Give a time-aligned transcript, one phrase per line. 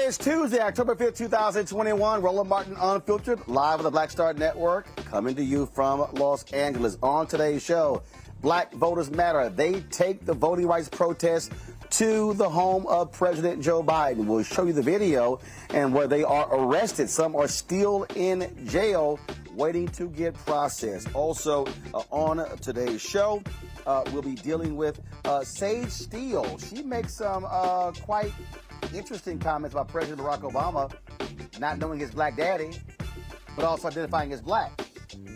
[0.00, 2.22] Is Tuesday, October 5th, 2021.
[2.22, 6.98] Roland Martin Unfiltered, live on the Black Star Network, coming to you from Los Angeles.
[7.02, 8.02] On today's show,
[8.42, 9.48] Black Voters Matter.
[9.48, 11.52] They take the voting rights protest
[11.90, 14.26] to the home of President Joe Biden.
[14.26, 15.40] We'll show you the video
[15.70, 17.08] and where they are arrested.
[17.08, 19.18] Some are still in jail
[19.54, 21.08] waiting to get processed.
[21.14, 23.42] Also, uh, on today's show,
[23.86, 26.58] uh, we'll be dealing with uh, Sage Steele.
[26.58, 28.32] She makes some uh, quite
[28.94, 30.92] interesting comments about President Barack Obama
[31.58, 32.70] not knowing his black daddy,
[33.54, 34.72] but also identifying as black.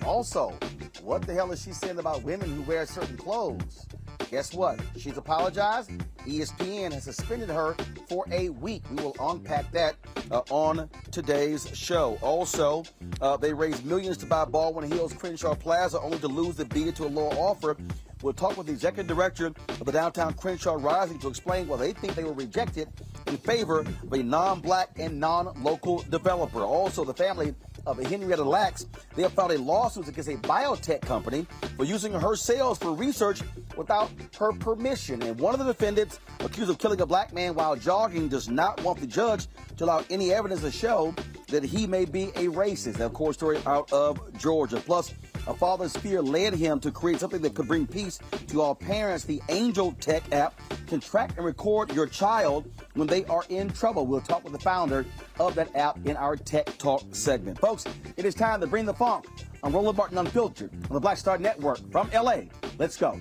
[0.05, 0.55] Also,
[1.03, 3.87] what the hell is she saying about women who wear certain clothes?
[4.31, 4.81] Guess what?
[4.97, 5.91] She's apologized.
[6.27, 7.75] ESPN has suspended her
[8.09, 8.83] for a week.
[8.91, 9.97] We will unpack that
[10.31, 12.19] uh, on today's show.
[12.22, 12.84] Also,
[13.21, 16.94] uh, they raised millions to buy Baldwin Hills Crenshaw Plaza only to lose the bid
[16.97, 17.77] to a lower offer.
[18.22, 21.93] We'll talk with the executive director of the downtown Crenshaw Rising to explain why they
[21.93, 22.88] think they were rejected
[23.26, 26.62] in favor of a non-black and non-local developer.
[26.62, 27.55] Also, the family
[27.87, 28.87] of Henrietta Lacks,
[29.17, 31.46] they have filed a lawsuit against a biotech company
[31.76, 33.40] for using her cells for research
[33.76, 35.22] without her permission.
[35.22, 38.82] And one of the defendants, accused of killing a black man while jogging, does not
[38.82, 39.46] want the judge
[39.76, 41.14] to allow any evidence to show
[41.49, 43.00] that he may be a racist.
[43.00, 44.76] Of course, story out of Georgia.
[44.76, 45.12] Plus,
[45.46, 49.25] a father's fear led him to create something that could bring peace to all parents.
[49.25, 54.06] The Angel Tech app can track and record your child when they are in trouble.
[54.06, 55.04] We'll talk with the founder
[55.38, 57.58] of that app in our Tech Talk segment.
[57.58, 57.84] Folks,
[58.16, 59.26] it is time to bring the funk
[59.62, 62.42] on Roland Martin Unfiltered on the Black Star Network from LA.
[62.78, 63.20] Let's go.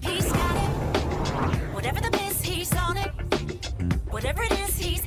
[0.00, 1.74] He's got it.
[1.74, 3.10] Whatever the he's on it.
[4.10, 5.04] Whatever it is, he's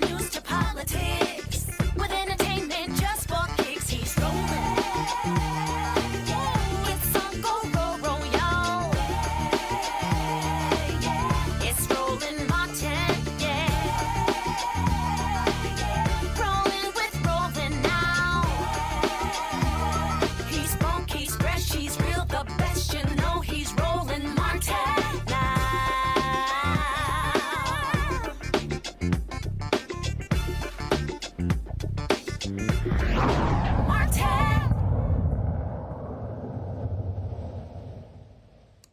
[0.00, 1.35] to news to politics.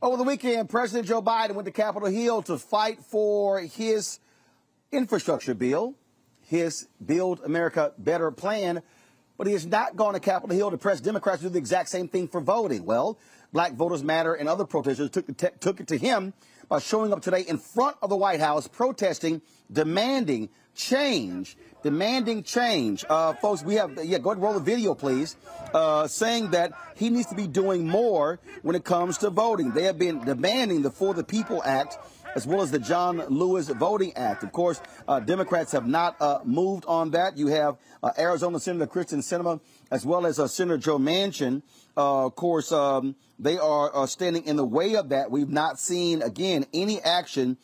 [0.04, 4.20] Over the weekend, President Joe Biden went to Capitol Hill to fight for his
[4.92, 5.96] infrastructure bill,
[6.42, 8.82] his Build America Better plan,
[9.38, 11.88] but he has not gone to Capitol Hill to press Democrats to do the exact
[11.88, 12.84] same thing for voting.
[12.84, 13.18] Well,
[13.54, 15.26] Black Voters Matter and other protesters took,
[15.62, 16.34] took it to him
[16.68, 19.42] by showing up today in front of the White House protesting,
[19.72, 23.06] demanding change, demanding change.
[23.08, 25.36] Uh, folks, we have, yeah, go ahead and roll the video, please,
[25.74, 29.72] uh, saying that he needs to be doing more when it comes to voting.
[29.72, 31.98] They have been demanding the For the People Act
[32.36, 34.44] as well as the John Lewis Voting Act.
[34.44, 37.38] Of course, uh, Democrats have not uh, moved on that.
[37.38, 39.60] You have uh, Arizona Senator Kyrsten Sinema
[39.92, 41.62] as well as uh, Senator Joe Manchin.
[41.96, 45.30] Uh, of course, um, they are uh, standing in the way of that.
[45.30, 47.58] We've not seen, again, any action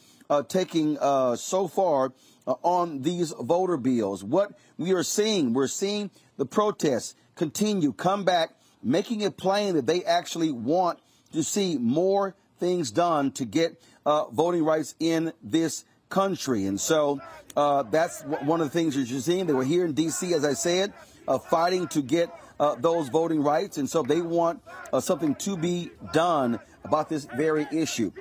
[0.48, 0.96] taking
[1.36, 2.14] so far
[2.64, 4.24] on these voter bills.
[4.24, 8.52] What we are seeing, we're seeing the protests continue, come back,
[8.84, 11.00] making it plain that they actually want
[11.34, 16.66] to see more things done to get uh, voting rights in this country.
[16.66, 17.22] And so
[17.56, 19.46] uh, that's one of the things that you're seeing.
[19.46, 20.94] They were here in D.C., as I said,
[21.28, 22.30] uh, fighting to get
[22.60, 23.78] uh, those voting rights.
[23.78, 24.62] And so they want
[24.92, 28.12] uh, something to be done about this very issue.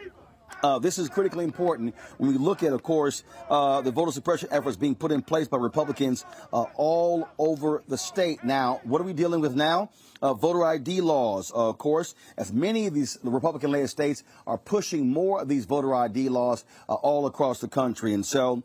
[0.62, 4.48] Uh, this is critically important when we look at, of course, uh, the voter suppression
[4.50, 8.42] efforts being put in place by Republicans uh, all over the state.
[8.42, 9.90] Now, what are we dealing with now?
[10.20, 14.58] Uh, voter ID laws, uh, of course, as many of these Republican led states are
[14.58, 18.12] pushing more of these voter ID laws uh, all across the country.
[18.14, 18.64] And so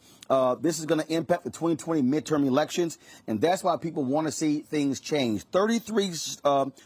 [0.62, 2.98] this is going to impact the 2020 midterm elections.
[3.28, 5.44] And that's why people want to see things change.
[5.44, 6.13] 33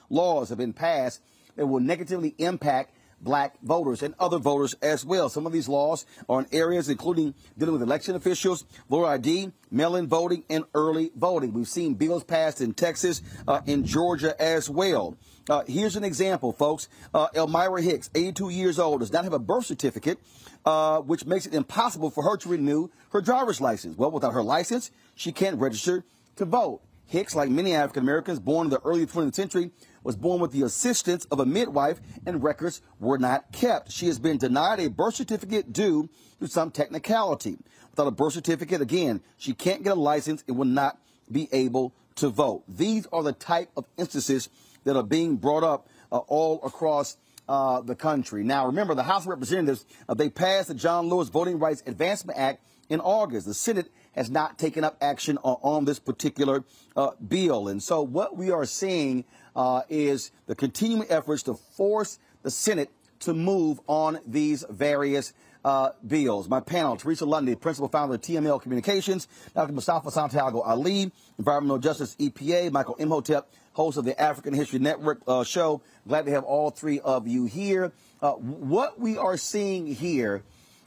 [0.10, 1.22] laws have been passed
[1.56, 2.92] that will negatively impact
[3.22, 5.30] black voters and other voters as well.
[5.30, 10.08] Some of these laws are in areas including dealing with election officials, voter ID, mail-in
[10.08, 11.54] voting, and early voting.
[11.54, 15.18] We've seen bills passed in Texas, uh, in Georgia as well.
[15.50, 16.90] Uh, here's an example, folks.
[17.14, 20.20] Uh, Elmira Hicks, 82 years old, does not have a birth certificate,
[20.66, 23.98] uh, which makes it impossible for her to renew her driver's license.
[23.98, 26.04] Well, without her license, she can't register
[26.36, 26.82] to vote.
[27.08, 29.72] Hicks, like many African Americans born in the early 20th century,
[30.04, 33.92] was born with the assistance of a midwife and records were not kept.
[33.92, 36.10] She has been denied a birth certificate due
[36.42, 37.58] to some technicality.
[37.92, 41.00] Without a birth certificate, again, she can't get a license and will not
[41.32, 42.64] be able to vote.
[42.68, 44.50] These are the type of instances
[44.84, 47.18] that are being brought up uh, all across
[47.48, 48.44] uh, the country.
[48.44, 52.38] Now, remember, the House of Representatives, uh, they passed the John Lewis Voting Rights Advancement
[52.38, 53.48] Act in August.
[53.48, 56.64] The Senate has not taken up action on, on this particular
[56.96, 57.68] uh, bill.
[57.68, 59.24] And so what we are seeing
[59.56, 62.90] uh, is the continuing efforts to force the Senate
[63.20, 66.48] to move on these various uh, bills.
[66.48, 69.74] My panel, Teresa Lundy, principal founder of TML Communications, Dr.
[69.74, 75.44] Mustafa Santiago Ali, Environmental Justice EPA, Michael Imhotep, host of the African History Network uh,
[75.44, 75.82] show.
[76.08, 77.92] Glad to have all three of you here.
[78.22, 80.44] Uh, what we are seeing here,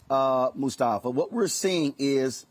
[0.09, 2.47] uh, Mustafa, what we're seeing is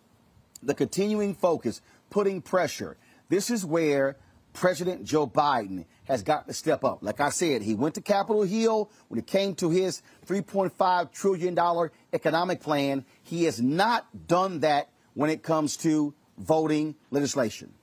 [0.62, 2.98] the continuing focus, putting pressure.
[3.30, 4.18] This is where
[4.54, 7.00] President Joe Biden has got to step up.
[7.02, 11.90] Like I said, he went to Capitol Hill when it came to his $3.5 trillion
[12.14, 13.06] economic plan.
[13.24, 17.74] He has not done that when it comes to voting legislation.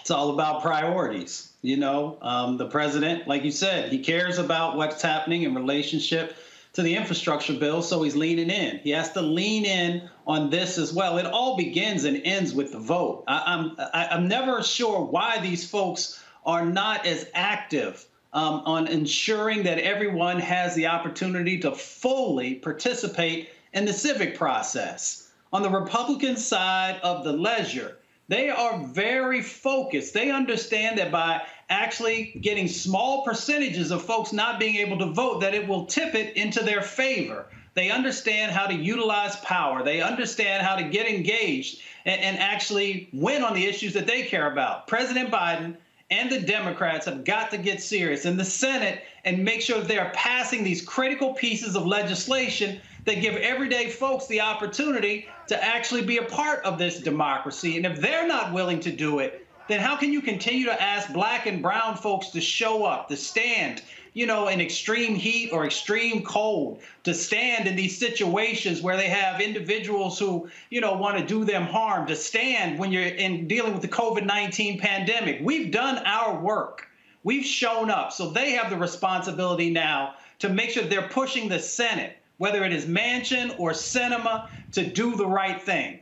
[0.00, 1.52] It's all about priorities.
[1.62, 6.36] You know, um, the president, like you said, he cares about what's happening in relationship
[6.74, 8.78] to the infrastructure bill, so he's leaning in.
[8.78, 11.18] He has to lean in on this as well.
[11.18, 13.24] It all begins and ends with the vote.
[13.26, 18.04] I, I'm I, am i am never sure why these folks are not as active
[18.32, 25.30] um, on ensuring that everyone has the opportunity to fully participate in the civic process.
[25.52, 30.14] On the Republican side of the ledger, they are very focused.
[30.14, 35.40] They understand that by actually getting small percentages of folks not being able to vote,
[35.40, 37.46] that it will tip it into their favor.
[37.74, 39.82] They understand how to utilize power.
[39.82, 44.22] They understand how to get engaged and, and actually win on the issues that they
[44.22, 44.86] care about.
[44.86, 45.76] President Biden
[46.10, 49.98] and the Democrats have got to get serious in the Senate and make sure they
[49.98, 56.02] are passing these critical pieces of legislation that give everyday folks the opportunity to actually
[56.02, 57.76] be a part of this democracy.
[57.76, 61.12] And if they're not willing to do it, then how can you continue to ask
[61.12, 63.82] black and brown folks to show up, to stand,
[64.12, 69.08] you know, in extreme heat or extreme cold, to stand in these situations where they
[69.08, 73.48] have individuals who, you know, want to do them harm, to stand when you're in
[73.48, 75.40] dealing with the COVID 19 pandemic?
[75.42, 76.86] We've done our work.
[77.22, 78.12] We've shown up.
[78.12, 82.72] So they have the responsibility now to make sure they're pushing the Senate, whether it
[82.72, 86.00] is Manchin or Sinema, to do the right thing.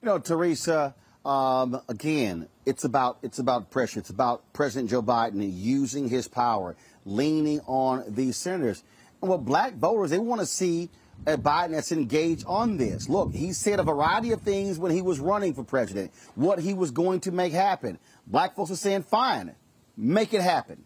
[0.00, 0.94] You know, Teresa,
[1.24, 4.00] Um, again, it's about it's about pressure.
[4.00, 8.82] It's about President Joe Biden using his power, leaning on these senators.
[9.20, 10.90] And what black voters they want to see
[11.24, 13.08] a Biden that's engaged on this.
[13.08, 16.74] Look, he said a variety of things when he was running for president, what he
[16.74, 17.98] was going to make happen.
[18.26, 19.54] Black folks are saying, fine,
[19.96, 20.82] make it happen.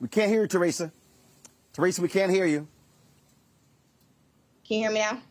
[0.00, 0.92] We can't hear you, Teresa.
[1.72, 2.68] Teresa, we can't hear you.
[4.66, 5.22] Can you hear me now?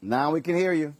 [0.00, 0.94] Now we can hear you.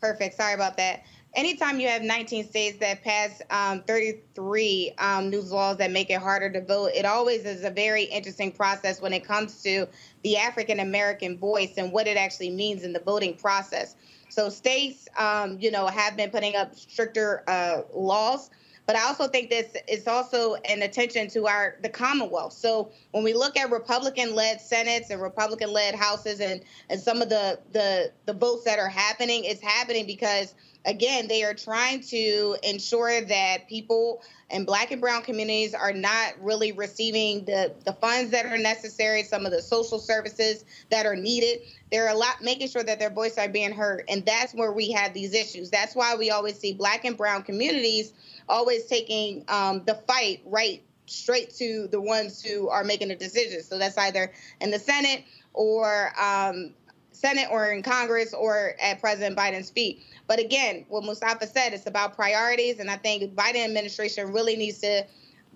[0.00, 0.36] Perfect.
[0.36, 1.04] Sorry about that.
[1.34, 6.20] Anytime you have 19 states that pass um, 33 um, new laws that make it
[6.20, 9.86] harder to vote, it always is a very interesting process when it comes to
[10.22, 13.94] the African American voice and what it actually means in the voting process.
[14.30, 18.50] So states, um, you know, have been putting up stricter uh, laws
[18.88, 22.54] but I also think this is also an attention to our the Commonwealth.
[22.54, 27.60] So when we look at Republican-led senates and Republican-led houses and and some of the
[27.72, 30.54] the the votes that are happening, it's happening because
[30.86, 36.32] again they are trying to ensure that people in black and brown communities are not
[36.40, 41.16] really receiving the the funds that are necessary some of the social services that are
[41.16, 41.60] needed.
[41.92, 44.04] They're a lot making sure that their voices are being heard.
[44.08, 45.68] And that's where we have these issues.
[45.68, 48.14] That's why we always see black and brown communities
[48.48, 53.66] always taking um, the fight right straight to the ones who are making the decisions.
[53.66, 55.24] So that's either in the Senate
[55.54, 56.74] or um,
[57.12, 60.02] Senate or in Congress or at President Biden's feet.
[60.26, 64.78] But again, what Mustafa said, it's about priorities, and I think Biden administration really needs
[64.78, 65.06] to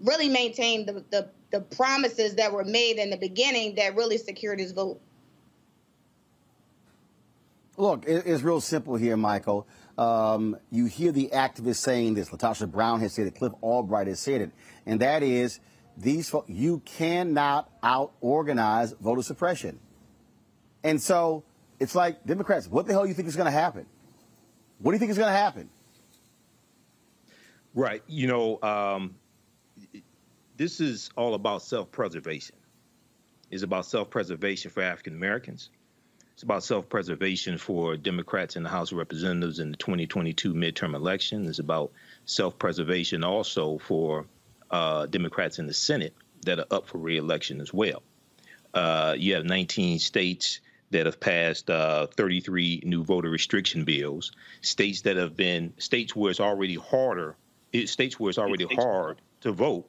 [0.03, 4.59] really maintain the, the, the promises that were made in the beginning that really secured
[4.59, 5.01] his vote.
[7.77, 9.67] Look, it's real simple here, Michael.
[9.99, 12.31] Um, you hear the activists saying this.
[12.31, 13.35] LaTosha Brown has said it.
[13.35, 14.51] Cliff Albright has said it,
[14.87, 15.61] and that is
[15.97, 19.79] these you cannot out organize voter suppression.
[20.83, 21.45] And so
[21.79, 22.67] it's like Democrats.
[22.69, 23.87] What the hell do you think is going to happen?
[24.79, 25.69] What do you think is going to happen?
[27.75, 28.03] Right.
[28.07, 29.15] You know, um,
[30.57, 32.57] this is all about self-preservation.
[33.51, 35.71] It's about self-preservation for African Americans.
[36.43, 41.47] It's about self-preservation for Democrats in the House of Representatives in the 2022 midterm election.
[41.47, 41.93] It's about
[42.25, 44.27] self-preservation also for
[44.69, 48.03] uh, Democrats in the Senate that are up for reelection as well.
[48.75, 50.59] Uh, you have 19 states
[50.91, 54.33] that have passed uh, 33 new voter restriction bills.
[54.63, 57.37] States that have been states where it's already harder,
[57.85, 59.89] states where it's already hard to vote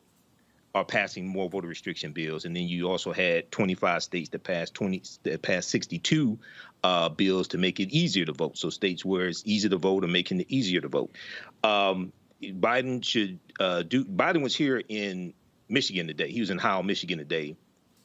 [0.75, 4.73] are passing more voter restriction bills, and then you also had 25 states that passed
[4.73, 6.39] 20 that passed 62
[6.83, 8.57] uh, bills to make it easier to vote.
[8.57, 11.15] So states where it's easy to vote are making it easier to vote.
[11.63, 12.11] Um,
[12.41, 14.03] Biden should uh, do.
[14.03, 15.33] Biden was here in
[15.69, 16.31] Michigan today.
[16.31, 17.55] He was in Howell, Michigan today,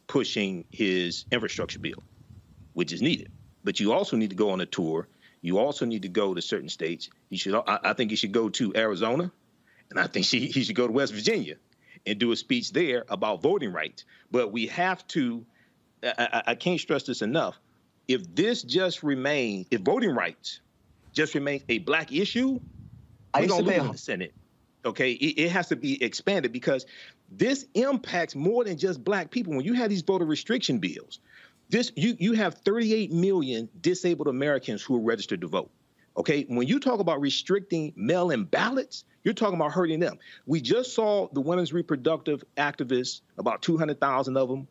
[0.06, 2.02] pushing his infrastructure bill,
[2.75, 3.32] which is needed.
[3.64, 5.08] But you also need to go on a tour.
[5.40, 7.08] You also need to go to certain states.
[7.30, 7.54] You should.
[7.54, 9.32] I, I think he should go to Arizona,
[9.88, 11.56] and I think he, he should go to West Virginia
[12.08, 14.04] and do a speech there about voting rights.
[14.30, 15.44] But we have to,
[16.02, 17.58] I, I can't stress this enough.
[18.06, 20.60] If this just remains, if voting rights
[21.12, 22.60] just remains a black issue,
[23.34, 24.34] we're going to lose in the Senate.
[24.84, 26.86] Okay, it, it, has to be expanded because
[27.30, 29.54] this impacts more than just black people.
[29.54, 31.18] When you have these voter restriction bills,
[31.68, 35.70] this you you have 38 million disabled Americans who are registered to vote.
[36.16, 40.18] Okay, when you talk about restricting mail-in ballots, you're talking about hurting them.
[40.47, 44.68] We just saw the women's reproductive activists, about 200,000 of them,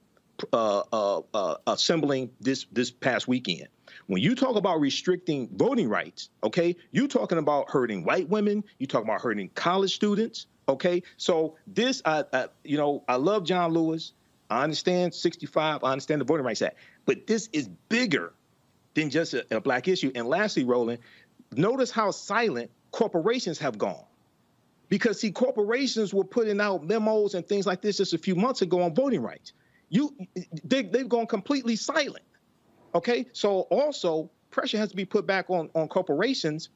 [0.51, 3.67] uh, uh, uh, assembling this this past weekend.
[4.07, 8.63] When you talk about restricting voting rights, okay, you're talking about hurting white women.
[8.79, 10.47] You're talking about hurting college students.
[10.67, 14.13] Okay, so this, I, I, you know, I love John Lewis.
[14.49, 15.83] I understand 65.
[15.83, 18.33] I understand the Voting Rights Act, but this is bigger
[18.95, 20.11] than just a, a black issue.
[20.15, 20.97] And lastly, Roland,
[21.55, 24.03] notice how silent corporations have gone.
[24.89, 28.61] Because see, corporations were putting out memos and things like this just a few months
[28.61, 29.53] ago on voting rights.
[29.89, 30.15] You,
[30.63, 32.25] they, they've gone completely silent.
[32.95, 36.69] Okay, so also pressure has to be put back on on corporations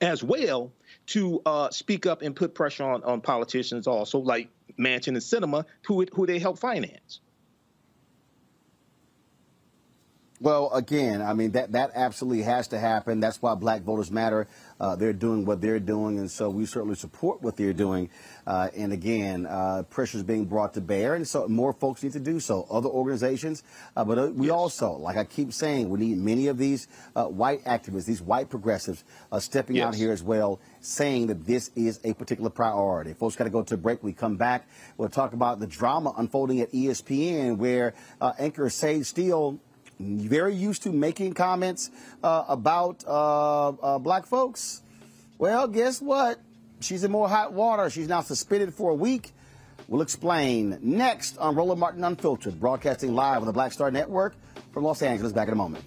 [0.00, 0.72] as well
[1.06, 4.48] to uh, speak up and put pressure on on politicians also, like
[4.78, 7.20] Manchin and Sinema who who they help finance.
[10.40, 13.20] Well, again, I mean that that absolutely has to happen.
[13.20, 14.46] That's why Black Voters Matter.
[14.84, 18.10] Uh, they're doing what they're doing, and so we certainly support what they're doing.
[18.46, 22.12] Uh, and again, uh, pressure is being brought to bear, and so more folks need
[22.12, 22.66] to do so.
[22.70, 23.62] Other organizations,
[23.96, 24.52] uh, but uh, we yes.
[24.52, 26.86] also, like I keep saying, we need many of these
[27.16, 29.04] uh, white activists, these white progressives,
[29.38, 29.86] stepping yes.
[29.86, 33.14] out here as well, saying that this is a particular priority.
[33.14, 34.02] Folks got to go to a break.
[34.02, 34.68] We come back.
[34.98, 37.94] We'll talk about the drama unfolding at ESPN, where
[38.38, 39.58] anchor Sage Steele
[39.98, 41.90] very used to making comments
[42.22, 44.82] uh, about uh, uh, black folks.
[45.38, 46.40] Well, guess what?
[46.80, 47.90] She's in more hot water.
[47.90, 49.32] She's now suspended for a week.
[49.88, 54.34] We'll explain next on Roland Martin Unfiltered, broadcasting live on the Black Star Network
[54.72, 55.32] from Los Angeles.
[55.32, 55.84] Back in a moment.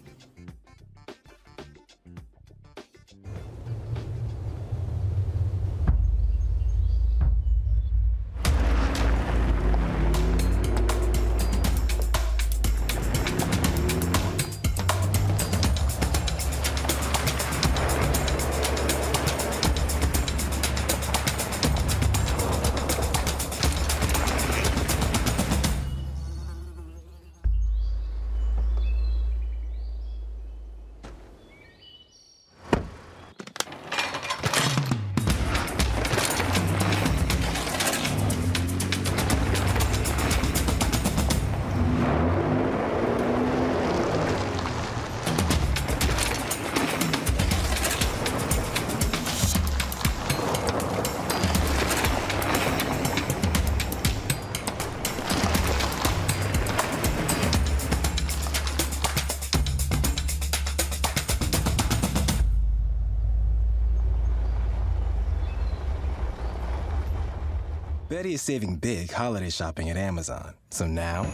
[68.38, 70.54] Is saving big holiday shopping at Amazon.
[70.69, 71.26] So now,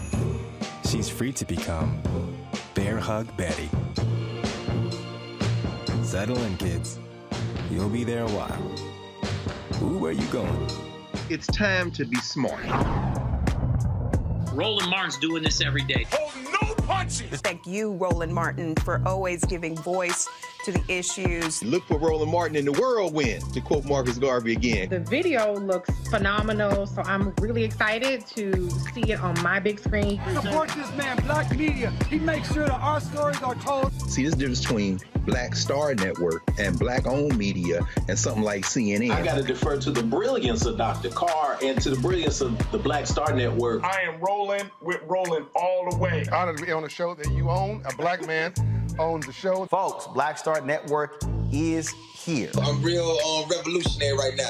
[0.87, 2.01] she's free to become
[2.75, 3.69] Bear Hug Betty.
[6.01, 6.97] Settle in, kids.
[7.69, 8.61] You'll be there a while.
[9.81, 10.69] Ooh, where you going?
[11.29, 12.63] It's time to be smart.
[14.53, 16.05] Roland Martin's doing this every day.
[16.13, 17.41] Oh, no punches!
[17.41, 20.29] Thank you, Roland Martin, for always giving voice
[20.63, 21.63] to the issues.
[21.63, 24.89] Look for Roland Martin in the whirlwind, to quote Marcus Garvey again.
[24.89, 30.21] The video looks phenomenal, so I'm really excited to see it on my big screen.
[30.34, 31.91] Support this man, Black Media.
[32.10, 33.91] He makes sure that our stories are told.
[34.10, 39.12] See, this difference between Black Star Network and Black owned media and something like CNN.
[39.12, 41.10] I got to defer to the brilliance of Dr.
[41.10, 43.84] Carr and to the brilliance of the Black Star Network.
[43.84, 46.26] I am rolling with Roland all the way.
[46.32, 48.54] Honored to be on a show that you own, a black man
[48.99, 49.65] owns the show.
[49.65, 52.51] Folks, Black Star Network is here.
[52.61, 54.49] I'm real uh, revolutionary right now.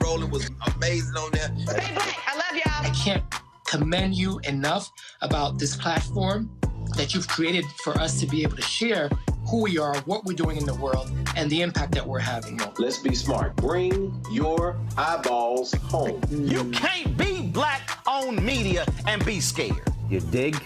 [0.00, 1.52] Roland was amazing on there.
[1.58, 2.18] Stay black.
[2.26, 2.86] I love y'all.
[2.86, 3.22] I can't
[3.66, 4.90] commend you enough
[5.22, 6.50] about this platform
[6.96, 9.10] that you've created for us to be able to share
[9.48, 12.60] who we are, what we're doing in the world, and the impact that we're having.
[12.78, 13.56] Let's be smart.
[13.56, 16.20] Bring your eyeballs home.
[16.30, 19.82] You can't be black on media and be scared.
[20.08, 20.56] You dig?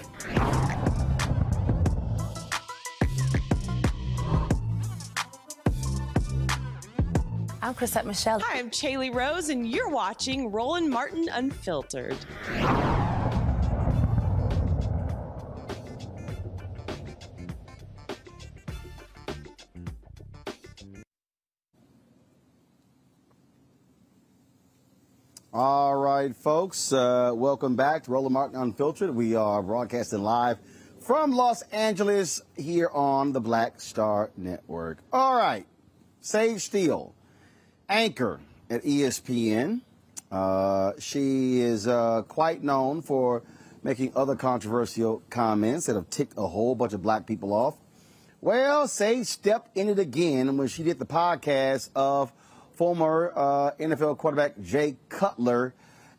[7.70, 8.40] I'm Chrisette Michele.
[8.40, 12.16] Hi, I'm Chaley Rose, and you're watching Roland Martin Unfiltered.
[25.52, 29.14] All right, folks, uh, welcome back to Roland Martin Unfiltered.
[29.14, 30.58] We are broadcasting live
[30.98, 34.98] from Los Angeles here on the Black Star Network.
[35.12, 35.66] All right,
[36.20, 37.14] Sage Steele
[37.90, 39.80] anchor at ESPN.
[40.30, 43.42] Uh, she is uh, quite known for
[43.82, 47.76] making other controversial comments that have ticked a whole bunch of black people off.
[48.40, 52.32] Well, Sage stepped in it again when she did the podcast of
[52.74, 55.74] former uh, NFL quarterback Jay Cutler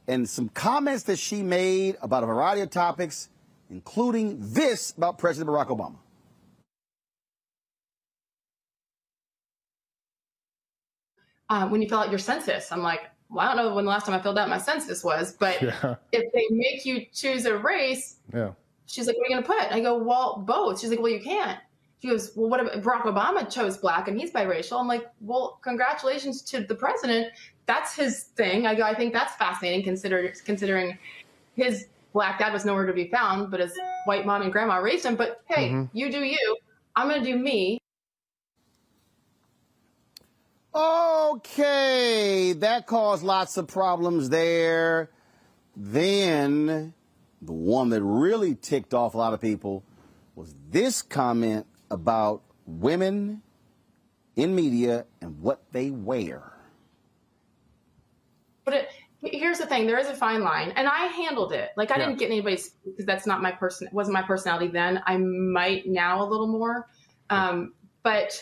[0.08, 3.30] and some comments that she made about a variety of topics,
[3.70, 5.96] including this about President Barack Obama.
[11.52, 12.72] Uh, when you fill out your census.
[12.72, 15.04] I'm like, well, I don't know when the last time I filled out my census
[15.04, 15.96] was, but yeah.
[16.14, 18.54] if they make you choose a race, yeah.
[18.88, 19.72] She's like, what are you going to put?
[19.72, 20.82] I go, well, both.
[20.82, 21.58] She's like, well, you can't.
[22.02, 24.82] She goes, well, what if Barack Obama chose black and he's biracial?
[24.82, 27.28] I'm like, well, congratulations to the president.
[27.68, 28.68] That's his thing.
[28.68, 30.98] I go, I think that's fascinating consider, considering
[31.56, 35.06] his black dad was nowhere to be found, but his white mom and grandma raised
[35.06, 35.16] him.
[35.16, 35.98] But hey, mm-hmm.
[35.98, 36.58] you do you.
[36.98, 37.80] I'm going to do me.
[40.74, 45.10] Okay, that caused lots of problems there.
[45.76, 46.94] Then
[47.42, 49.84] the one that really ticked off a lot of people
[50.36, 53.42] was this comment about women
[54.36, 56.54] in media and what they wear.
[58.64, 58.90] But it,
[59.22, 61.72] here's the thing: there is a fine line, and I handled it.
[61.76, 62.06] Like I Yeah.
[62.06, 63.90] didn't get anybody's because that's not my person.
[63.92, 65.02] Wasn't my personality then.
[65.06, 66.88] I might now a little more,
[67.30, 68.42] um, but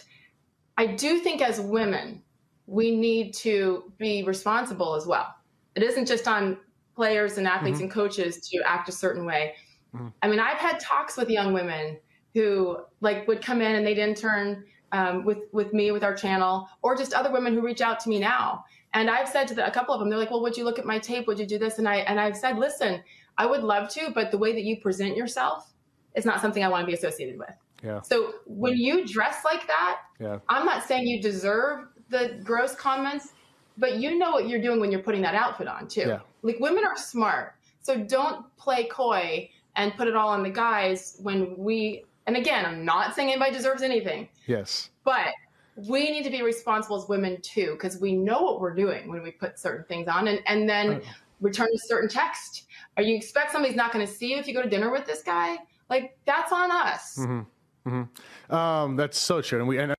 [0.80, 2.24] I do think as women,
[2.66, 5.36] we need to be responsible as well.
[5.76, 6.58] It isn't just on
[6.96, 7.84] players and athletes Mhm.
[7.84, 9.56] and coaches to act a certain way.
[9.94, 10.14] Mhm.
[10.22, 12.00] I mean, I've had talks with young women
[12.34, 16.68] who like would come in and they'd intern um, with with me with our channel,
[16.82, 18.64] or just other women who reach out to me now.
[18.94, 20.80] And I've said to the, a couple of them, they're like, "Well, would you look
[20.80, 21.28] at my tape?
[21.28, 23.04] Would you do this?" And I and I've said, "Listen,
[23.38, 25.74] I would love to, but the way that you present yourself
[26.16, 28.02] is not something I want to be associated with." Yeah.
[28.02, 30.40] So when you dress like that, Yeah.
[30.50, 33.34] I'm not saying you deserve the gross comments,
[33.78, 36.02] but you know what you're doing when you're putting that outfit on too.
[36.08, 36.20] Yeah.
[36.42, 37.56] Like women are smart.
[37.82, 42.64] So don't play coy and put it all on the guys when we and again,
[42.64, 44.92] I'm not saying anybody deserves anything, Yes.
[45.04, 45.30] but
[45.76, 49.24] we need to be responsible as women too, because we know what we're doing when
[49.24, 51.02] we put certain things on and, and then
[51.42, 52.66] return a certain text.
[52.98, 55.06] Or you expect somebody's not going to see you if you go to dinner with
[55.08, 55.58] this guy?
[55.90, 57.16] Like that's on us.
[57.16, 57.40] hmm
[57.86, 58.04] hmm
[58.50, 59.60] Um, that's so true.
[59.60, 59.96] And we and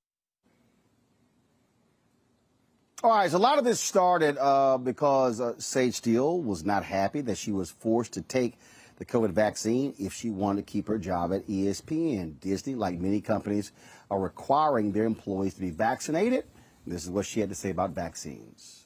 [3.03, 6.85] All right, so a lot of this started uh, because uh, Sage Steele was not
[6.85, 8.59] happy that she was forced to take
[8.97, 12.39] the COVID vaccine if she wanted to keep her job at ESPN.
[12.41, 13.73] Disney, like many companies,
[14.11, 16.45] are requiring their employees to be vaccinated.
[16.87, 18.85] This is what she had to say about vaccines.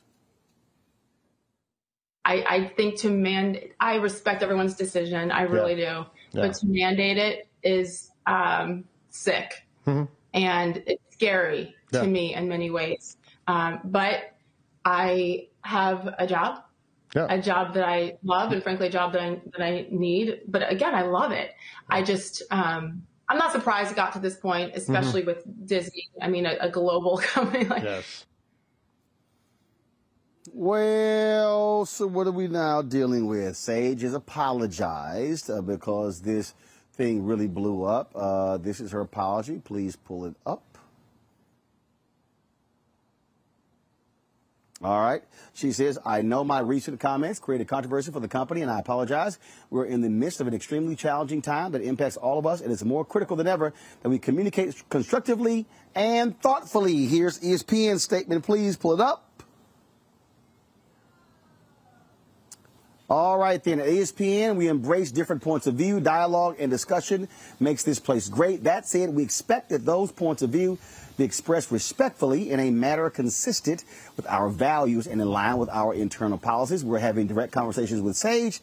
[2.25, 5.33] I, I think to mandate, I respect everyone's decision.
[5.33, 5.83] I really do.
[5.83, 6.07] Yeah.
[6.33, 10.09] But to mandate it is um, sick Mhm.
[10.33, 12.01] and it's scary Yeah.
[12.03, 13.17] to me in many ways.
[13.47, 14.35] Um, but
[14.85, 16.63] I have a job,
[17.15, 17.27] Yeah.
[17.31, 20.41] a job that I love, and frankly, a job that I that I need.
[20.49, 21.53] But again, I love it.
[21.89, 25.27] I just um, I'm not surprised it got to this point, especially Mm-hmm.
[25.31, 26.11] with Disney.
[26.21, 28.27] I mean, a, a global company like yes.
[30.53, 33.57] Well, so what are we now dealing with?
[33.57, 36.55] Sage has apologized uh, because this
[36.95, 38.13] thing really blew up.
[38.15, 39.61] Uh, this is her apology.
[39.63, 40.63] Please pull it up.
[44.83, 45.23] All right.
[45.55, 49.39] She says, I know my recent comments created controversy for the company, and I apologize.
[49.71, 52.71] We're in the midst of an extremely challenging time that impacts all of us, and
[52.71, 57.07] it's more critical than ever that we communicate constructively and thoughtfully.
[57.07, 58.45] Here's ESPN's statement.
[58.45, 59.34] Please pull it up.
[63.11, 63.81] All right, then.
[63.81, 66.01] At ESPN, we embrace different points of view.
[66.01, 67.29] Dialogue and discussion
[67.61, 68.65] makes this place great.
[68.65, 70.79] That said, we expect that those points of view
[71.19, 73.85] be expressed respectfully in a manner consistent
[74.17, 76.83] with our values and in line with our internal policies.
[76.83, 78.61] We're having direct conversations with Sage,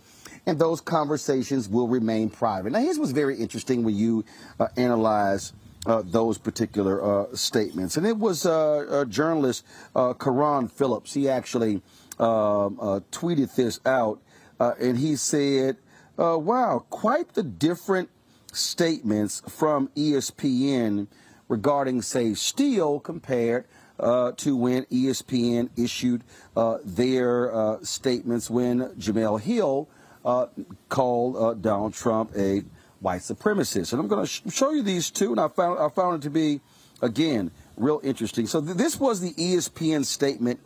[0.48, 2.72] and those conversations will remain private.
[2.72, 4.26] Now, here's what's very interesting when you
[4.60, 5.54] uh, analyze
[5.86, 7.98] uh, those particular uh, statements.
[7.98, 11.14] And it was uh, a journalist, uh, Karan Phillips.
[11.14, 11.82] He actually
[12.20, 14.20] um, uh, tweeted this out,
[14.62, 15.76] uh, and he said,
[16.20, 18.10] uh, Wow, quite the different
[18.54, 21.08] statements from ESPN
[21.48, 23.66] regarding, Sage Steele compared
[24.00, 26.24] uh, to when ESPN issued
[26.56, 29.90] uh, their uh, statements when Jemele Hill
[30.24, 30.46] uh,
[30.90, 32.64] called Donald Trump a
[33.00, 33.94] white supremacist.
[33.94, 36.22] And I'm going to sh- show you these two, and I found I found it
[36.28, 36.62] to be,
[37.02, 38.46] again, real interesting.
[38.46, 40.60] So th- this was the ESPN statement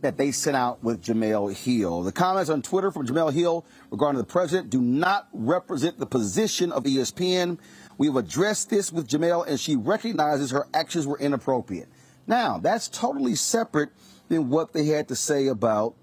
[0.00, 2.02] that they sent out with Jemele Hill.
[2.02, 6.70] The comments on Twitter from Jemele Hill regarding the president do not represent the position
[6.70, 7.58] of ESPN.
[7.96, 11.88] We've addressed this with Jemele, and she recognizes her actions were inappropriate.
[12.26, 13.90] Now, that's totally separate
[14.28, 15.94] than what they had to say about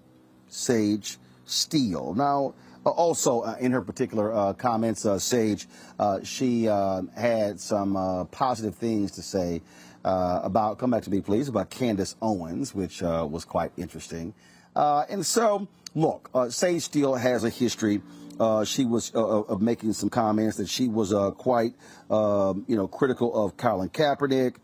[0.48, 2.14] Sage Steele.
[2.16, 2.56] Now,
[2.86, 5.68] uh, also uh, in her particular uh, comments, uh, Sage,
[6.00, 9.62] uh, she uh, had some positive things to say
[10.06, 14.36] uh, about, come back to me please, about Candace Owens, which uh, was quite interesting.
[14.76, 18.02] Uh, and so, look, uh, Sage Steele has a history.
[18.40, 19.14] Uh, she was
[19.60, 21.74] making some comments that she was quite,
[22.12, 24.58] um, you know, critical of Colin Kaepernick.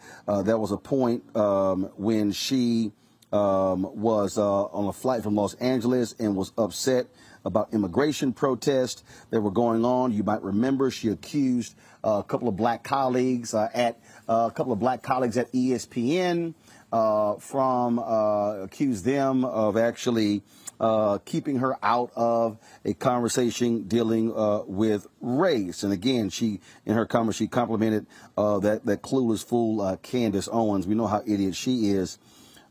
[0.44, 2.92] There was a point um, when she
[3.32, 7.08] um, was on a flight from Los Angeles and was upset
[7.46, 10.12] about immigration protests that were going on.
[10.12, 14.74] You might remember she accused a couple of black colleagues uh, at uh, a couple
[14.74, 16.54] of black colleagues at ESPN
[16.92, 20.44] uh, from uh, accused them of actually
[20.80, 25.84] uh, keeping her out of a conversation dealing uh, with race.
[25.84, 30.50] And again, she in her comment she complimented uh, that that clueless fool uh, Candace
[30.52, 30.88] Owens.
[30.88, 32.18] We know how idiot she is.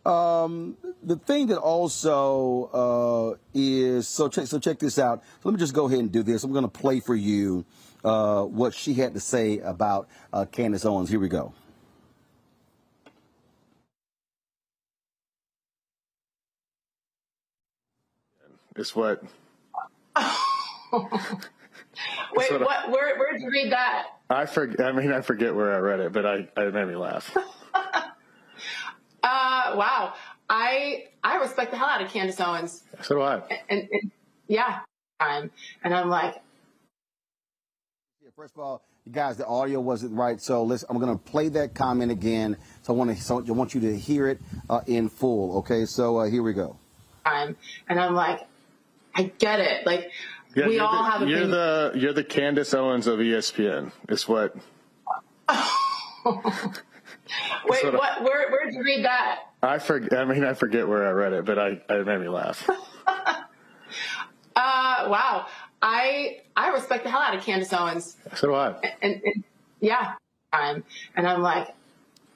[0.05, 5.23] Um, the thing that also uh, is so check so check this out.
[5.43, 6.43] So let me just go ahead and do this.
[6.43, 7.65] I'm going to play for you
[8.05, 11.09] uh, what she had to say about uh, Candace Owens.
[11.11, 11.53] Here we go.
[18.77, 19.23] It's what.
[22.35, 24.07] Wait, what I- Where, where did you read that?
[24.29, 24.81] I forget.
[24.87, 27.37] I mean, I forget where I read it, but I, it made me laugh.
[29.23, 30.15] Uh, wow.
[30.49, 33.43] I I respect the hell out of Candace Owens, So do I.
[33.69, 34.11] and, and
[34.49, 34.81] yeah,
[35.21, 35.51] time.
[35.85, 36.41] And I'm like, Yeah,
[38.41, 41.51] first of all, you guys, the audio wasn't right, so listen, I'm going to play
[41.51, 42.57] that comment again.
[42.81, 45.59] So I want to, so I want you to hear it uh, in full.
[45.59, 46.79] Okay, so uh, here we go.
[47.27, 47.55] time.
[47.91, 48.41] And I'm like,
[49.15, 49.85] I get it.
[49.85, 50.11] Like,
[50.57, 51.53] Yeah, we you're all the, have You're opinions.
[51.53, 53.93] the you're the Candace Owens of ESPN.
[54.09, 54.57] It's what.
[54.57, 54.65] Wait,
[57.85, 59.41] what I- Where, where did you read that?
[59.63, 60.19] I forget.
[60.19, 62.67] I mean, I forget where I read it, but I, it made me laugh.
[64.57, 65.47] Uh, wow.
[65.83, 68.75] I I respect the hell out of Candace Owens, So do I.
[69.03, 69.45] and, and
[69.81, 70.15] yeah,
[70.53, 70.85] time.
[71.17, 71.69] And I'm like,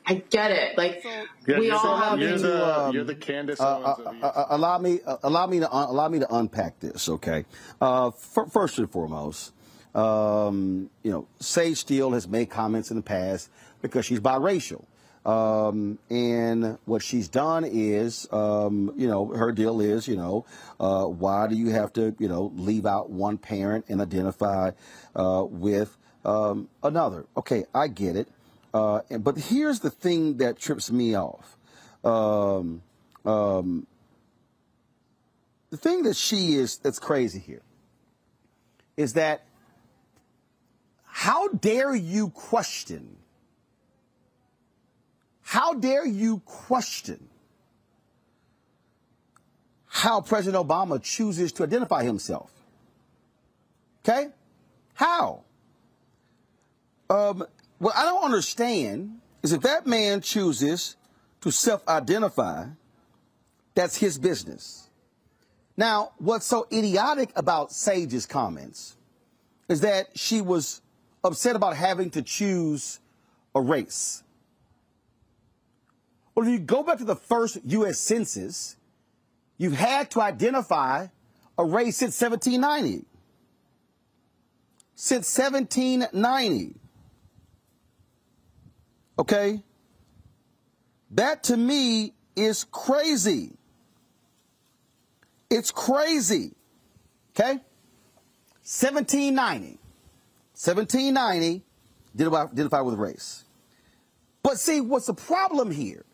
[0.07, 0.79] I get it.
[0.79, 1.03] Like,
[1.47, 2.21] Yeah, we all the, have.
[2.21, 5.61] you're the um, you're the Candace Uh, Owens uh, uh, allow me, uh, allow me
[5.61, 7.09] to, un- allow me to unpack this.
[7.09, 7.45] Okay,
[7.81, 9.53] uh, fir- first and foremost,
[9.95, 13.51] um, you know, Sage Steele has made comments in the past
[13.83, 14.85] because she's biracial.
[15.25, 20.45] Um, and what she's done is, um, you know, her deal is, you know,
[20.79, 24.73] uh, why do you have to, you know, leave out one parent and identify
[25.17, 27.25] uh, with um, another?
[27.37, 28.29] Okay, I get it.
[28.75, 31.57] Uh, but here's the thing that trips me off.
[32.05, 32.83] Um,
[33.25, 33.87] um,
[35.71, 37.63] the thing that she is that's crazy here
[38.97, 39.47] is that
[41.05, 43.17] how dare you question
[45.45, 47.29] how dare you question
[49.87, 52.51] how President Obama chooses to identify himself?
[54.01, 54.31] Okay?
[54.95, 55.45] How?
[57.09, 57.45] Um,
[57.79, 60.97] what I don't understand is if that man chooses
[61.43, 62.67] to self identify,
[63.77, 64.89] that's his business.
[65.77, 68.97] Now, what's so idiotic about Sage's comments
[69.69, 70.83] is that she was
[71.23, 72.99] upset about having to choose
[73.55, 74.24] a race.
[76.35, 77.99] Well, if you go back to the first U.S.
[77.99, 78.77] Census,
[79.57, 81.07] you've had to identify
[81.57, 83.07] a race since 1790.
[84.97, 86.75] Since 1790.
[89.19, 89.63] Okay?
[91.13, 93.53] That to me is crazy.
[95.51, 96.53] It's crazy.
[97.31, 97.61] Okay?
[98.65, 99.79] 1790.
[100.57, 101.63] 1790,
[102.15, 103.45] identify, identify with race.
[104.43, 106.05] But see, what's the problem here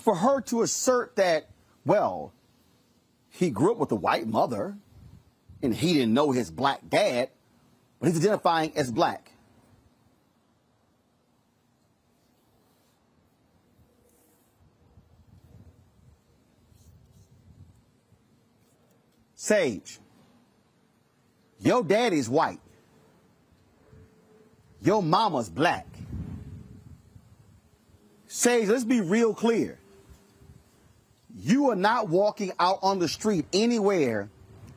[0.00, 1.48] for her to assert that,
[1.84, 2.32] well,
[3.28, 4.76] he grew up with a white mother
[5.62, 7.30] and he didn't know his black dad,
[8.00, 9.32] but he's identifying as black.
[19.34, 19.98] Sage,
[21.58, 22.60] your daddy's white.
[24.80, 25.86] Your mama's black.
[28.28, 29.78] Sage, let's be real clear.
[31.36, 34.28] You are not walking out on the street anywhere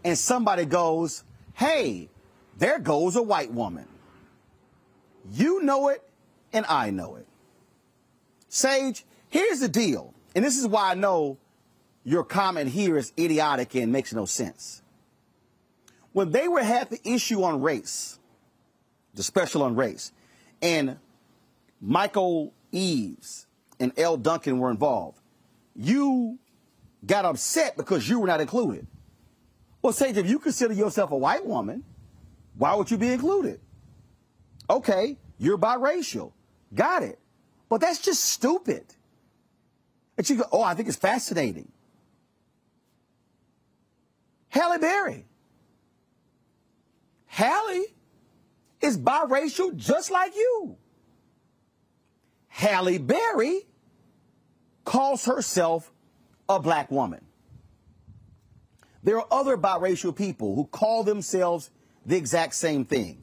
[0.04, 2.10] and somebody goes, hey,
[2.58, 3.88] there goes a white woman.
[5.32, 6.02] You know it
[6.54, 7.28] and I know it.
[8.48, 10.14] Sage, here's the deal.
[10.36, 11.38] And this is why I know
[12.04, 14.82] your comment here is idiotic and makes no sense.
[16.14, 18.20] When they were had the issue on race,
[19.16, 20.14] the special on race,
[20.62, 20.98] and
[21.82, 23.48] Michael Eaves
[23.80, 25.20] and Elle Duncan were involved,
[25.76, 26.40] you
[27.06, 28.88] got upset because you were not included.
[29.82, 31.84] Well, Sage, if you consider yourself a white woman,
[32.58, 33.60] why would you be included?
[34.70, 36.32] Okay, you're biracial.
[36.74, 37.20] Got it.
[37.70, 38.86] But that's just stupid.
[40.18, 41.72] And she go, oh, I think it's fascinating.
[44.50, 45.26] Halle Berry.
[47.26, 47.84] Halle
[48.82, 50.78] is biracial just like you.
[52.48, 53.68] Halle Berry
[54.86, 55.92] calls herself
[56.48, 57.26] a black woman.
[59.04, 61.70] There are other biracial people who call themselves
[62.06, 63.22] the exact same thing.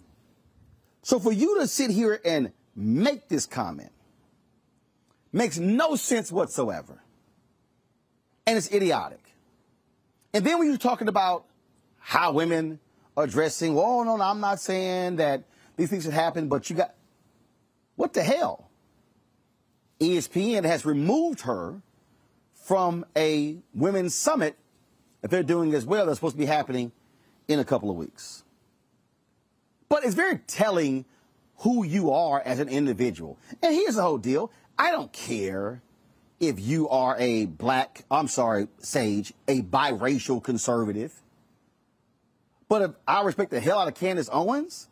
[1.03, 3.91] So for you to sit here and make this comment
[5.33, 7.03] makes no sense whatsoever.
[8.47, 9.23] And it's idiotic.
[10.33, 11.45] And then when you're talking about
[11.99, 12.79] how women
[13.17, 15.45] are dressing, well, no, no, I'm not saying that
[15.77, 16.95] these things should happen, but you got,
[17.97, 18.71] what the hell?
[20.01, 21.81] ESPN has removed her
[22.63, 24.57] from a women's summit
[25.21, 26.93] that they're doing as well that's supposed to be happening
[27.49, 28.45] in a couple of weeks.
[29.89, 31.05] But it's very telling
[31.59, 33.39] who you are as an individual.
[33.63, 35.83] And here's the whole deal I don't care
[36.41, 41.13] if you are a black, I'm sorry, Sage, a biracial conservative.
[42.69, 44.89] But if I respect the hell out of Candace Owens,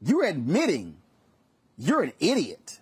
[0.00, 0.96] you're admitting
[1.76, 2.80] you're an idiot.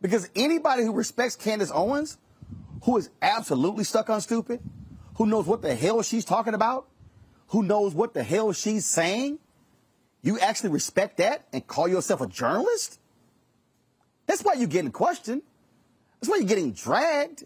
[0.00, 2.18] Because anybody who respects Candace Owens,
[2.82, 4.60] who is absolutely stuck on stupid,
[5.16, 6.86] who knows what the hell she's talking about,
[7.48, 9.38] who knows what the hell she's saying,
[10.22, 13.00] you actually respect that and call yourself a journalist?
[14.26, 15.42] That's why you're getting questioned.
[16.20, 17.44] That's why you're getting dragged.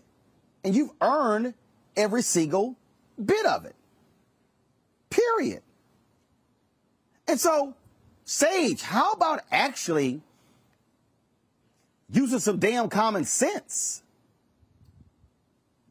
[0.65, 1.55] And you've earned
[1.97, 2.77] every single
[3.23, 3.75] bit of it.
[5.11, 5.63] Period.
[7.29, 7.75] And so,
[8.25, 10.23] Sage, how about actually
[12.11, 14.02] using some damn common sense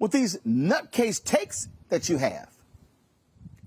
[0.01, 2.49] with these nutcase takes that you have?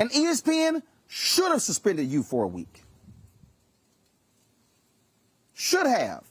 [0.01, 2.83] And ESPN should have suspended you for a week.
[5.55, 6.25] Should have.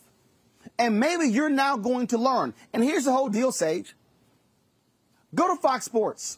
[0.78, 2.54] And maybe you're now going to learn.
[2.74, 3.96] And here's the whole deal, Sage.
[5.34, 6.38] Go to Fox Sports.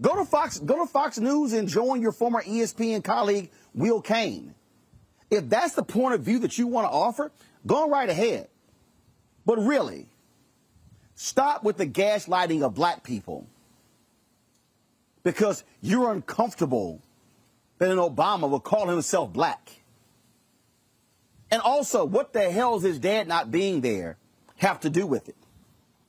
[0.00, 4.54] Go to Fox, go to Fox News and join your former ESPN colleague, Will Cain.
[5.30, 7.32] If that's the point of view that you want to offer,
[7.66, 8.48] go right ahead.
[9.44, 10.06] But really,
[11.20, 13.46] stop with the gaslighting of black people
[15.22, 17.02] because you're uncomfortable
[17.76, 19.82] that an Obama will call himself black.
[21.50, 24.16] And also, what the hell is his dad not being there
[24.56, 25.36] have to do with it?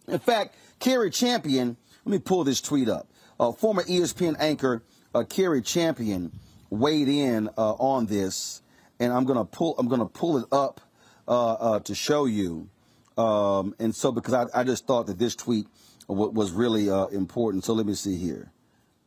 [0.07, 3.07] In fact, Cari Champion, let me pull this tweet up.
[3.37, 4.81] Uh, former ESPN anchor
[5.13, 6.31] uh, Cari Champion
[6.69, 8.61] weighed in uh, on this,
[8.97, 10.79] and I'm gonna pull I'm gonna pull it up
[11.27, 12.69] uh, uh, to show you.
[13.17, 15.67] Um, and so, because I, I, just thought that this tweet
[16.07, 17.65] was really uh, important.
[17.65, 18.51] So let me see here.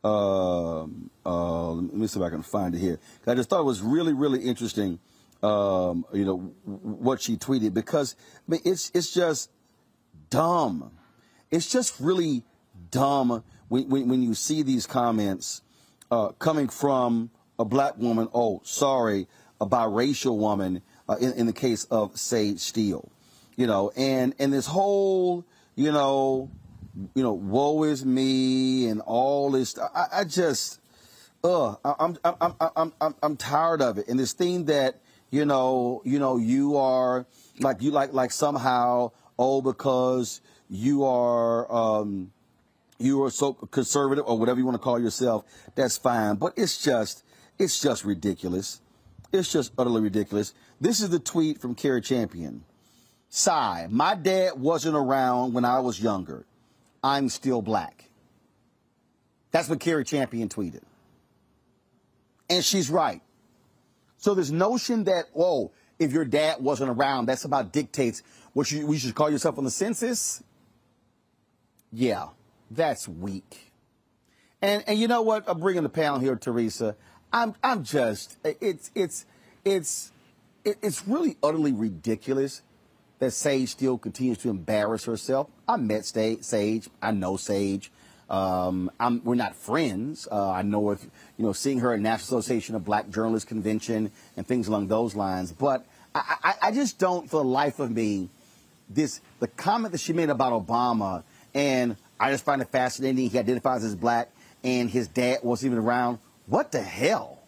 [0.04, 3.00] Um, let me see if I can find it here.
[3.26, 4.98] I just thought it was really, really interesting
[5.44, 8.16] um, you know, what she tweeted because
[8.48, 9.50] I mean, it's it's just
[10.30, 10.90] dumb.
[11.50, 12.42] It's just really
[12.90, 15.62] dumb when, when, when you see these comments
[16.10, 18.28] uh, coming from a black woman.
[18.32, 19.28] Oh, sorry,
[19.60, 20.82] a biracial woman.
[21.06, 23.12] Uh, in, in the case of Sage Steele,
[23.56, 25.44] you know, and and this whole,
[25.76, 26.50] you know,
[27.14, 29.78] you know, woe is me and all this.
[29.78, 30.80] I, I just,
[31.42, 34.08] uh, I'm, I'm, I'm, I'm, I'm, tired of it.
[34.08, 37.26] And this thing that you know, you know, you are
[37.58, 42.32] like you like like somehow oh because you are um,
[42.98, 46.36] you are so conservative or whatever you want to call yourself, that's fine.
[46.36, 47.24] But it's just
[47.58, 48.80] it's just ridiculous.
[49.32, 50.54] It's just utterly ridiculous.
[50.80, 52.64] This is the tweet from Cari Champion.
[53.36, 56.46] Sigh, my dad wasn't around when I was younger.
[57.02, 58.08] I'm still black.
[59.50, 60.82] That's what Cari Champion tweeted.
[62.48, 63.20] And she's right.
[64.18, 68.86] So this notion that, oh, if your dad wasn't around, that's about dictates what you,
[68.86, 70.40] we should call yourself on the census.
[71.92, 72.28] Yeah,
[72.70, 73.72] that's weak.
[74.62, 75.42] And and you know what?
[75.48, 76.94] I'm bringing the panel here, Teresa.
[77.32, 79.26] I'm I'm just it's it's
[79.64, 80.12] it's
[80.64, 82.62] it's really utterly ridiculous
[83.24, 85.48] that Sage still continues to embarrass herself.
[85.66, 86.88] I met Sage.
[87.00, 87.90] I know Sage.
[88.28, 88.90] Um,
[89.24, 90.28] we're not friends.
[90.30, 91.02] Uh, I know if
[91.38, 95.14] you know seeing her at National Association of Black Journalists convention and things along those
[95.14, 95.52] lines.
[95.52, 98.28] But I, I, I just don't, for the life of me,
[98.90, 101.22] this the comment that she made about Obama,
[101.54, 103.30] and I just find it fascinating.
[103.30, 104.30] He identifies as black,
[104.62, 106.18] and his dad wasn't even around.
[106.46, 107.38] What the hell?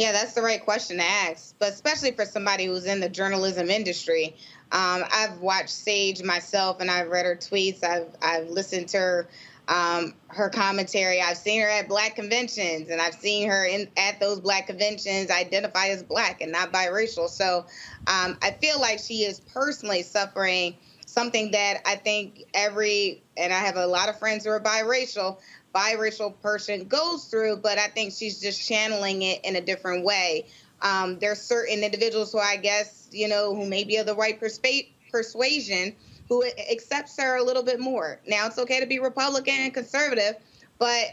[0.00, 3.68] Yeah, that's the right question to ask, but especially for somebody who's in the journalism
[3.68, 4.34] industry.
[4.72, 7.84] Um, I've watched Sage myself, and I've read her tweets.
[7.84, 9.28] I've I've listened to her
[9.68, 11.20] um, her commentary.
[11.20, 15.30] I've seen her at black conventions, and I've seen her in at those black conventions
[15.30, 17.28] identify as black and not biracial.
[17.28, 17.66] So
[18.06, 23.58] um, I feel like she is personally suffering something that I think every and I
[23.58, 25.40] have a lot of friends who are biracial
[25.74, 30.46] biracial person goes through, but I think she's just channeling it in a different way.
[30.82, 34.40] Um, there's certain individuals who I guess, you know, who may be of the right
[34.40, 35.94] perspa- persuasion
[36.28, 38.20] who accepts her a little bit more.
[38.26, 40.36] Now, it's okay to be Republican and conservative,
[40.78, 41.06] but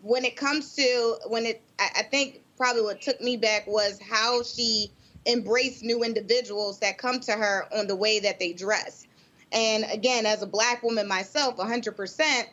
[0.00, 4.00] when it comes to, when it, I, I think probably what took me back was
[4.00, 4.90] how she
[5.26, 9.06] embraced new individuals that come to her on the way that they dress.
[9.52, 12.44] And again, as a black woman myself, 100%,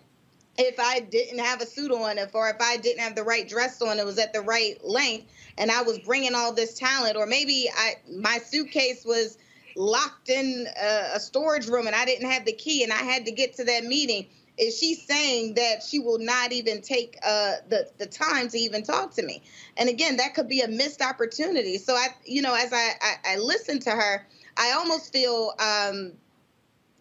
[0.60, 3.48] if I didn't have a suit on, if or if I didn't have the right
[3.50, 7.18] dress on, it was at the right length, and I was bringing all this talent,
[7.18, 9.40] or maybe I my suitcase was
[9.76, 13.26] locked in a, a storage room and I didn't have the key and I had
[13.26, 14.28] to get to that meeting.
[14.58, 18.84] is she saying that she will not even take uh, the the time to even
[18.84, 19.44] talk to me?
[19.78, 21.78] And again, that could be a missed opportunity.
[21.80, 26.14] So I, you know, as I I, I listen to her, I almost feel um,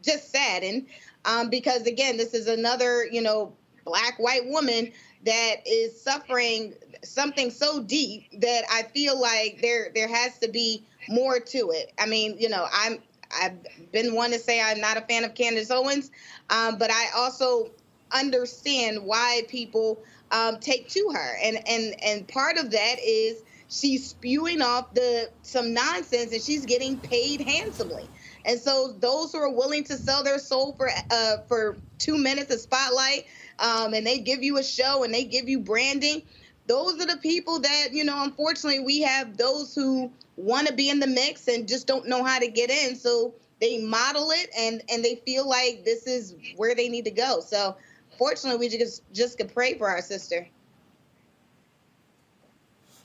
[0.02, 0.86] just saddened
[1.28, 3.54] um, because again, this is another you know
[3.84, 4.92] black white woman
[5.24, 6.74] that is suffering
[7.04, 11.92] something so deep that I feel like there there has to be more to it.
[11.98, 12.98] I mean, you know, I'm
[13.30, 16.10] I've been one to say I'm not a fan of Candace Owens,
[16.50, 17.70] um, but I also
[18.10, 24.08] understand why people um, take to her, and and and part of that is she's
[24.08, 28.10] spewing off the some nonsense, and she's getting paid handsomely.
[28.48, 32.52] And so those who are willing to sell their soul for uh, for two minutes
[32.52, 33.26] of spotlight,
[33.58, 36.22] um, and they give you a show and they give you branding,
[36.66, 38.22] those are the people that you know.
[38.22, 42.24] Unfortunately, we have those who want to be in the mix and just don't know
[42.24, 42.96] how to get in.
[42.96, 47.10] So they model it and and they feel like this is where they need to
[47.10, 47.40] go.
[47.40, 47.76] So
[48.16, 50.48] fortunately, we just just could pray for our sister.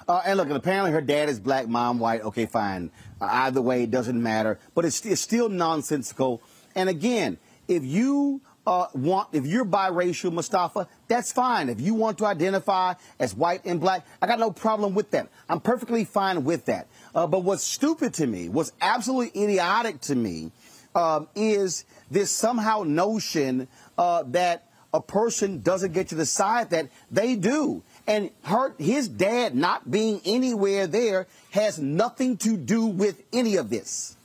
[0.08, 2.22] Uh, and look, apparently her dad is black, mom white.
[2.22, 2.92] Okay, fine.
[3.22, 4.60] Uh, either way, it doesn't matter.
[4.76, 6.42] But it's, it's still nonsensical.
[6.76, 7.38] And again,
[7.68, 11.70] if you uh, want, if you're biracial, Mustafa, that's fine.
[11.70, 15.30] If you want to identify as white and black, I got no problem with that.
[15.50, 16.88] I'm perfectly fine with that.
[17.14, 20.52] Uh, but what's stupid to me, what's absolutely idiotic to me,
[20.96, 27.36] um, is this somehow notion uh, that a person doesn't get to decide that they
[27.36, 27.82] do.
[28.06, 33.70] And her, his dad not being anywhere there has nothing to do with any of
[33.70, 34.18] this.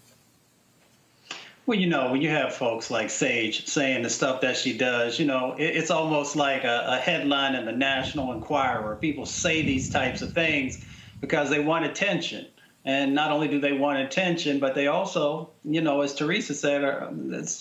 [1.69, 5.19] Well, you know, when you have folks like Sage saying the stuff that she does,
[5.19, 8.97] you know, it, it's almost like a, a headline in the National Enquirer.
[8.97, 10.83] People say these types of things
[11.21, 12.47] because they want attention.
[12.87, 16.85] And not only do they want attention, but they also, you know, as Teresa said,
[16.85, 17.13] are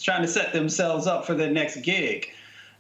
[0.02, 2.30] trying to set themselves up for their next gig.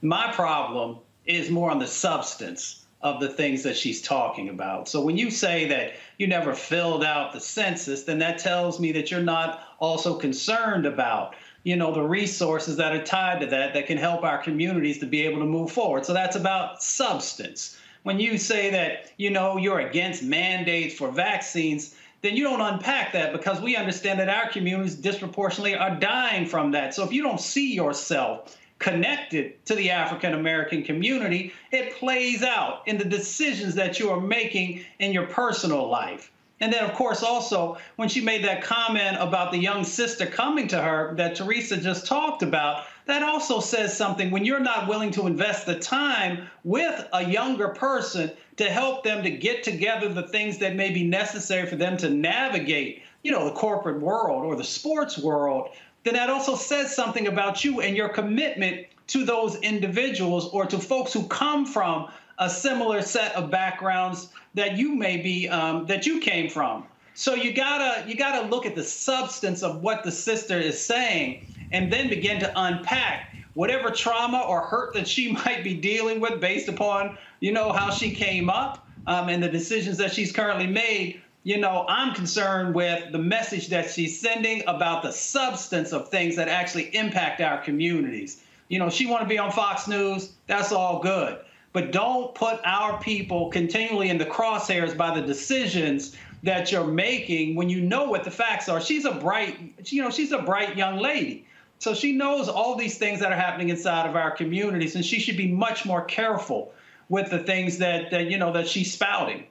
[0.01, 4.87] My problem is more on the substance of the things that she's talking about.
[4.87, 8.91] So when you say that you never filled out the census, then that tells me
[8.93, 13.73] that you're not also concerned about you know the resources that are tied to that
[13.73, 16.05] that can help our communities to be able to move forward.
[16.05, 17.77] So that's about substance.
[18.03, 23.11] When you say that you know you're against mandates for vaccines, then you don't unpack
[23.13, 26.93] that because we understand that our communities disproportionately are dying from that.
[26.93, 32.83] So if you don't see yourself connected to the African American community, it plays out
[32.87, 36.31] in the decisions that you are making in your personal life.
[36.59, 40.67] And then, of course, also when she made that comment about the young sister coming
[40.69, 45.11] to her that Teresa just talked about, that also says something when you're not willing
[45.11, 50.27] to invest the time with a younger person to help them to get together the
[50.27, 54.55] things that may be necessary for them to navigate, you know, the corporate world or
[54.55, 55.69] the sports world,
[56.07, 60.79] then that also says something about you and your commitment to those individuals or to
[60.79, 66.05] folks who come from a similar set of backgrounds that you may be um, that
[66.05, 66.85] you came from.
[67.13, 71.47] So you gotta you gotta look at the substance of what the sister is saying,
[71.71, 76.39] and then begin to unpack whatever trauma or hurt that she might be dealing with
[76.39, 80.67] based upon you know how she came up um, and the decisions that she's currently
[80.67, 81.21] made.
[81.47, 86.35] You know, I'm concerned with the message that she's sending about the substance of things
[86.35, 88.43] that actually impact our communities.
[88.67, 90.33] You know, she want to be on Fox News.
[90.47, 91.39] That's all good
[91.77, 97.55] but don't put our people continually in the crosshairs by the decisions that you're making
[97.55, 98.81] when you know what the facts are.
[98.81, 101.45] She's a bright, you know, she's a bright young lady.
[101.77, 105.19] So she knows all these things that are happening inside of our communities, and she
[105.19, 106.73] should be much more careful
[107.09, 109.45] with the things that, that you know that she's spouting.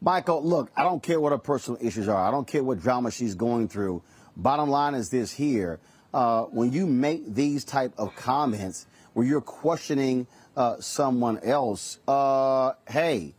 [0.00, 2.16] Michael, look, I don't care what her personal issues are.
[2.16, 4.02] I don't care what drama she's going through.
[4.36, 5.80] Bottom line is this here.
[6.12, 10.26] Uh, when you make these type of comments, where you're questioning
[10.56, 13.34] uh, someone else, uh, hey,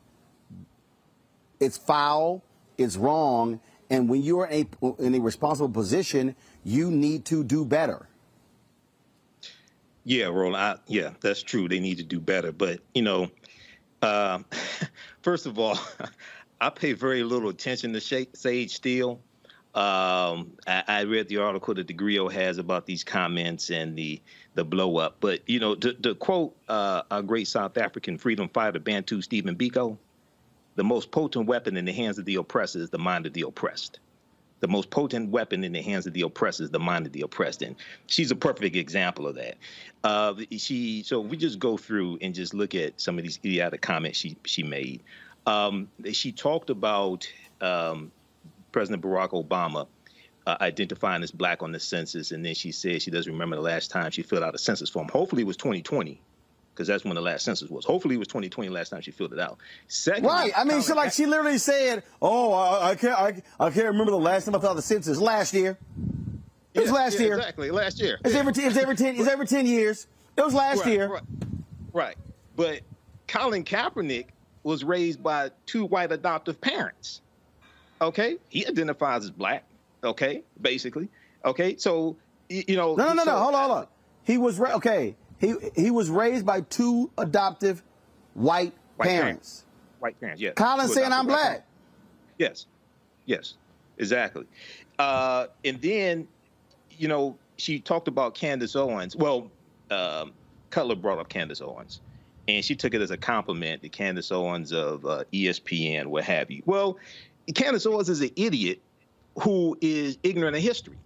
[1.60, 2.44] it's foul,
[2.78, 7.64] it's wrong, and when you're in a, in a responsible position, you need to do
[7.64, 8.08] better.
[10.04, 10.58] Yeah, Roland.
[10.58, 11.68] I, yeah, that's true.
[11.68, 12.52] They need to do better.
[12.52, 13.30] But you know,
[14.02, 14.40] uh,
[15.22, 15.78] first of all,
[16.60, 19.20] I pay very little attention to Sage Steele.
[19.76, 24.20] Um, I, I, read the article that theGrio has about these comments and the
[24.56, 25.18] the blow up.
[25.20, 29.56] But you know, to, to quote uh, a great South African freedom fighter, Bantu Stephen
[29.56, 29.98] Biko,
[30.76, 33.42] the most potent weapon in the hands of the oppressor is the mind of the
[33.42, 34.00] oppressed.
[34.62, 37.22] The most potent weapon in the hands of the oppressor is the mind of the
[37.22, 37.76] oppressed, and
[38.08, 39.58] she's a perfect example of that.
[40.04, 43.82] Uh, she so we just go through and just look at some of these idiotic
[43.82, 45.04] comments she she made.
[45.48, 47.28] Um, she talked about
[47.62, 48.12] um,
[48.72, 49.88] President Barack Obama
[50.46, 53.62] uh, identifying as black on the census, and then she said she doesn't remember the
[53.62, 55.08] last time she filled out a census form.
[55.10, 56.22] Hopefully, it was 2020
[56.74, 57.86] because that's when the last census was.
[57.86, 59.58] Hopefully, it was 2020 last time she filled it out.
[59.88, 60.52] Secondly, Right.
[60.56, 64.12] I mean, she like she literally said, "Oh, I, I can't, I, I can't remember
[64.12, 65.18] the last time I filled out the census.
[65.18, 65.78] Last year.
[66.74, 67.36] It was Yeah, last yeah, year.
[67.38, 68.20] Exactly, last year.
[68.24, 70.08] It's every, it's every ten, it's every ten years.
[70.36, 71.08] It was last Right, year.
[71.08, 71.24] Right,
[71.94, 72.16] right.
[72.56, 72.82] But
[73.28, 74.28] Colin Kaepernick
[74.68, 77.22] was raised by two white adoptive parents.
[78.02, 79.64] Okay, he identifies as black.
[80.04, 81.10] Okay, basically.
[81.46, 82.16] Okay, so
[82.50, 82.94] you know.
[82.96, 83.38] No, no, no, so- no.
[83.40, 83.88] Hold on, hold on.
[84.24, 85.16] He was ra- okay.
[85.40, 87.82] He he was raised by two adoptive
[88.34, 89.64] white, White parents.
[90.00, 90.54] White parents, yes.
[90.56, 91.42] Colin saying I'm black.
[91.42, 91.66] parents.
[92.38, 92.66] Yes,
[93.26, 93.56] yes,
[93.98, 94.46] exactly.
[95.00, 96.28] Uh, and then,
[96.98, 99.16] you know, she talked about Candace Owens.
[99.16, 99.50] Well,
[99.90, 100.34] um,
[100.70, 102.02] Cutler brought up Candace Owens,
[102.48, 106.50] and she took it as a compliment to Candace Owens of uh, ESPN, what have
[106.50, 106.64] you.
[106.66, 106.98] Well,
[107.54, 108.82] Candace Owens is an idiot
[109.40, 110.98] who is ignorant of history.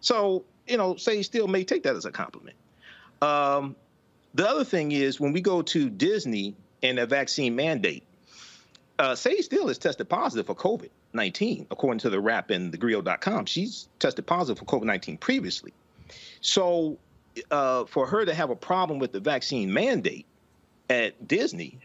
[0.00, 2.56] So, you know, Sage still may take that as a compliment.
[3.22, 3.76] Um,
[4.34, 8.04] the other thing is when we go to Disney and a vaccine mandate,
[8.98, 13.46] uh, Sage Steele has tested positive for COVID 19, according to TheWrap and thegrio.com.
[13.46, 15.72] She's tested positive for COVID 19 previously.
[16.40, 16.98] So,
[17.50, 20.26] uh, for her to have a problem with the vaccine mandate
[20.90, 21.78] at Disney,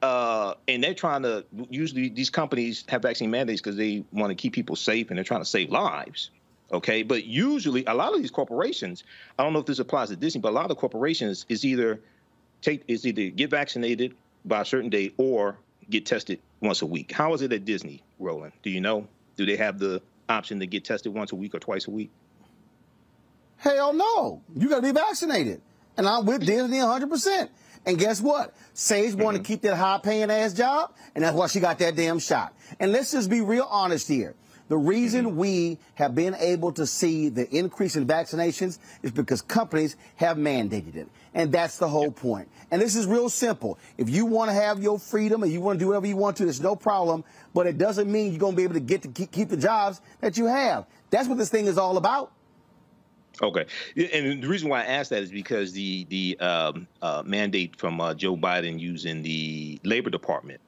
[0.00, 4.34] uh, and they're trying to usually these companies have vaccine mandates because they want to
[4.34, 6.30] keep people safe and they're trying to save lives.
[6.72, 9.04] Okay, but usually a lot of these corporations,
[9.38, 12.00] I don't know if this applies to Disney, but a lot of corporations is either
[12.62, 15.56] take is either get vaccinated by a certain date or
[15.90, 17.12] get tested once a week.
[17.12, 18.52] How is it at Disney, Roland?
[18.62, 19.06] Do you know?
[19.36, 22.10] Do they have the option to get tested once a week or twice a week?
[23.56, 24.42] Hell no.
[24.54, 25.60] You got to be vaccinated.
[25.96, 27.48] And I'm with Disney 100%.
[27.86, 28.54] And guess what?
[28.72, 29.52] Sage wanted to mm-hmm.
[29.52, 32.54] keep that high paying ass job, and that's why she got that damn shot.
[32.80, 34.34] And let's just be real honest here.
[34.68, 35.36] The reason mm-hmm.
[35.36, 40.96] we have been able to see the increase in vaccinations is because companies have mandated
[40.96, 41.08] it.
[41.34, 42.48] And that's the whole point.
[42.70, 43.78] And this is real simple.
[43.98, 46.38] If you want to have your freedom and you want to do whatever you want
[46.38, 47.24] to, there's no problem.
[47.52, 50.00] But it doesn't mean you're going to be able to get to keep the jobs
[50.20, 50.86] that you have.
[51.10, 52.32] That's what this thing is all about.
[53.42, 53.66] Okay,
[53.96, 58.00] and the reason why I asked that is because the the um, uh, mandate from
[58.00, 60.60] uh, Joe Biden using the Labor Department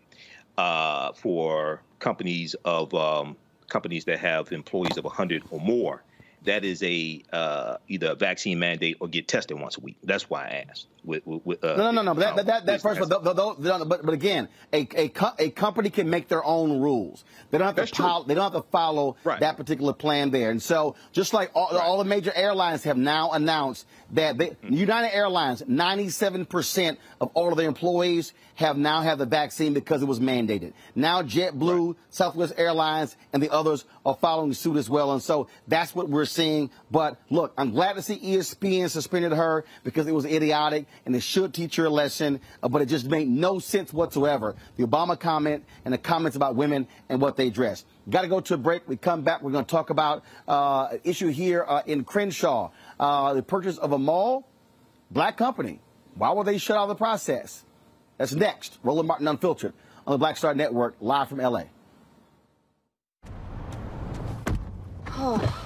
[0.59, 3.37] uh, for companies of um,
[3.69, 6.05] companies that have employees of 100 or more,
[6.43, 9.99] that is a uh, either a vaccine mandate or get tested once a week.
[10.03, 10.89] That's why I asked.
[11.07, 12.15] With, with, uh, No, no, no, no.
[12.15, 15.89] But that, that, that, that first, but, but, but again, a, a, co- a company
[15.89, 17.25] can make their own rules.
[17.51, 20.51] They don't have to follow, they don't have to follow that particular plan there.
[20.51, 24.75] And so, just like all, all the major airlines have now announced that they, Mm-hmm.
[24.75, 30.07] United Airlines, 97% of all of their employees have now had the vaccine because it
[30.07, 30.73] was mandated.
[30.95, 35.13] Now JetBlue, Southwest Airlines, and the others are following suit as well.
[35.13, 36.71] And so that's what we're seeing.
[36.91, 41.23] But look, I'm glad to see ESPN suspended her because it was idiotic and it
[41.23, 44.55] should teach a lesson, uh, but it just made no sense whatsoever.
[44.77, 47.85] The Obama comment and the comments about women and what they dress.
[48.09, 48.89] Got to go to a break.
[48.89, 49.43] We come back.
[49.43, 53.79] We're going to talk about uh, an issue here uh, in Crenshaw, uh, the purchase
[53.79, 54.49] of a mall,
[55.11, 55.81] black company.
[56.15, 57.65] Why were they shut out of the process?
[58.17, 58.79] That's next.
[58.83, 59.75] Roland Martin Unfiltered
[60.07, 61.65] on the Black Star Network, live from LA.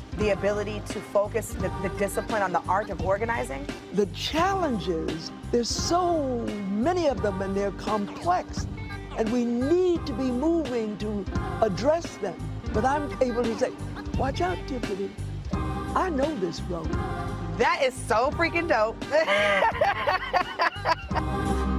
[0.17, 3.65] the ability to focus the, the discipline on the art of organizing?
[3.93, 6.39] The challenges, there's so
[6.69, 8.67] many of them and they're complex.
[9.17, 11.25] And we need to be moving to
[11.61, 12.35] address them.
[12.73, 13.71] But I'm able to say,
[14.17, 15.09] watch out, Tiffany.
[15.95, 16.89] I know this road.
[17.57, 18.97] That is so freaking dope.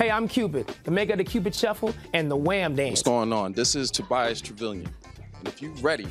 [0.00, 3.00] Hey, I'm Cupid, the maker of the Cupid Shuffle and the Wham Dance.
[3.00, 3.52] What's going on?
[3.52, 4.88] This is Tobias Trevelyan.
[5.36, 6.06] And if you're ready,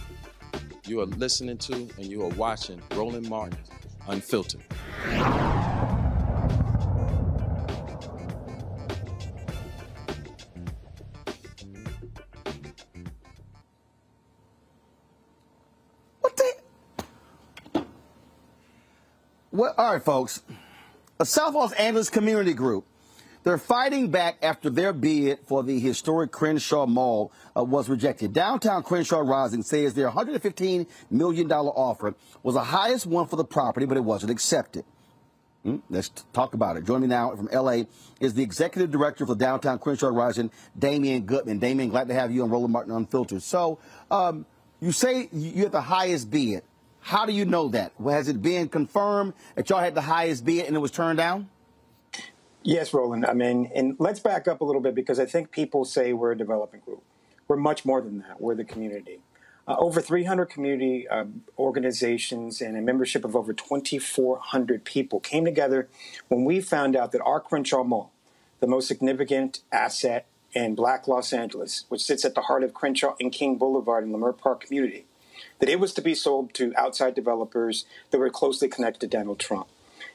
[0.85, 3.57] you are listening to and you are watching Roland Martin
[4.07, 4.61] Unfiltered.
[16.21, 16.53] What the
[19.51, 20.43] Well, all right, folks.
[21.19, 22.85] A South Los Angeles community group.
[23.49, 28.31] They're fighting back after their bid for the historic Crenshaw Mall uh, was rejected.
[28.31, 33.87] Downtown Crenshaw Rising says their $115 million offer was the highest one for the property,
[33.87, 34.85] but it wasn't accepted.
[35.63, 35.77] Hmm?
[35.89, 36.85] Let's talk about it.
[36.85, 37.85] Joining me now from LA
[38.19, 41.59] is the executive director for Downtown Crenshaw Rising, Damien Goodmon.
[41.59, 43.41] Damian, glad to have you on Roland Martin Unfiltered.
[43.41, 43.79] So,
[44.11, 44.45] um,
[44.79, 46.61] you say you have the highest bid.
[46.99, 47.93] How do you know that?
[47.99, 51.49] Has it been confirmed that y'all had the highest bid and it was turned down?
[52.63, 53.25] Yes, Roland.
[53.25, 56.33] I mean, and let's back up a little bit because I think people say we're
[56.33, 57.03] a development group.
[57.47, 58.41] We're much more than that.
[58.41, 59.21] We're the community.
[59.67, 61.25] Uh, over 300 community uh,
[61.57, 65.87] organizations and a membership of over 2,400 people came together
[66.27, 68.11] when we found out that our Crenshaw Mall,
[68.59, 73.15] the most significant asset in Black Los Angeles, which sits at the heart of Crenshaw
[73.19, 75.05] and King Boulevard in Leimert Park community,
[75.59, 79.39] that it was to be sold to outside developers that were closely connected to Donald
[79.39, 79.67] Trump.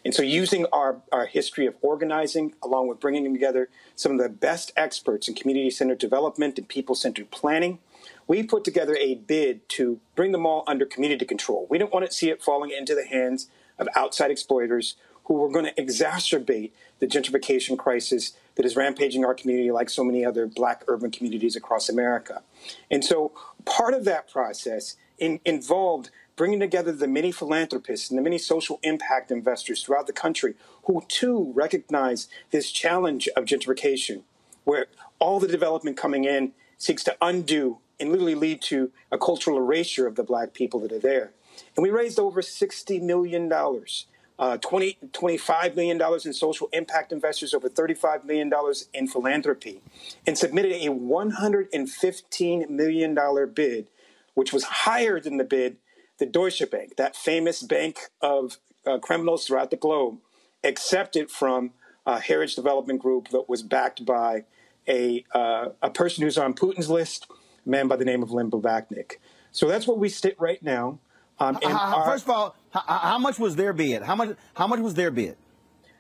[0.05, 4.29] And so, using our, our history of organizing, along with bringing together some of the
[4.29, 7.79] best experts in community centered development and people centered planning,
[8.27, 11.67] we put together a bid to bring them all under community control.
[11.71, 13.49] We didn't want to see it falling into the hands
[13.79, 19.35] of outside exploiters who were going to exacerbate the gentrification crisis that is rampaging our
[19.35, 22.43] community like so many other black urban communities across America.
[22.91, 23.33] And so
[23.65, 28.81] part of that process in, involved bringing together the many philanthropists and the many social
[28.83, 30.55] impact investors throughout the country
[30.85, 34.23] who too recognize this challenge of gentrification,
[34.65, 34.87] where
[35.19, 40.07] all the development coming in seeks to undo and literally lead to a cultural erasure
[40.07, 41.33] of the black people that are there.
[41.77, 47.69] And we raised over $60 million, uh, 20, $25 million in social impact investors, over
[47.69, 48.53] $35 million
[48.93, 49.81] in philanthropy,
[50.27, 53.15] and submitted a $115 million
[53.55, 53.89] bid,
[54.35, 55.77] which was higher than the bid
[56.19, 60.19] the Deutsche Bank, that famous bank of uh, criminals throughout the globe,
[60.63, 61.73] accepted from
[62.07, 64.45] uh, Harridge Development Group that was backed by
[64.87, 67.27] a, uh, a person who's on Putin's list,
[67.65, 69.15] a man by the name of Len Blavatnik.
[69.53, 70.99] So that's what we sit right now.
[71.39, 74.03] Um, how, our, first of all, how, how, much was their bid?
[74.03, 74.37] How much?
[74.55, 75.37] How much was their bid?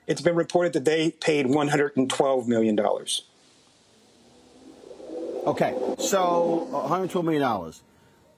[0.06, 3.26] It's been reported that they paid 112 million dollars.
[5.44, 7.82] Okay, so 112 million dollars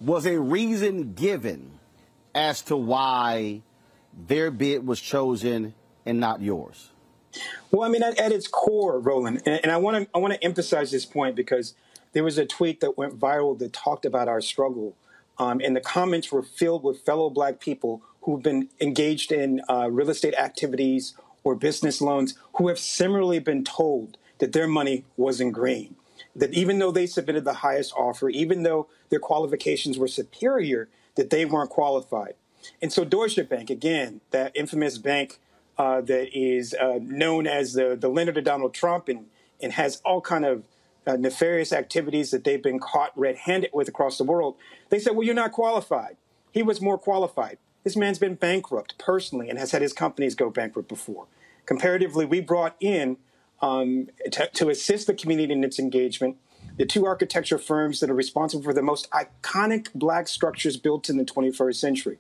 [0.01, 1.71] was a reason given
[2.35, 3.63] as to why
[4.27, 5.75] their bid was chosen
[6.05, 6.91] and not yours?
[7.71, 10.35] Well, I mean, at, at its core, Roland, and, and I want to I want
[10.35, 11.75] to emphasize this point because
[12.13, 14.97] there was a tweet that went viral that talked about our struggle,
[15.39, 19.89] um, and the comments were filled with fellow Black people who've been engaged in uh,
[19.91, 25.53] real estate activities or business loans who have similarly been told that their money wasn't
[25.53, 25.95] green
[26.37, 31.31] that even though they submitted the highest offer, even though their qualifications were superior, that
[31.31, 32.35] they weren't qualified.
[32.83, 35.39] And so Deutsche Bank, again, that infamous bank
[35.79, 39.27] uh, that is uh, known as the, the lender to Donald Trump and,
[39.61, 40.65] and has all kind of
[41.07, 44.57] uh, nefarious activities that they've been caught red-handed with across the world,
[44.91, 46.17] they said, well, you're not qualified.
[46.53, 47.59] He was more qualified.
[47.85, 51.27] This man's been bankrupt personally and has had his companies go bankrupt before.
[51.67, 53.17] Comparatively, we brought in
[53.61, 56.37] um, to, to assist the community in its engagement.
[56.77, 61.17] The two architecture firms that are responsible for the most iconic black structures built in
[61.17, 62.19] the 21st century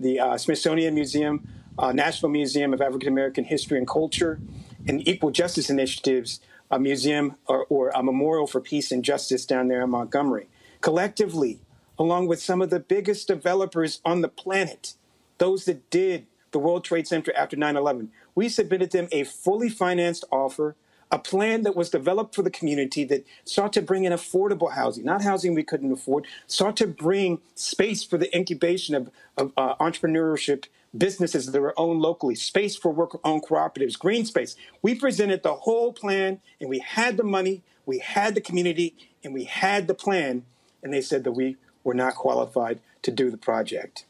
[0.00, 4.38] the uh, Smithsonian Museum, uh, National Museum of African American History and Culture,
[4.86, 9.66] and Equal Justice Initiatives, a museum or, or a memorial for peace and justice down
[9.66, 10.48] there in Montgomery.
[10.80, 11.60] Collectively,
[11.98, 14.94] along with some of the biggest developers on the planet,
[15.38, 19.68] those that did the World Trade Center after 9 11, we submitted them a fully
[19.68, 20.76] financed offer,
[21.10, 25.04] a plan that was developed for the community that sought to bring in affordable housing,
[25.04, 29.74] not housing we couldn't afford, sought to bring space for the incubation of, of uh,
[29.76, 34.56] entrepreneurship businesses that were owned locally, space for worker-owned cooperatives, green space.
[34.82, 39.34] We presented the whole plan, and we had the money, we had the community, and
[39.34, 40.44] we had the plan,
[40.82, 44.04] and they said that we were not qualified to do the project.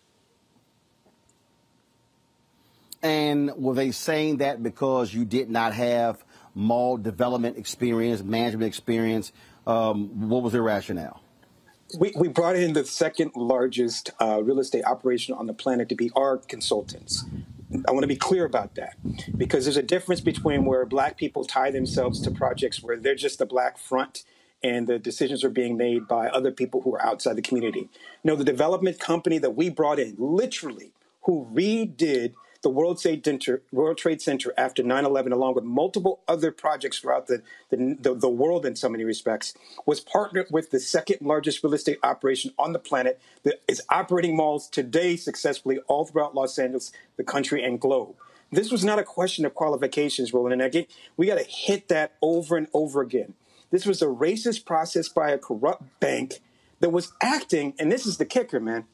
[3.03, 6.25] And were they saying that because you did not have
[6.55, 9.33] mall development experience, management experience?
[9.67, 11.23] Um, what was their rationale?
[11.99, 15.95] We, we brought in the second largest uh, real estate operation on the planet to
[15.95, 17.25] be our consultants.
[17.87, 18.97] I want to be clear about that
[19.37, 23.39] because there's a difference between where black people tie themselves to projects where they're just
[23.39, 24.25] the black front
[24.63, 27.89] and the decisions are being made by other people who are outside the community.
[28.25, 30.93] No, the development company that we brought in, literally,
[31.23, 36.51] who redid the World Trade Center, World Trade Center after 9/11, along with multiple other
[36.51, 39.55] projects throughout the, the, the, the world in so many respects,
[39.87, 44.37] was partnered with the second largest real estate operation on the planet that is operating
[44.37, 48.17] malls today successfully all throughout Los Angeles, the country, and globe.
[48.51, 50.55] This was not a question of qualifications, Roland.
[50.55, 50.87] And again,
[51.17, 53.35] we got to hit that over and over again.
[53.71, 56.41] This was a racist process by a corrupt bank
[56.81, 58.87] that was acting, and this is the kicker, man.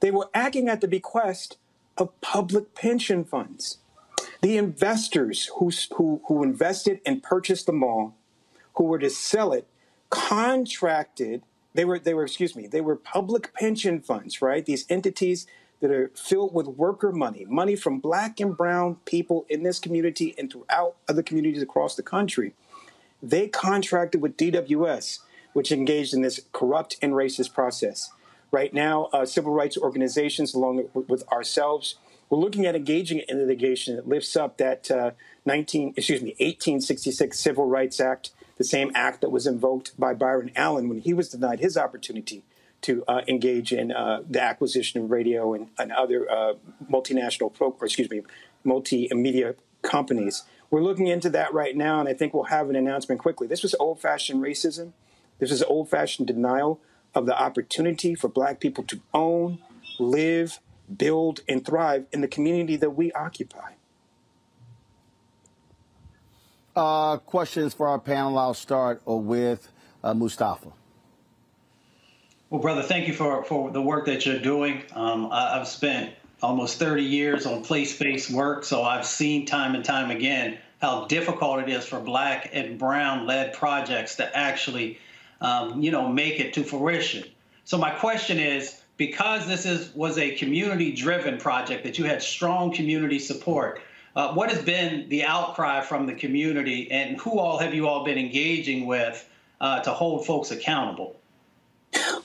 [0.00, 1.56] They were acting at the bequest
[1.98, 3.78] of public pension funds.
[4.42, 8.14] The investors who, who, who invested and purchased the mall,
[8.74, 9.66] who were to sell it,
[10.10, 11.42] contracted.
[11.74, 14.64] They were, they were, excuse me, they were public pension funds, right?
[14.64, 15.46] These entities
[15.80, 20.34] that are filled with worker money, money from black and brown people in this community
[20.38, 22.54] and throughout other communities across the country.
[23.22, 25.20] They contracted with DWS,
[25.52, 28.10] which engaged in this corrupt and racist process.
[28.52, 31.96] Right now, uh, civil rights organizations, along with ourselves,
[32.28, 35.12] we're looking at engaging in litigation that lifts up that uh,
[35.44, 40.50] 19, excuse me, 1866 Civil Rights Act, the same act that was invoked by Byron
[40.56, 42.42] Allen when he was denied his opportunity
[42.82, 46.54] to uh, engage in uh, the acquisition of radio and, and other uh,
[46.90, 48.22] multinational, pro, or excuse me,
[48.64, 50.44] multimedia companies.
[50.70, 53.46] We're looking into that right now, and I think we'll have an announcement quickly.
[53.46, 54.92] This was old-fashioned racism.
[55.38, 56.80] This is old-fashioned denial
[57.16, 59.58] of the opportunity for Black people to own,
[59.98, 60.60] live,
[60.94, 63.72] build, and thrive in the community that we occupy.
[66.76, 68.38] Uh, questions for our panel.
[68.38, 69.72] I'll start with
[70.04, 70.72] uh, Mustafa.
[72.50, 74.82] Well, brother, thank you for, for the work that you're doing.
[74.92, 79.84] Um, I, I've spent almost 30 years on place-based work, so I've seen time and
[79.84, 84.98] time again how difficult it is for black and brown-led projects to actually,
[85.40, 87.24] um, you know, make it to fruition.
[87.64, 92.72] So my question is, because this is was a community-driven project that you had strong
[92.72, 93.80] community support,
[94.14, 98.04] uh, what has been the outcry from the community, and who all have you all
[98.04, 99.28] been engaging with
[99.60, 101.16] uh, to hold folks accountable?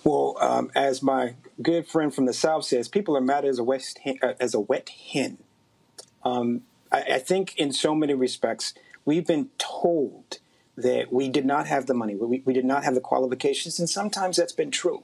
[0.04, 3.64] Well, um, as my good friend from the South says, people are mad as a,
[3.64, 5.38] west hen, uh, as a wet hen.
[6.24, 8.74] Um, I, I, think in so many respects,
[9.06, 10.40] we've been told
[10.78, 13.90] that we did not have the money, we, we did not have the qualifications, and
[13.90, 15.04] sometimes that's been true.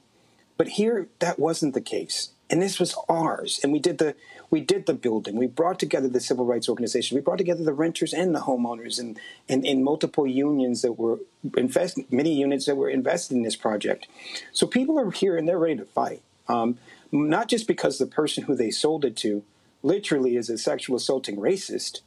[0.56, 2.30] But here, that wasn't the case.
[2.50, 3.60] And this was ours.
[3.62, 4.14] And we did the
[4.50, 5.36] we did the building.
[5.36, 7.14] We brought together the civil rights organization.
[7.14, 11.18] We brought together the renters and the homeowners and and, and multiple unions that were
[11.56, 14.08] invest many units that were invested in this project.
[14.52, 16.22] So people are here and they're ready to fight.
[16.48, 16.78] Um,
[17.12, 19.44] not just because the person who they sold it to
[19.82, 22.00] literally is a sexual assaulting racist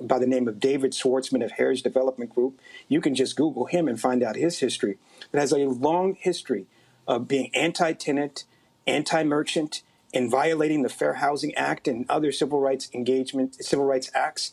[0.00, 2.60] by the name of David Schwartzman of Harridge Development Group.
[2.88, 4.98] You can just Google him and find out his history.
[5.32, 6.66] It has a long history
[7.06, 8.44] of being anti tenant,
[8.86, 9.82] anti-merchant,
[10.14, 14.52] and violating the Fair Housing Act and other civil rights engagement, civil rights acts.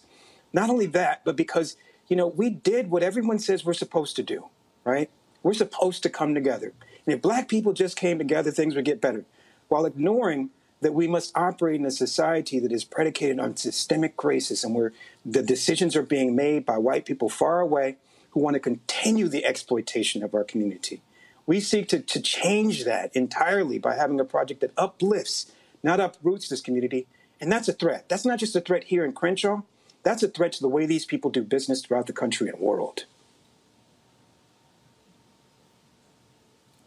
[0.53, 1.75] Not only that, but because
[2.07, 4.47] you know we did what everyone says we're supposed to do,
[4.83, 5.09] right?
[5.43, 6.73] We're supposed to come together,
[7.05, 9.25] and if Black people just came together, things would get better,
[9.67, 10.49] while ignoring
[10.81, 14.93] that we must operate in a society that is predicated on systemic racism, where
[15.25, 17.97] the decisions are being made by white people far away
[18.31, 21.01] who want to continue the exploitation of our community.
[21.45, 25.51] We seek to, to change that entirely by having a project that uplifts,
[25.81, 27.07] not uproots this community.
[27.41, 28.07] And that's a threat.
[28.07, 29.63] That's not just a threat here in Crenshaw.
[30.03, 33.05] That's a threat to the way these people do business throughout the country and world.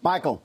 [0.03, 0.43] Michael.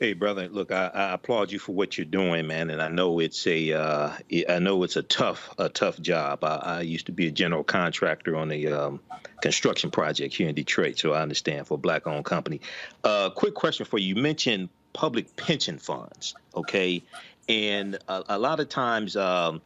[0.00, 0.48] Hey, brother.
[0.48, 2.70] Look, I, I, applaud you for what you're doing, man.
[2.70, 4.12] And I know it's a, uh,
[4.48, 6.42] I know it's a tough, a tough job.
[6.42, 9.00] I, I used to be a general contractor on a um,
[9.40, 12.60] construction project here in Detroit, so I understand for a black-owned company.
[13.04, 14.16] Uh, quick question for you.
[14.16, 17.04] You mentioned public pension funds, okay?
[17.48, 19.62] And a, a lot of times, um,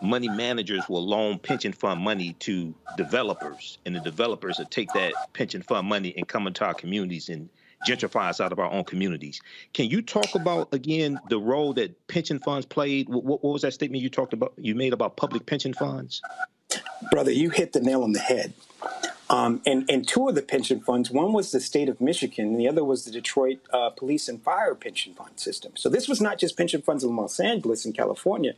[0.00, 5.12] money managers will loan pension fund money to developers, and the developers will take that
[5.32, 7.48] pension fund money and come into our communities and
[7.86, 9.40] gentrify us out of our own communities.
[9.72, 13.08] Can you talk about again the role that pension funds played?
[13.08, 14.52] What, what, was that statement you talked about?
[14.56, 16.22] You made about public pension funds?
[17.10, 18.54] Brother, you hit the nail on the head.
[19.32, 22.60] Um, and, and two of the pension funds, one was the state of Michigan, and
[22.60, 25.72] the other was the Detroit uh, Police and Fire Pension Fund System.
[25.74, 28.52] So this was not just pension funds in Los Angeles and California,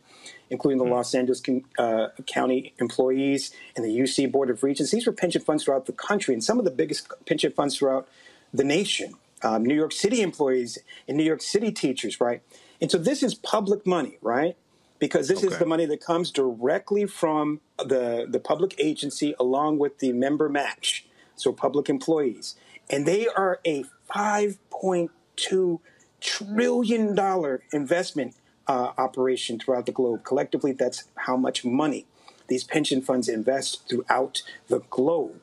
[0.51, 0.95] including the mm-hmm.
[0.95, 1.43] Los Angeles
[1.79, 4.91] uh, County employees and the UC Board of Regents.
[4.91, 8.09] These were pension funds throughout the country, and some of the biggest pension funds throughout
[8.55, 9.15] the nation.
[9.43, 12.41] Um, New York City employees and New York City teachers, right?
[12.81, 14.57] And so this is public money, right?
[14.99, 15.49] Because this okay.
[15.49, 20.49] is the money that comes directly from the, the public agency along with the member
[20.49, 21.05] match,
[21.37, 22.55] so public employees.
[22.89, 23.85] And they are a
[24.15, 25.81] $5.2
[26.21, 28.35] trillion investment
[28.67, 30.25] uh, operation throughout the globe.
[30.25, 32.07] Collectively, that's how much money
[32.49, 35.41] these pension funds invest throughout the globe.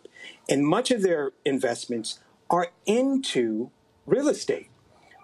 [0.50, 2.20] And much of their investments
[2.52, 3.72] are into
[4.06, 4.70] real estate.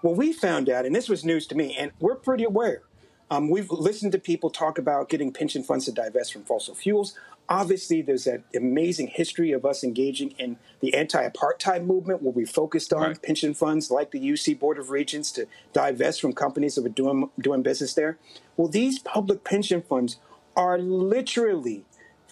[0.01, 2.84] Well, we found out, and this was news to me, and we're pretty aware
[3.30, 7.13] Um, we've listened to people talk about getting pension funds to divest from fossil fuels.
[7.49, 12.45] Obviously, there's that amazing history of us engaging in the anti apartheid movement where we
[12.45, 13.21] focused on right.
[13.21, 17.30] pension funds like the UC Board of Regents to divest from companies that were doing,
[17.38, 18.17] doing business there.
[18.55, 20.19] Well, these public pension funds
[20.55, 21.84] are literally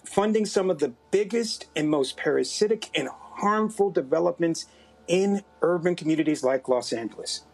[0.02, 4.64] funding some of the biggest and most parasitic and harmful developments
[5.08, 7.44] in urban communities like Los Angeles.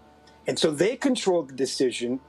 [0.47, 2.21] And so they controlled the decision,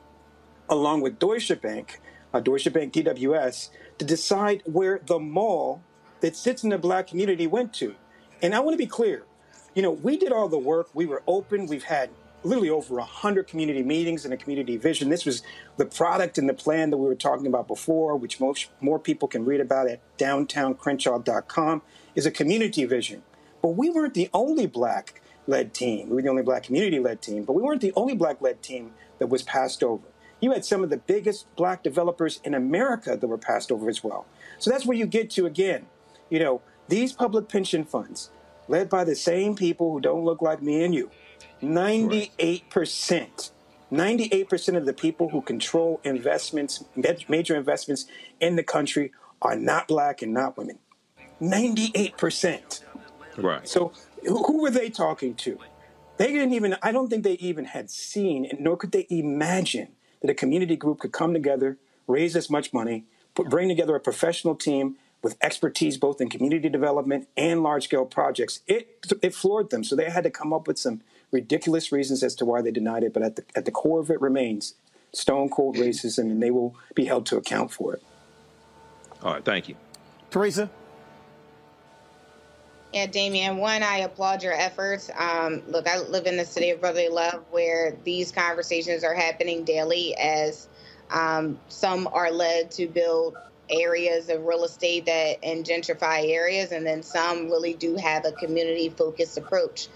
[0.70, 2.00] along with Deutsche Bank,
[2.34, 5.82] uh, Deutsche Bank DWS, to decide where the mall
[6.22, 7.96] that sits in the black community went to.
[8.42, 9.26] And I want to be clear,
[9.74, 10.90] you know, we did all the work.
[10.94, 11.66] We were open.
[11.66, 12.10] We've had
[12.44, 15.10] literally over 100 community meetings and a community vision.
[15.10, 15.44] This was
[15.78, 19.28] the product and the plan that we were talking about before, which most more people
[19.28, 21.82] can read about at downtowncrenshaw.com,
[22.16, 23.24] is a community vision.
[23.64, 26.10] But we weren't the only black led team.
[26.10, 28.62] We were the only black community led team, but we weren't the only black led
[28.62, 30.04] team that was passed over.
[30.42, 34.04] You had some of the biggest black developers in America that were passed over as
[34.04, 34.26] well.
[34.60, 35.86] So that's where you get to again.
[36.30, 38.30] You know, these public pension funds,
[38.68, 41.10] led by the same people who don't look like me and you,
[41.62, 43.52] 98%.
[43.92, 46.84] 98% of the people who control investments,
[47.30, 48.08] major investments
[48.42, 50.80] in the country, are not black and not women.
[51.42, 52.82] 98%.
[53.38, 53.68] Right.
[53.68, 53.94] So
[54.26, 55.58] who were they talking to?
[56.18, 59.90] They didn't even, I don't think they even had seen, and nor could they imagine
[60.22, 61.78] that a community group could come together,
[62.08, 66.70] raise this much money, put, bring together a professional team with expertise both in community
[66.70, 68.60] development and large scale projects.
[68.68, 69.84] It, it floored them.
[69.84, 73.04] So they had to come up with some ridiculous reasons as to why they denied
[73.04, 73.14] it.
[73.14, 74.76] But at the, at the core of it remains
[75.14, 78.04] stone cold racism, and they will be held to account for it.
[79.22, 79.46] All right.
[79.46, 79.76] Thank you.
[80.30, 80.70] Teresa?
[82.94, 85.10] Yeah, Damien, one, I applaud your efforts.
[85.18, 89.64] Um, look, I live in the city of brotherly love where these conversations are happening
[89.64, 90.68] daily as
[91.12, 93.36] um, some are led to build
[93.70, 98.34] areas of real estate that and gentrify areas, and then some really do have a
[98.34, 99.90] community focused approach.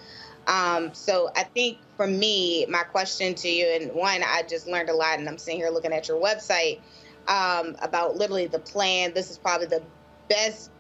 [0.48, 4.90] Um, so I think for me, my question to you, and one, I just learned
[4.90, 6.80] a lot, and I'm sitting here looking at your website
[7.28, 9.14] um, about literally the plan.
[9.14, 9.84] This is probably the
[10.30, 10.72] best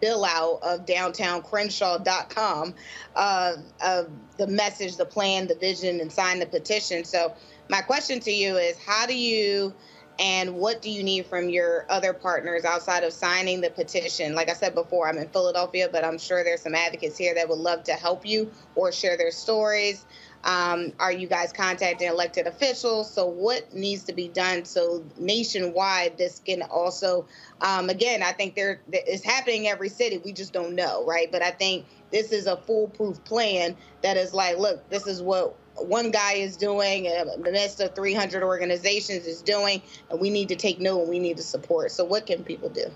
[0.00, 2.74] bill out of downtowncrenshaw.com
[3.16, 3.52] uh,
[3.84, 7.04] of the message, the plan, the vision, and sign the petition.
[7.04, 7.34] So,
[7.68, 9.74] my question to you is how do you
[10.20, 14.34] and what do you need from your other partners outside of signing the petition?
[14.34, 17.48] Like I said before, I'm in Philadelphia, but I'm sure there's some advocates here that
[17.48, 20.04] would love to help you or share their stories.
[20.42, 23.12] Um, are you guys contacting elected officials?
[23.12, 27.26] So, what needs to be done so nationwide this can also,
[27.60, 30.18] um, again, I think there it's happening every city.
[30.18, 31.30] We just don't know, right?
[31.30, 35.56] But I think this is a foolproof plan that is like, look, this is what
[35.76, 40.56] one guy is doing, the midst of 300 organizations is doing, and we need to
[40.56, 41.90] take note and we need to support.
[41.90, 42.86] So, what can people do?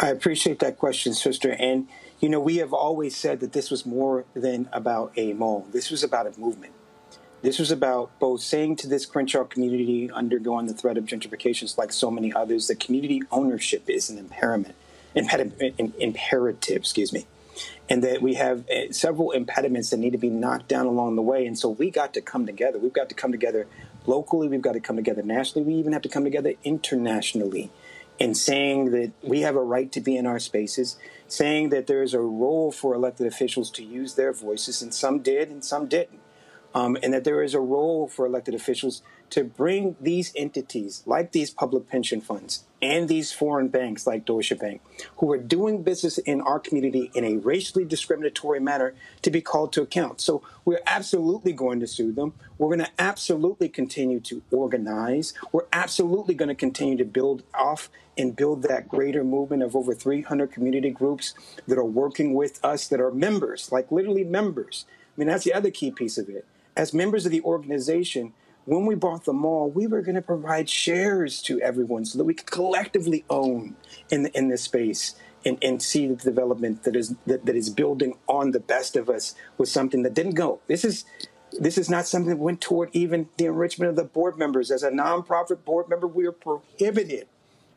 [0.00, 1.52] I appreciate that question, sister.
[1.52, 1.88] And
[2.20, 5.66] you know, we have always said that this was more than about a mall.
[5.72, 6.72] This was about a movement.
[7.42, 11.92] This was about both saying to this Crenshaw community undergoing the threat of gentrifications like
[11.92, 14.74] so many others that community ownership is an impairment,
[15.14, 17.26] imperative, excuse me,
[17.88, 21.22] and that we have eh, several impediments that need to be knocked down along the
[21.22, 21.46] way.
[21.46, 22.80] And so we got to come together.
[22.80, 23.68] We've got to come together
[24.04, 24.48] locally.
[24.48, 25.64] We've got to come together nationally.
[25.64, 27.70] We even have to come together internationally
[28.18, 30.98] in saying that we have a right to be in our spaces
[31.28, 35.20] saying that there is a role for elected officials to use their voices, and some
[35.20, 36.20] did and some didn't.
[36.74, 41.32] Um, and that there is a role for elected officials to bring these entities, like
[41.32, 44.80] these public pension funds and these foreign banks like Deutsche Bank,
[45.16, 49.72] who are doing business in our community in a racially discriminatory manner, to be called
[49.72, 50.20] to account.
[50.20, 52.34] So we're absolutely going to sue them.
[52.56, 55.34] We're going to absolutely continue to organize.
[55.52, 59.94] We're absolutely going to continue to build off and build that greater movement of over
[59.94, 61.34] 300 community groups
[61.66, 64.86] that are working with us, that are members, like literally members.
[64.88, 66.44] I mean, that's the other key piece of it.
[66.76, 68.34] As members of the organization,
[68.68, 72.24] when we bought the mall, we were going to provide shares to everyone so that
[72.24, 73.74] we could collectively own
[74.10, 75.14] in in this space
[75.46, 79.08] and, and see the development that is that, that is building on the best of
[79.08, 80.60] us with something that didn't go.
[80.66, 81.06] This is
[81.58, 84.70] this is not something that went toward even the enrichment of the board members.
[84.70, 87.26] As a nonprofit board member, we are prohibited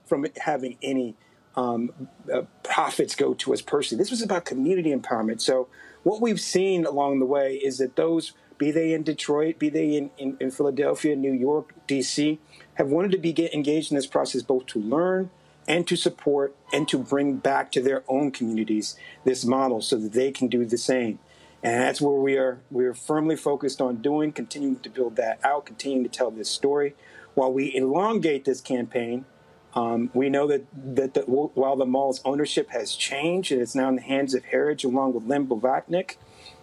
[0.05, 1.15] from having any
[1.55, 1.93] um,
[2.33, 4.01] uh, profits go to us personally.
[4.01, 5.39] This was about community empowerment.
[5.39, 5.69] So
[6.03, 9.95] what we've seen along the way is that those be they in Detroit, be they
[9.95, 12.37] in, in, in Philadelphia, New York, DC,
[12.75, 15.31] have wanted to be get engaged in this process both to learn
[15.67, 18.95] and to support and to bring back to their own communities
[19.25, 21.17] this model so that they can do the same.
[21.63, 25.39] And that's where we are we are firmly focused on doing, continuing to build that
[25.43, 26.93] out, continuing to tell this story.
[27.33, 29.25] while we elongate this campaign,
[29.73, 33.89] um, we know that, that the, while the mall's ownership has changed and it's now
[33.89, 36.17] in the hands of Harridge along with Len Blavatnik,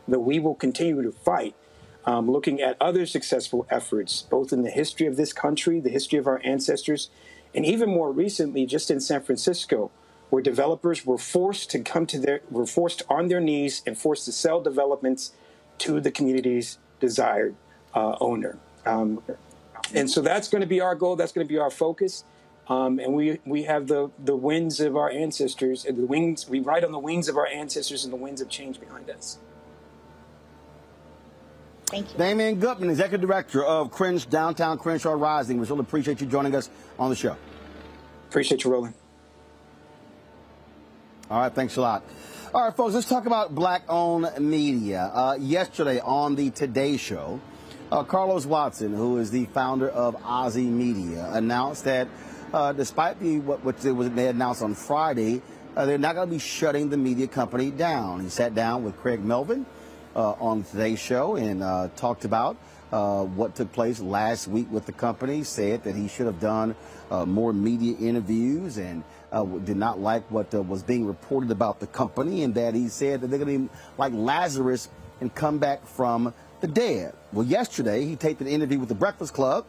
[0.06, 1.56] that we will continue to fight,
[2.08, 6.18] um, looking at other successful efforts, both in the history of this country, the history
[6.18, 7.10] of our ancestors,
[7.54, 9.90] and even more recently, just in San Francisco,
[10.30, 14.24] where developers were forced to come to their, were forced on their knees and forced
[14.24, 15.32] to sell developments
[15.76, 17.54] to the community's desired
[17.94, 18.56] uh, owner.
[18.86, 19.22] Um,
[19.92, 21.14] and so that's going to be our goal.
[21.14, 22.24] That's going to be our focus.
[22.68, 26.48] Um, and we we have the the winds of our ancestors and the wings.
[26.48, 29.38] We ride on the wings of our ancestors and the winds of change behind us.
[31.88, 32.18] Thank you.
[32.18, 35.58] Damien Goodmon, Executive Director of Crenshaw, Downtown Crenshaw Rising.
[35.58, 36.68] We really appreciate you joining us
[36.98, 37.34] on the show.
[38.28, 38.94] Appreciate you, Roland.
[41.30, 42.04] All right, thanks a lot.
[42.52, 45.10] All right, folks, let's talk about black owned media.
[45.14, 47.40] Uh, yesterday on the Today Show,
[47.90, 52.08] uh, Carlos Watson, who is the founder of Ozy Media, announced that
[52.52, 55.40] uh, despite the what, what they, was, they announced on Friday,
[55.74, 58.20] uh, they're not going to be shutting the media company down.
[58.20, 59.64] He sat down with Craig Melvin
[60.18, 62.56] on today's show and uh, talked about
[62.92, 65.44] uh, what took place last week with the company.
[65.44, 66.74] Said that he should have done
[67.10, 69.04] uh, more media interviews and
[69.64, 73.28] did not like what was being reported about the company, and that he said that
[73.28, 74.88] they're going to be like Lazarus
[75.20, 77.12] and come back from the dead.
[77.32, 79.66] Well, yesterday he taped an interview with the Breakfast Club,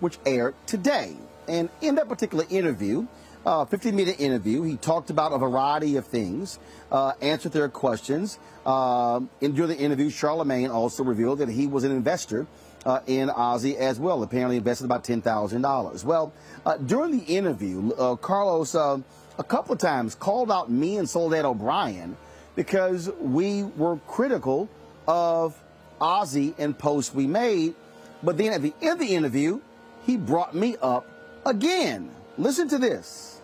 [0.00, 1.16] which aired today.
[1.48, 3.06] And in that particular interview,
[3.48, 6.58] uh, 15 minute interview, he talked about a variety of things,
[6.92, 8.38] uh, answered their questions.
[8.66, 12.46] Uh, and during the interview, Charlemagne also revealed that he was an investor
[12.84, 16.04] uh, in Ozy as well, apparently invested about $10,000.
[16.04, 16.34] Well,
[16.66, 19.02] uh, during the interview, uh, Carlos a
[19.44, 22.18] couple of times called out me and Soledad O'Brien
[22.54, 24.68] because we were critical
[25.06, 25.58] of
[26.02, 27.74] Ozy and posts we made.
[28.22, 29.62] But then at the end of the interview,
[30.04, 31.06] he brought me up
[31.46, 32.10] again.
[32.36, 33.37] Listen to this.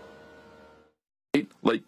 [1.62, 1.82] Like,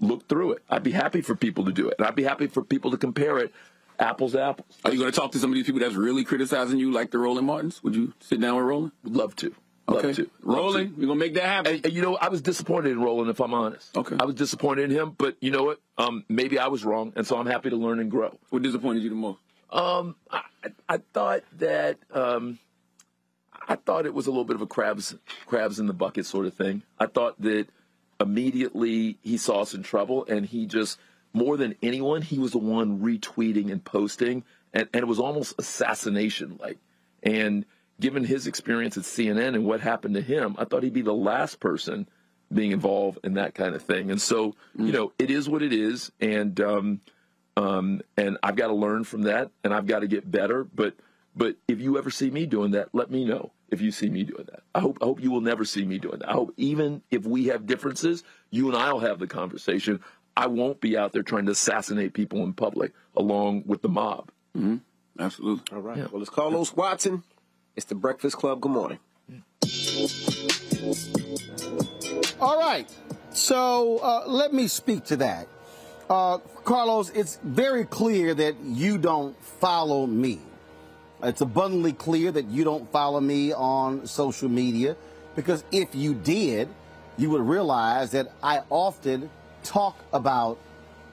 [0.00, 0.62] look through it.
[0.68, 1.96] I'd be happy for people to do it.
[1.98, 3.52] And I'd be happy for people to compare it
[3.98, 4.78] apples to apples.
[4.84, 7.10] Are you going to talk to some of these people that's really criticizing you, like
[7.10, 7.82] the Roland Martins?
[7.82, 8.92] Would you sit down with Roland?
[9.04, 9.54] Would love to.
[9.88, 10.12] Love okay.
[10.14, 10.22] to.
[10.42, 11.74] Love Roland, we're going to make that happen.
[11.74, 13.96] And, and, you know, I was disappointed in Roland, if I'm honest.
[13.96, 14.16] Okay.
[14.18, 15.80] I was disappointed in him, but you know what?
[15.98, 18.38] Um, maybe I was wrong, and so I'm happy to learn and grow.
[18.50, 19.38] What disappointed you the most?
[19.70, 20.42] Um, I,
[20.88, 22.58] I thought that um,
[23.66, 26.46] I thought it was a little bit of a crabs crabs in the bucket sort
[26.46, 26.82] of thing.
[26.98, 27.68] I thought that
[28.22, 30.98] immediately he saw us in trouble, and he just
[31.34, 35.54] more than anyone, he was the one retweeting and posting, and, and it was almost
[35.58, 36.78] assassination like.
[37.22, 37.64] And
[38.00, 41.12] given his experience at CNN and what happened to him, I thought he'd be the
[41.12, 42.08] last person
[42.52, 44.10] being involved in that kind of thing.
[44.10, 44.86] And so, mm.
[44.86, 47.00] you know, it is what it is, and um,
[47.56, 50.64] um, and I've got to learn from that, and I've got to get better.
[50.64, 50.94] But
[51.34, 53.52] but if you ever see me doing that, let me know.
[53.70, 55.98] If you see me doing that, I hope I hope you will never see me
[55.98, 56.28] doing that.
[56.28, 60.00] I hope even if we have differences, you and I'll have the conversation.
[60.36, 64.30] I won't be out there trying to assassinate people in public along with the mob.
[64.56, 64.76] Mm-hmm.
[65.18, 65.64] Absolutely.
[65.74, 65.98] All right.
[65.98, 66.06] Yeah.
[66.10, 67.22] Well, it's Carlos Watson.
[67.76, 68.60] It's the Breakfast Club.
[68.60, 68.98] Good morning.
[72.40, 72.90] All right.
[73.30, 75.48] So uh, let me speak to that.
[76.10, 80.40] Uh, Carlos, it's very clear that you don't follow me.
[81.22, 84.96] It's abundantly clear that you don't follow me on social media
[85.36, 86.68] because if you did,
[87.16, 89.30] you would realize that I often
[89.62, 90.58] talk about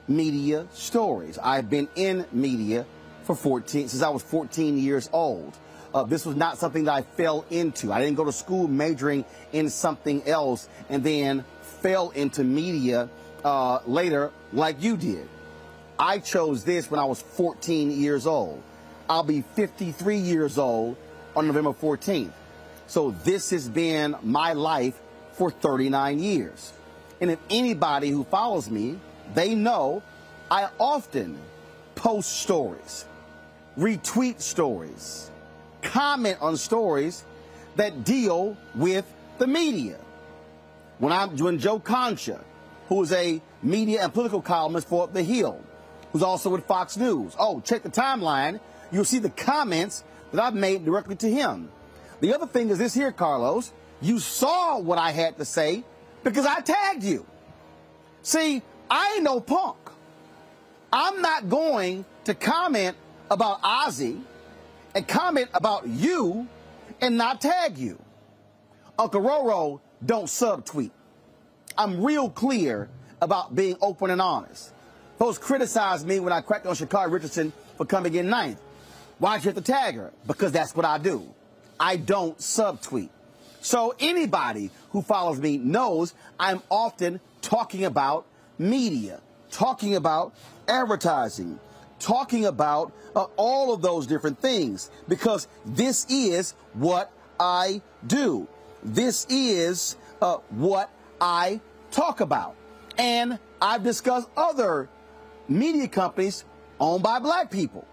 [0.08, 1.38] media stories.
[1.38, 2.86] I've been in media
[3.22, 5.56] for 14 since I was 14 years old.
[5.94, 7.92] Uh, this was not something that I fell into.
[7.92, 13.08] I didn't go to school majoring in something else and then fell into media
[13.44, 15.28] uh, later like you did.
[15.98, 18.62] I chose this when I was 14 years old.
[19.10, 20.96] I'll be 53 years old
[21.34, 22.30] on November 14th.
[22.86, 24.98] So this has been my life
[25.32, 26.72] for 39 years.
[27.20, 28.98] And if anybody who follows me,
[29.34, 30.02] they know
[30.50, 31.38] I often
[31.94, 33.04] post stories,
[33.76, 35.30] retweet stories,
[35.82, 37.24] comment on stories
[37.76, 39.04] that deal with
[39.38, 39.98] the media.
[40.98, 42.40] When I'm when Joe Concha
[42.90, 45.60] who is a media and political columnist for The Hill,
[46.12, 47.36] who's also with Fox News.
[47.38, 48.58] Oh, check the timeline.
[48.92, 51.70] You'll see the comments that I've made directly to him.
[52.20, 53.72] The other thing is this here, Carlos.
[54.00, 55.84] You saw what I had to say
[56.24, 57.26] because I tagged you.
[58.22, 59.76] See, I ain't no punk.
[60.92, 62.96] I'm not going to comment
[63.30, 64.20] about Ozy
[64.94, 66.48] and comment about you
[67.00, 67.98] and not tag you.
[68.98, 70.90] Uncle Roro don't subtweet.
[71.78, 72.88] I'm real clear
[73.22, 74.72] about being open and honest.
[75.18, 78.60] Folks criticized me when I cracked on Sha'Carri Richardson for coming in ninth.
[79.20, 80.12] Why'd you have to tag her?
[80.26, 81.22] Because that's what I do.
[81.78, 83.10] I don't subtweet.
[83.60, 88.26] So anybody who follows me knows I'm often talking about
[88.58, 90.32] media, talking about
[90.66, 91.60] advertising,
[91.98, 98.48] talking about uh, all of those different things because this is what I do.
[98.82, 100.90] This is uh, what
[101.20, 101.60] I
[101.90, 102.56] talk about.
[102.96, 104.88] And I've discussed other
[105.46, 106.44] media companies
[106.78, 107.86] owned by black people.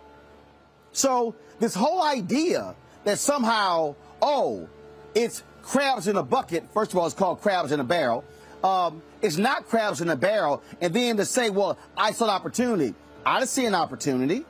[0.98, 2.74] So this whole idea
[3.04, 4.68] that somehow, oh,
[5.14, 6.64] it's crabs in a bucket.
[6.74, 8.24] First of all, it's called crabs in a barrel.
[8.64, 10.64] Um, it's not crabs in a barrel.
[10.82, 12.95] And then to say, well, I saw an opportunity.
[13.24, 14.43] I didn't see an opportunity.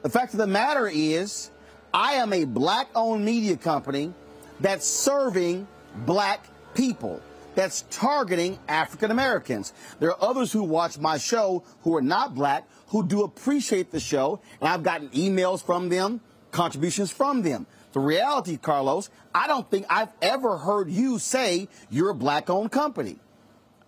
[0.00, 1.50] The fact of the matter is,
[1.92, 4.14] I am a black owned media company
[4.60, 5.68] that's serving
[6.06, 7.20] black people,
[7.54, 9.74] that's targeting African Americans.
[10.00, 14.00] There are others who watch my show who are not black, who do appreciate the
[14.00, 16.20] show, and I've gotten emails from them,
[16.50, 17.66] contributions from them.
[17.92, 22.72] The reality, Carlos, I don't think I've ever heard you say you're a black owned
[22.72, 23.18] company.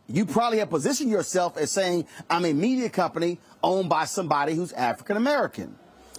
[0.07, 4.73] You probably have positioned yourself as saying, I'm a media company owned by somebody who's
[4.73, 5.77] African American.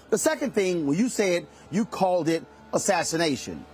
[0.10, 3.66] The second thing, when you said you called it assassination.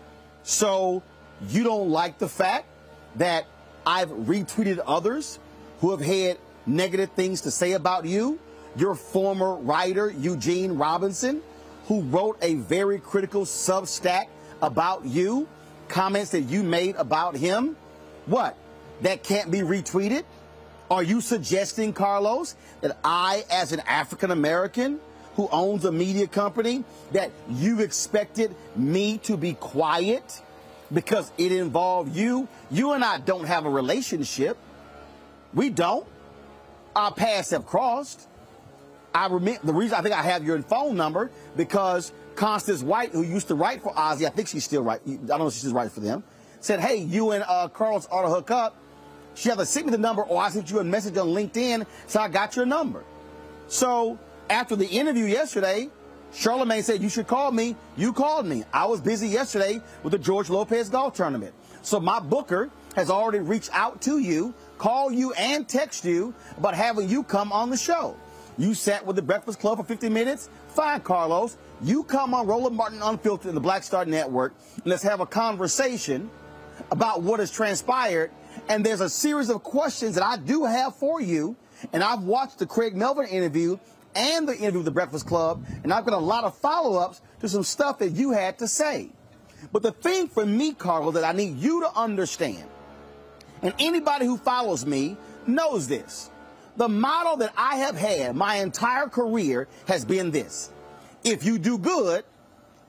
[0.43, 1.03] So
[1.49, 2.65] you don't like the fact
[3.15, 3.45] that
[3.85, 5.39] I've retweeted others
[5.81, 8.39] who have had negative things to say about you?
[8.78, 11.41] Your former writer, Eugene Robinson,
[11.88, 14.28] who wrote a very critical Substack
[14.61, 15.47] about you,
[15.88, 17.75] comments that you made about him.
[18.25, 18.55] What?
[19.01, 20.23] That can't be retweeted?
[20.89, 24.99] Are you suggesting, Carlos, that I, as an African American
[25.36, 30.41] who owns a media company, that you expected me to be quiet
[30.93, 32.47] because it involved you?
[32.71, 34.57] You and I don't have a relationship.
[35.53, 36.05] We don't.
[36.95, 38.26] Our paths have crossed.
[39.18, 43.24] I remember the reason I think I have your phone number because Constance White, who
[43.24, 45.01] used to write for Ozy, I think she's still right.
[45.07, 46.24] I don't know if she's writing for them.
[46.59, 48.76] Said, "Hey, you and uh, Carlos ought to hook up."
[49.34, 52.20] She either sent me the number or I sent you a message on LinkedIn, so
[52.20, 53.03] I got your number.
[53.68, 54.20] So
[54.51, 55.89] after the interview yesterday,
[56.32, 57.76] Charlemagne said you should call me.
[57.95, 58.65] You called me.
[58.72, 61.55] I was busy yesterday with the George Lopez golf tournament.
[61.82, 66.76] So my booker has already reached out to you, call you, and text you about
[66.76, 68.15] having you come on the show.
[68.57, 70.49] You sat with the Breakfast Club for 50 minutes.
[70.69, 71.57] Fine, Carlos.
[71.81, 75.25] You come on Roland Martin Unfiltered in the Black Star Network, and let's have a
[75.27, 76.29] conversation
[76.91, 78.31] about what has transpired.
[78.67, 81.55] And there's a series of questions that I do have for you.
[81.93, 83.77] And I've watched the Craig Melvin interview
[84.15, 87.21] and the interview with the Breakfast Club, and I've got a lot of follow ups
[87.39, 89.11] to some stuff that you had to say.
[89.71, 92.65] But the thing for me, Carlos, that I need you to understand,
[93.61, 96.31] and anybody who follows me knows this.
[96.78, 100.71] The model that I have had my entire career has been this.
[101.23, 102.23] If you do good,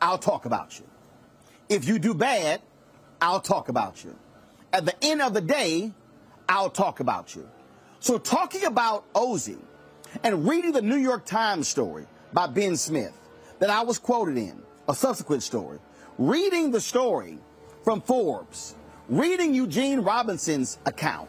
[0.01, 0.85] I'll talk about you.
[1.69, 2.61] If you do bad,
[3.21, 4.15] I'll talk about you.
[4.73, 5.93] At the end of the day,
[6.49, 7.49] I'll talk about you.
[8.01, 9.59] So talking about Ozy
[10.23, 13.13] and reading the New York Times story by Ben Smith
[13.59, 15.79] that I was quoted in, a subsequent story,
[16.19, 17.39] reading the story
[17.83, 18.75] from Forbes,
[19.09, 21.29] reading Eugene Robinson's account,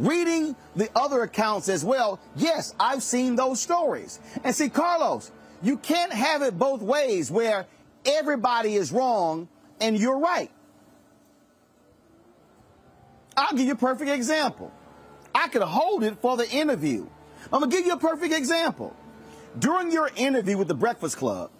[0.00, 4.18] reading the other accounts as well, yes, I've seen those stories.
[4.42, 5.30] And see, Carlos,
[5.62, 7.66] you can't have it both ways where
[8.04, 9.48] everybody is wrong
[9.80, 10.50] and you're right.
[13.36, 14.72] I'll give you a perfect example.
[15.34, 17.06] I could hold it for the interview.
[17.52, 18.94] I'm going to give you a perfect example.
[19.58, 21.50] During your interview with the Breakfast Club,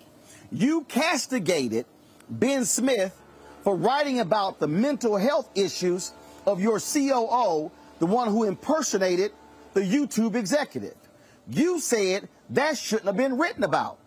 [0.52, 1.86] you castigated
[2.28, 3.16] Ben Smith
[3.62, 6.12] for writing about the mental health issues
[6.46, 9.30] of your COO, the one who impersonated
[9.74, 10.96] the YouTube executive.
[11.48, 13.98] You said that shouldn't have been written about.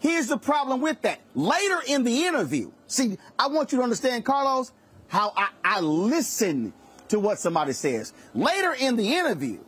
[0.00, 1.20] Here's the problem with that.
[1.36, 4.72] Later in the interview, see, I want you to understand, Carlos,
[5.06, 6.72] how I, I listen
[7.08, 8.12] to what somebody says.
[8.34, 9.60] Later in the interview,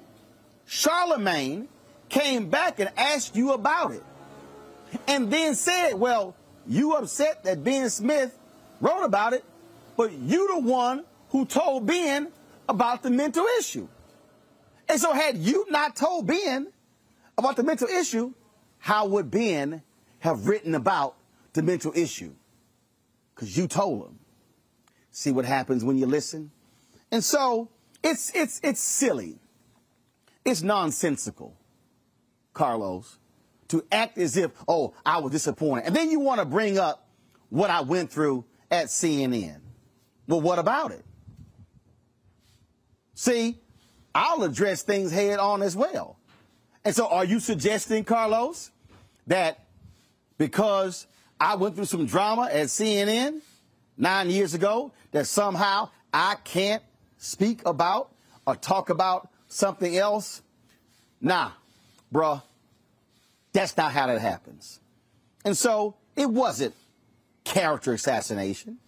[0.66, 1.68] Charlemagne
[2.08, 4.02] came back and asked you about it.
[5.06, 6.34] And then said, well,
[6.66, 8.36] you upset that Ben Smith
[8.80, 9.44] wrote about it,
[9.96, 12.28] but you the one who told Ben
[12.68, 13.88] about the mental issue.
[14.88, 16.72] And so had you not told Ben
[17.38, 18.32] about the mental issue,
[18.78, 19.82] how would Ben
[20.20, 21.16] have written about
[21.52, 22.34] the mental issue?
[23.34, 24.18] Because you told him.
[25.10, 26.50] See what happens when you listen?
[27.10, 27.68] And so
[28.02, 29.38] it's it's it's silly.
[30.44, 31.56] It's nonsensical,
[32.52, 33.18] Carlos,
[33.68, 35.86] to act as if, oh, I was disappointed.
[35.86, 37.08] And then you want to bring up
[37.48, 39.60] what I went through at CNN.
[40.26, 41.04] Well, what about it?
[43.14, 43.58] See,
[44.14, 46.18] I'll address things head on as well.
[46.84, 48.70] And so are you suggesting, Carlos,
[49.26, 49.64] that
[50.36, 51.06] because
[51.40, 53.40] I went through some drama at CNN
[53.96, 56.82] nine years ago, that somehow I can't
[57.16, 58.12] speak about
[58.46, 60.42] or talk about something else.
[61.20, 61.52] Nah,
[62.12, 62.42] bruh,
[63.52, 64.80] that's not how that happens.
[65.44, 66.74] And so it wasn't
[67.44, 68.78] character assassination.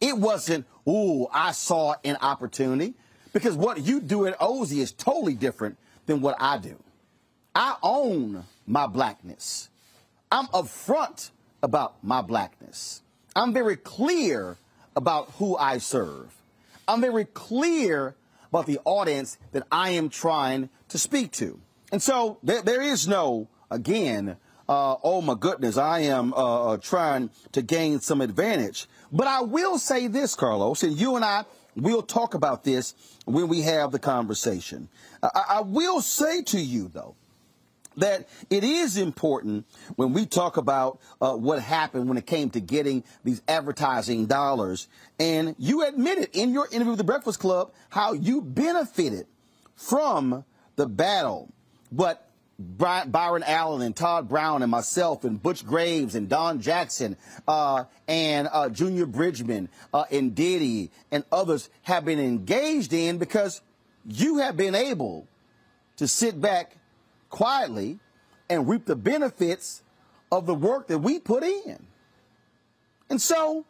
[0.00, 2.94] It wasn't, ooh, I saw an opportunity.
[3.32, 6.76] Because what you do at Ozy is totally different than what I do.
[7.54, 9.68] I own my blackness.
[10.30, 11.30] I'm upfront
[11.62, 13.02] about my blackness.
[13.34, 14.56] I'm very clear
[14.96, 16.34] about who I serve.
[16.86, 18.14] I'm very clear
[18.50, 21.58] about the audience that I am trying to speak to.
[21.90, 24.36] And so there, there is no, again,
[24.68, 28.86] uh, oh my goodness, I am uh, uh, trying to gain some advantage.
[29.10, 31.44] But I will say this, Carlos, and you and I
[31.76, 32.94] will talk about this
[33.24, 34.88] when we have the conversation.
[35.22, 37.14] I, I will say to you, though,
[37.96, 39.66] that it is important
[39.96, 44.88] when we talk about uh, what happened when it came to getting these advertising dollars.
[45.18, 49.26] And you admitted in your interview with the Breakfast Club how you benefited
[49.74, 50.44] from
[50.76, 51.50] the battle.
[51.90, 52.26] But
[52.78, 57.16] Byron Allen and Todd Brown and myself and Butch Graves and Don Jackson
[57.46, 63.60] uh, and uh, Junior Bridgeman uh, and Diddy and others have been engaged in because
[64.06, 65.26] you have been able
[65.96, 66.76] to sit back
[67.30, 67.98] quietly
[68.48, 69.82] and reap the benefits
[70.30, 71.86] of the work that we put in.
[73.08, 73.64] And so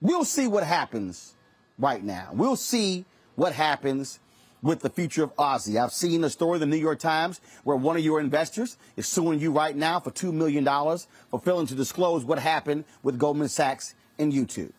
[0.00, 1.34] we'll see what happens
[1.78, 2.30] right now.
[2.32, 4.20] We'll see what happens
[4.62, 5.82] with the future of Ozy.
[5.82, 9.06] I've seen a story in the New York Times where one of your investors is
[9.06, 13.48] suing you right now for $2 million for failing to disclose what happened with Goldman
[13.48, 14.72] Sachs and YouTube.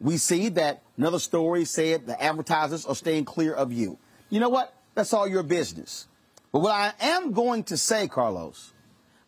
[0.00, 3.98] We see that another story said the advertisers are staying clear of you.
[4.30, 4.74] You know what?
[4.94, 6.06] That's all your business.
[6.52, 8.72] But what I am going to say, Carlos,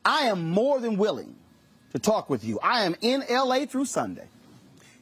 [0.04, 1.34] I am more than willing
[1.92, 2.58] to talk with you.
[2.62, 4.28] I am in LA through Sunday.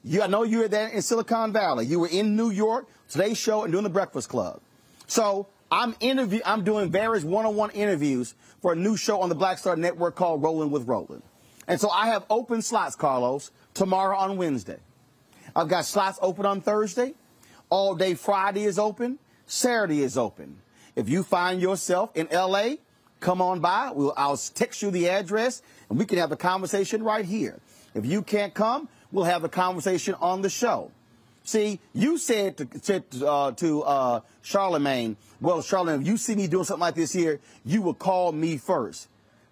[0.03, 1.87] You, I know you were there in Silicon Valley.
[1.87, 4.61] You were in New York, today's show, and doing the Breakfast Club.
[5.07, 6.41] So I'm interview.
[6.45, 10.43] I'm doing various one-on-one interviews for a new show on the Black Star Network called
[10.43, 11.23] Rolling with Roland.
[11.67, 14.79] And so I have open slots, Carlos, tomorrow on Wednesday.
[15.57, 17.15] I've got slots open on Thursday.
[17.71, 19.19] All day Friday is open.
[19.47, 20.61] Saturday is open.
[20.97, 22.77] If you find yourself in LA,
[23.21, 23.91] come on by.
[23.93, 27.59] We'll, I'll text you the address and we can have a conversation right here.
[27.95, 30.91] If you can't come, we'll have a conversation on the show.
[31.45, 36.47] See, you said to, said, uh, to uh, Charlemagne, well, Charlemagne, if you see me
[36.47, 39.09] doing something like this here, you will call me first.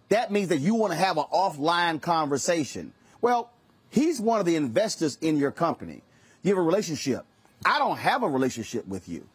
[0.08, 2.94] That means that you want to have an offline conversation.
[3.20, 3.50] Well,
[3.90, 6.02] he's one of the investors in your company.
[6.42, 7.26] You have a relationship.
[7.64, 9.28] I don't have a relationship with you.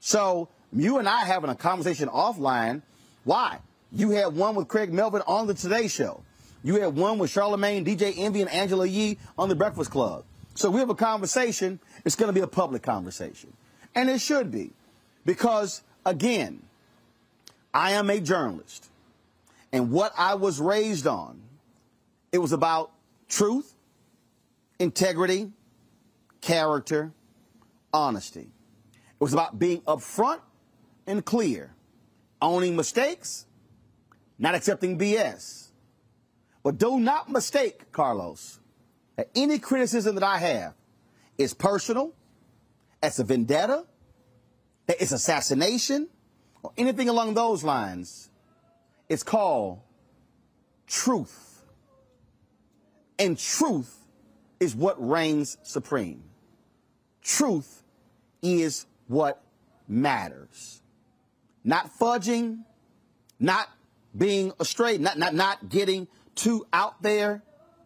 [0.00, 2.82] So you and I having a conversation offline.
[3.22, 3.58] Why?
[3.92, 6.22] You had one with Craig Melvin on the Today Show.
[6.64, 10.24] You had one with Charlemagne, DJ Envy, and Angela Yee on the Breakfast Club.
[10.54, 11.80] So we have a conversation.
[12.04, 13.52] It's going to be a public conversation.
[13.94, 14.72] And it should be.
[15.24, 16.62] Because, again,
[17.72, 18.88] I am a journalist.
[19.72, 21.40] And what I was raised on,
[22.30, 22.92] it was about
[23.28, 23.74] truth,
[24.78, 25.50] integrity,
[26.40, 27.12] character,
[27.92, 28.48] honesty.
[28.92, 30.40] It was about being upfront
[31.06, 31.74] and clear,
[32.40, 33.46] owning mistakes,
[34.38, 35.68] not accepting BS.
[36.62, 38.60] But do not mistake, Carlos,
[39.34, 40.74] any criticism that I have
[41.38, 42.14] is personal,
[43.02, 43.84] it's a vendetta,
[44.86, 46.08] that it's assassination,
[46.62, 48.30] or anything along those lines.
[49.08, 49.80] It's called
[50.86, 51.62] truth.
[53.18, 53.94] And truth
[54.58, 56.24] is what reigns supreme.
[57.22, 57.82] Truth
[58.42, 59.42] is what
[59.86, 60.82] matters.
[61.62, 62.64] Not fudging,
[63.38, 63.68] not
[64.16, 67.42] being astray, not, not, not getting too out there,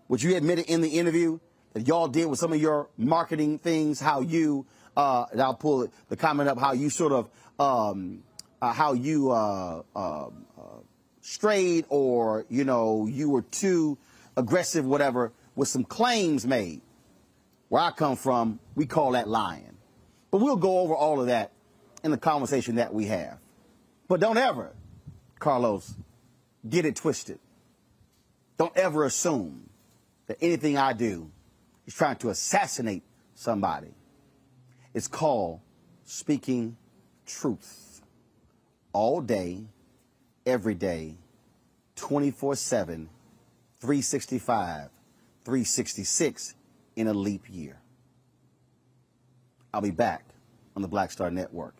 [0.08, 1.38] which you admitted in the interview
[1.74, 4.66] that y'all did with some of your marketing things, how you,
[4.96, 7.30] uh, I'll pull the comment up, how you sort of,
[7.60, 8.24] um,
[8.60, 10.80] uh, how you uh, um, uh,
[11.20, 13.98] strayed or, you know, you were too
[14.36, 16.80] aggressive, whatever, with some claims made.
[17.68, 19.76] Where I come from, we call that lying.
[20.30, 21.52] But we'll go over all of that
[22.02, 23.38] in the conversation that we have.
[24.08, 24.72] But don't ever,
[25.38, 25.94] Carlos,
[26.66, 27.38] get it twisted.
[28.56, 29.67] Don't ever assume
[30.28, 31.30] that anything I do
[31.86, 33.02] is trying to assassinate
[33.34, 33.94] somebody.
[34.94, 35.60] It's called
[36.04, 36.76] speaking
[37.26, 38.02] truth
[38.92, 39.64] all day,
[40.46, 41.16] every day,
[41.96, 43.08] 24 7,
[43.80, 44.90] 365,
[45.44, 46.54] 366
[46.96, 47.80] in a leap year.
[49.72, 50.24] I'll be back
[50.76, 51.74] on the Black Star Network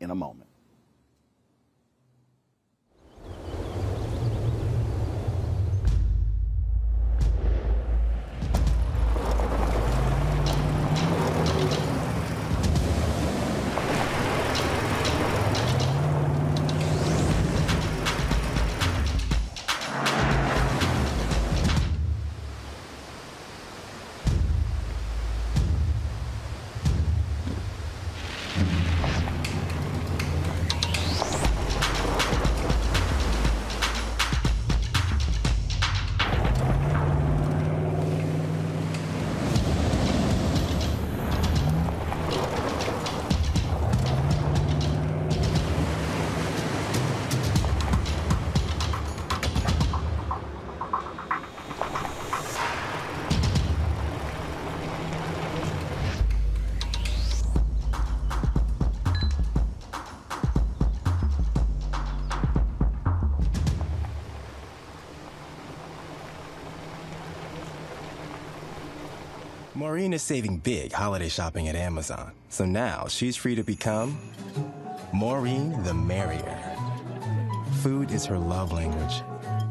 [0.00, 0.49] in a moment.
[70.00, 72.32] Maureen is saving big holiday shopping at Amazon.
[72.48, 74.18] So now she's free to become
[75.12, 76.58] Maureen the Merrier.
[77.82, 79.20] Food is her love language.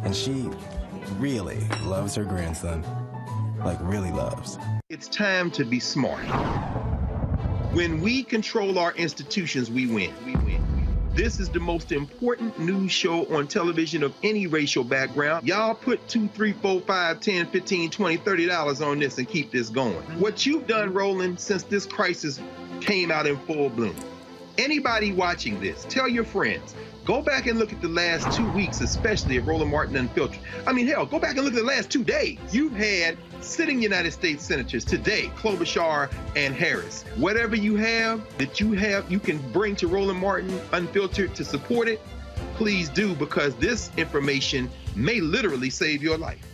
[0.04, 0.48] And she
[1.18, 2.86] really loves her grandson.
[3.66, 4.60] Like, really loves.
[4.90, 6.24] It's time to be smart.
[7.74, 10.14] When we control our institutions, we win.
[10.28, 10.49] We win.
[11.14, 15.46] This is the most important news show on television of any racial background.
[15.46, 19.52] Y'all put two, three, four, five, 10, 15, 20, 30 dollars on this and keep
[19.52, 19.96] this going.
[20.20, 22.40] What you've done, Roland, since this crisis
[22.80, 23.96] came out in full bloom.
[24.60, 26.76] Anybody watching this, tell your friends.
[27.06, 30.42] Go back and look at the last two weeks, especially of Roland Martin Unfiltered.
[30.68, 32.40] I mean, hell, go back and look at the last two days.
[32.52, 37.04] You've had sitting United States senators today, Klobuchar and Harris.
[37.16, 41.88] Whatever you have that you have, you can bring to Roland Martin Unfiltered to support
[41.88, 42.02] it.
[42.56, 46.46] Please do because this information may literally save your life.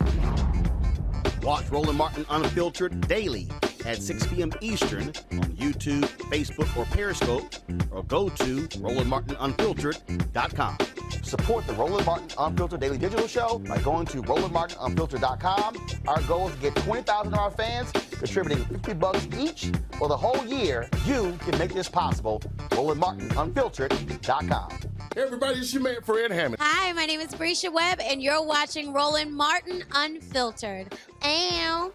[1.41, 3.47] Watch Roland Martin Unfiltered daily
[3.85, 4.51] at 6 p.m.
[4.61, 7.53] Eastern on YouTube, Facebook, or Periscope,
[7.91, 10.77] or go to RolandMartinUnfiltered.com.
[11.23, 15.87] Support the Roland Martin Unfiltered Daily Digital Show by going to RolandMartinUnfiltered.com.
[16.07, 20.17] Our goal is to get 20,000 of our fans contributing 50 bucks each for the
[20.17, 20.87] whole year.
[21.05, 22.39] You can make this possible.
[22.69, 24.69] RolandMartinUnfiltered.com.
[25.15, 26.57] Hey everybody, it's your man Fred Hammond.
[26.59, 30.93] Hi, my name is Brisha Webb, and you're watching Roland Martin Unfiltered.
[31.23, 31.93] Ow.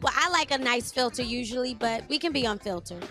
[0.00, 3.04] Well, I like a nice filter usually, but we can be unfiltered.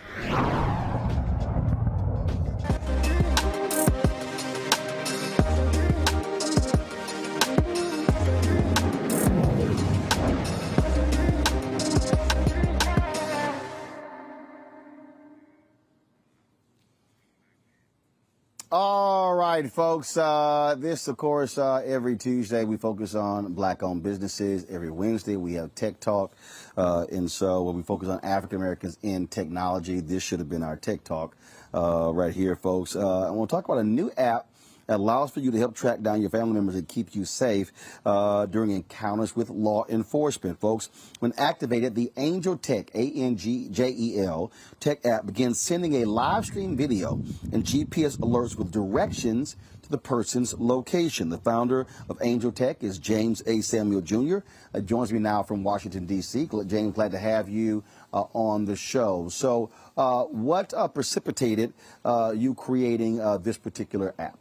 [18.69, 20.17] All right, folks.
[20.17, 24.65] Uh, this, of course, uh, every Tuesday we focus on black-owned businesses.
[24.69, 26.33] Every Wednesday we have Tech Talk,
[26.75, 30.63] uh, and so when we focus on African Americans in technology, this should have been
[30.63, 31.37] our Tech Talk
[31.73, 32.93] uh, right here, folks.
[32.93, 34.47] Uh, I want to talk about a new app
[34.87, 37.71] allows for you to help track down your family members and keep you safe
[38.05, 40.89] uh, during encounters with law enforcement, folks.
[41.19, 47.63] When activated, the Anjel Tech, A-N-G-J-E-L, Tech app begins sending a live stream video and
[47.63, 49.55] GPS alerts with directions
[49.87, 51.29] to the person's location.
[51.29, 53.61] The founder of Anjel Tech is James A.
[53.61, 54.39] Samuel Jr.
[54.73, 56.49] Uh, joins me now from Washington, D.C.
[56.67, 57.83] James, glad to have you
[58.13, 59.29] uh, on the show.
[59.29, 61.73] So, uh, what uh, precipitated
[62.05, 64.37] uh, you creating uh, this particular app?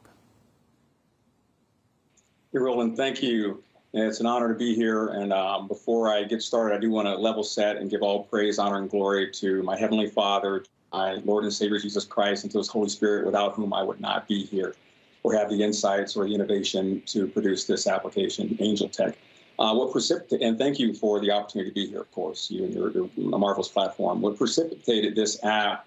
[2.57, 3.63] Hey, Roland, thank you.
[3.93, 5.09] It's an honor to be here.
[5.09, 8.25] And um, before I get started, I do want to level set and give all
[8.25, 12.53] praise, honor, and glory to my Heavenly Father, my Lord and Savior Jesus Christ, and
[12.53, 14.75] to His Holy Spirit, without whom I would not be here
[15.23, 19.19] or have the insights or the innovation to produce this application, Anjel Tech.
[19.59, 22.65] Uh, what precipitated, and thank you for the opportunity to be here, of course, you
[22.65, 24.23] and your, your marvelous platform.
[24.23, 25.87] What precipitated this app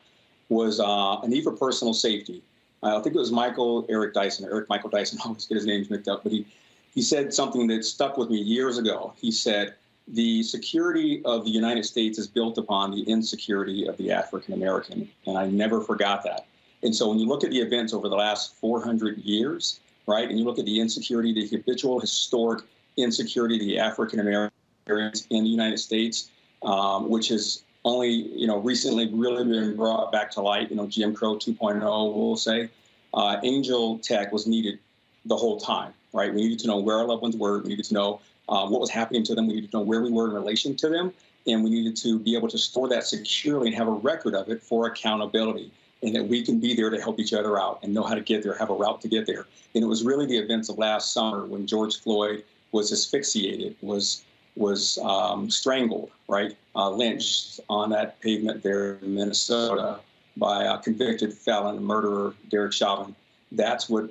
[0.49, 2.43] was uh, a need for personal safety.
[2.81, 5.19] I think it was Michael Eric Dyson, Eric Michael Dyson.
[5.23, 6.45] I always get his names mixed up, but he
[6.93, 9.13] he said something that stuck with me years ago.
[9.17, 9.75] He said
[10.07, 15.09] the security of the United States is built upon the insecurity of the African American,
[15.27, 16.47] and I never forgot that.
[16.81, 20.39] And so when you look at the events over the last 400 years, right, and
[20.39, 22.63] you look at the insecurity, the habitual, historic
[22.97, 26.31] insecurity of the African Americans in the United States,
[26.63, 30.69] um, which has only you know recently really been brought back to light.
[30.69, 32.69] You know, Jim Crow 2.0, we'll say.
[33.13, 34.79] Uh, Anjel Tech was needed
[35.25, 36.33] the whole time, right?
[36.33, 37.59] We needed to know where our loved ones were.
[37.59, 39.47] We needed to know uh, what was happening to them.
[39.47, 41.11] We needed to know where we were in relation to them,
[41.47, 44.49] and we needed to be able to store that securely and have a record of
[44.49, 45.71] it for accountability.
[46.01, 48.21] And that we can be there to help each other out and know how to
[48.21, 49.47] get there, have a route to get there.
[49.75, 54.23] And it was really the events of last summer when George Floyd was asphyxiated, was
[54.55, 59.99] was um, strangled, right, uh, lynched on that pavement there in Minnesota
[60.37, 63.15] by a convicted felon murderer, Derek Chauvin.
[63.51, 64.09] That's what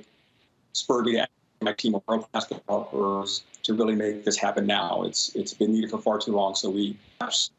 [0.73, 1.27] spurred me to
[1.60, 5.02] my team of world class developers to really make this happen now.
[5.02, 6.55] It's it's been needed for far too long.
[6.55, 6.97] So we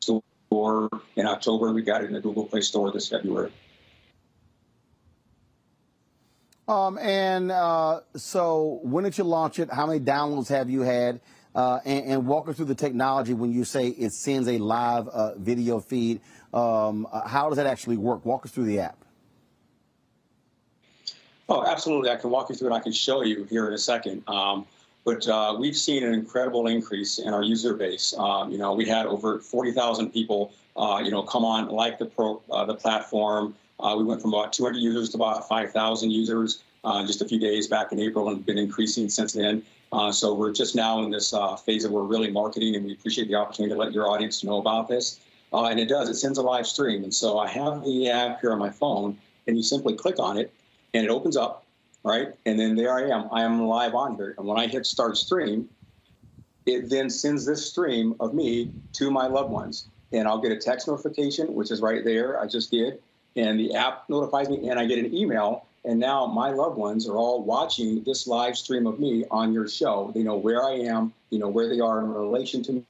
[0.02, 1.72] store in October.
[1.72, 3.52] We got it in the Google Play Store this February.
[6.68, 9.72] Um, and uh, so, when did you launch it?
[9.72, 11.20] How many downloads have you had?
[11.56, 15.08] Uh, and, and, walk us through the technology when you say it sends a live
[15.08, 16.22] uh, video feed.
[16.54, 18.24] Um, uh, how does that actually work?
[18.24, 18.98] Walk us through the app.
[21.48, 22.12] Oh, absolutely.
[22.12, 22.76] I can walk you through it.
[22.76, 24.22] I can show you here in a second.
[24.28, 24.68] Um,
[25.04, 28.14] but uh, we've seen an incredible increase in our user base.
[28.16, 32.06] Um, you know, we had over 40,000 people, uh, you know, come on, like the
[32.06, 33.56] pro, uh, the platform.
[33.80, 36.62] We went from about 200 users to about 5,000 users
[37.08, 39.64] just a few days back in April, and been increasing since then.
[39.92, 41.34] Uh, so we're just now in this
[41.66, 44.60] phase of we're really marketing, and we appreciate the opportunity to let your audience know
[44.60, 45.20] about this.
[45.54, 46.10] uh, and it does.
[46.10, 49.18] It sends a live stream, and so I have the app here on my phone,
[49.48, 50.54] and you simply click on it,
[50.94, 51.66] and it opens up,
[52.04, 52.30] right?
[52.46, 53.30] And then there I am.
[53.32, 55.68] I am live on here, and when I hit start stream,
[56.66, 60.58] it then sends this stream of me to my loved ones, and I'll get a
[60.58, 62.40] text notification, which is right there.
[62.40, 63.02] I just did,
[63.36, 65.66] and the app notifies me, and I get an email.
[65.86, 69.68] And now my loved ones are all watching this live stream of me on your
[69.68, 70.12] show.
[70.14, 72.86] They know where I am, you know where they are in relation to me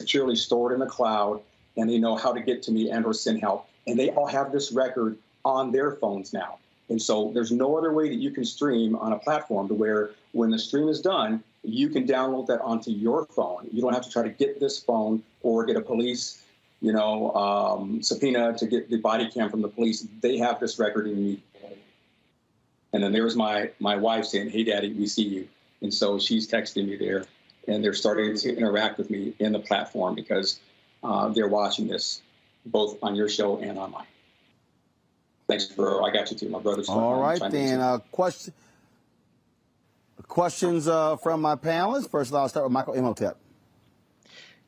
[0.00, 1.40] securely stored in the cloud,
[1.76, 3.68] and they know how to get to me and or send help.
[3.86, 6.58] And they all have this record on their phones now.
[6.88, 10.10] And so there's no other way that you can stream on a platform to where
[10.32, 13.68] when the stream is done, you can download that onto your phone.
[13.72, 16.42] You don't have to try to get this phone or get a police,
[16.80, 20.06] you know, um, subpoena to get the body cam from the police.
[20.20, 21.42] They have this record immediately.
[22.96, 25.48] And then there's my my wife saying, "Hey, Daddy, we see you."
[25.82, 27.26] And so she's texting me there
[27.68, 30.60] and they're starting to interact with me in the platform because
[31.02, 32.22] uh, they're watching this
[32.64, 34.06] both on your show and on mine.
[35.48, 36.04] Thanks, bro.
[36.04, 36.48] I got you too.
[36.48, 36.88] My brother's.
[36.88, 37.80] All right, then.
[37.80, 38.52] Uh, question,
[40.26, 42.10] questions uh, from my panelists.
[42.10, 43.36] First of all, I'll start with Michael Imhotep.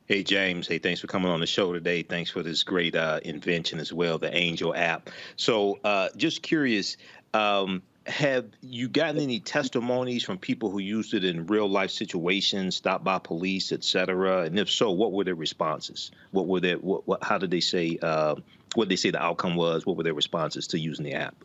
[0.07, 0.69] Hey, James.
[0.69, 2.03] Hey, thanks for coming on the show today.
[2.03, 5.11] Thanks for this great uh, invention as well, the Angel app.
[5.37, 6.97] So, uh, just curious,
[7.35, 12.77] um, have you gotten any testimonies from people who used it in real life situations,
[12.77, 14.43] stopped by police, et cetera?
[14.43, 16.11] And if so, what were their responses?
[16.31, 18.37] What were their, what, what how did they say, uh,
[18.75, 19.87] what did they say the outcome was?
[19.87, 21.37] What were their responses to using the app?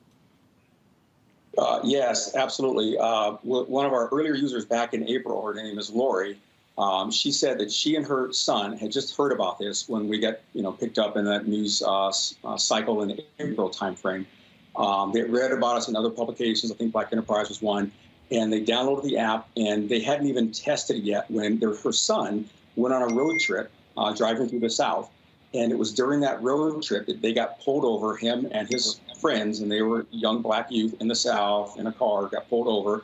[1.57, 2.97] Uh, yes, absolutely.
[2.97, 6.39] Uh, one of our earlier users back in April, her name is Lori.
[6.77, 10.17] Um, she said that she and her son had just heard about this when we
[10.17, 12.11] got, you know, picked up in that news uh,
[12.43, 14.25] uh, cycle in the April timeframe.
[14.75, 16.71] Um, they read about us in other publications.
[16.71, 17.91] I think Black Enterprise was one.
[18.31, 21.91] And they downloaded the app, and they hadn't even tested it yet when their, her
[21.91, 25.11] son went on a road trip uh, driving through the South.
[25.53, 28.99] And it was during that road trip that they got pulled over, him and his
[29.21, 32.67] friends, and they were young black youth in the South in a car, got pulled
[32.67, 33.03] over.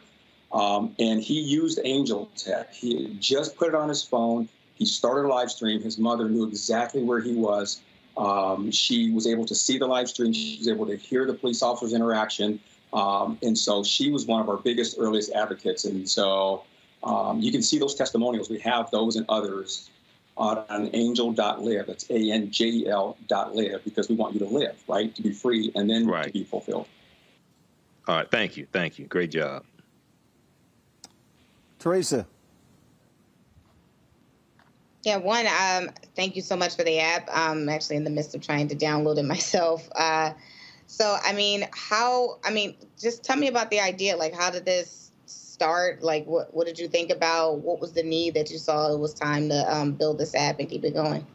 [0.51, 2.73] Um, and he used Anjel Tech.
[2.73, 4.49] He just put it on his phone.
[4.73, 5.81] He started a live stream.
[5.81, 7.81] His mother knew exactly where he was.
[8.19, 10.33] Um, she was able to see the live stream.
[10.33, 12.59] She was able to hear the police officers' interaction.
[12.91, 15.85] Um, and so she was one of our biggest, earliest advocates.
[15.85, 16.63] And so
[17.03, 18.49] um, you can see those testimonials.
[18.49, 19.89] We have those and others
[20.35, 21.87] on anjel.live.
[21.87, 25.15] That's A N J E L dot live because we want you to live, right?
[25.15, 26.25] To be free and then right.
[26.25, 26.87] to be fulfilled.
[28.07, 28.29] All right.
[28.29, 28.67] Thank you.
[28.71, 29.05] Thank you.
[29.05, 29.63] Great job.
[31.77, 32.25] Teresa.
[35.03, 37.29] Yeah, one, um, thank you so much for the app.
[37.31, 39.89] I'm actually in the midst of trying to download it myself.
[39.95, 40.33] Uh,
[40.87, 44.17] so, I mean, how, I mean, just tell me about the idea.
[44.17, 46.03] Like, how did this start?
[46.03, 47.59] Like, what, what did you think about?
[47.59, 50.59] What was the need that you saw it was time to um, build this app
[50.59, 51.25] and keep it going?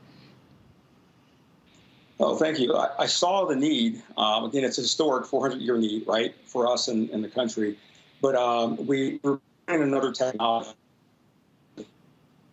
[2.20, 2.74] Oh, thank you.
[2.77, 4.03] I, I saw the need.
[4.16, 7.78] Um, again, it's a historic 400 year need, right, for us in, in the country.
[8.20, 10.70] But um, we were in another technology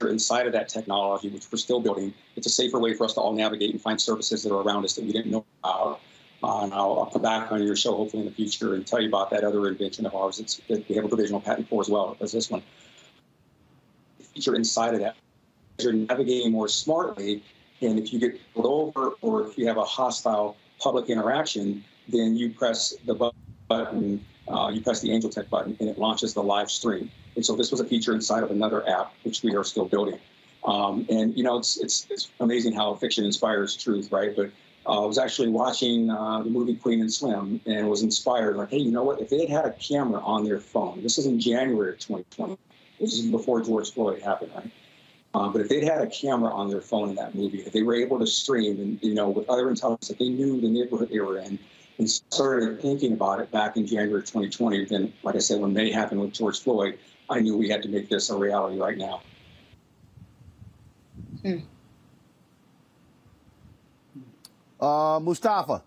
[0.09, 2.13] inside of that technology, which we're still building.
[2.35, 4.85] It's a safer way for us to all navigate and find services that are around
[4.85, 6.01] us that we didn't know about.
[6.43, 8.99] Uh, and I'll, I'll, come back on your show hopefully in the future and tell
[8.99, 11.81] you about that other invention of ours it's, that we have a provisional patent for
[11.81, 12.63] as well as this one.
[14.33, 15.15] Feature inside of that,
[15.79, 17.43] you're navigating more smartly,
[17.81, 22.35] and if you get pulled over or if you have a hostile public interaction, then
[22.35, 23.31] you press the
[23.67, 27.11] button, uh, you press the Anjel Tech button, and it launches the live stream.
[27.35, 30.19] And so this was a feature inside of another app, which we are still building.
[30.63, 34.35] Um, and you know, it's, it's, it's amazing how fiction inspires truth, right?
[34.35, 34.51] But
[34.85, 38.57] uh, I was actually watching uh, the movie Queen and Slim and was inspired.
[38.57, 39.21] Like, hey, you know what?
[39.21, 42.57] If they had had a camera on their phone, this is in January of 2020.
[42.99, 44.71] This is before George Floyd happened, right?
[45.33, 47.83] Um, but if they'd had a camera on their phone in that movie, if they
[47.83, 51.09] were able to stream and you know with other intelligence, that they knew the neighborhood
[51.09, 51.57] they were in,
[51.97, 55.91] and started thinking about it back in January 2020, then like I said, when May
[55.91, 56.99] happened with George Floyd,
[57.31, 59.21] I knew we had to make this a reality right now.
[61.41, 61.57] Hmm.
[64.79, 65.81] Uh, Mustafa.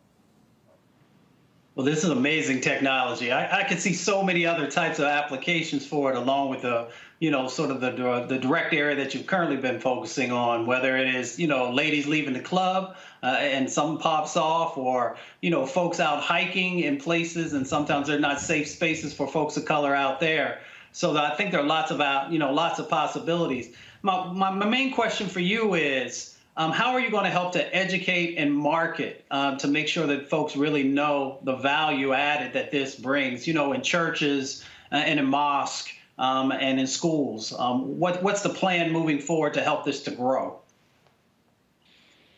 [1.75, 3.33] Well, this is amazing technology.
[3.33, 6.89] I, I could see so many other types of applications for it, along with the,
[7.19, 7.91] you know, sort of the
[8.29, 10.66] the direct area that you've currently been focusing on.
[10.66, 15.16] Whether it is, you know, ladies leaving the club uh, and some pops off, or
[15.43, 19.57] you know, folks out hiking in places, and sometimes they're not safe spaces for folks
[19.57, 20.61] of color out there.
[20.95, 23.75] So I think there are lots of out, you know, lots of possibilities.
[24.03, 27.53] My, my, my main question for you is, um, how are you going to help
[27.55, 32.53] to educate and market um, to make sure that folks really know the value added
[32.53, 37.53] that this brings, you know, in churches uh, and in mosques um, and in schools?
[37.59, 40.61] Um, what, what's the plan moving forward to help this to grow?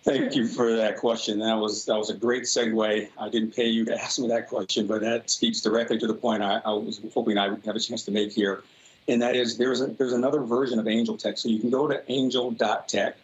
[0.07, 1.41] Thank you for that question.
[1.41, 3.09] That was that was a great segue.
[3.19, 6.15] I didn't pay you to ask me that question, but that speaks directly to the
[6.15, 8.63] point I, I was hoping I would have a chance to make here.
[9.09, 11.39] And that is there's a, there's another version of Anjel Tech.
[11.39, 13.17] So you can go to anjel.tech,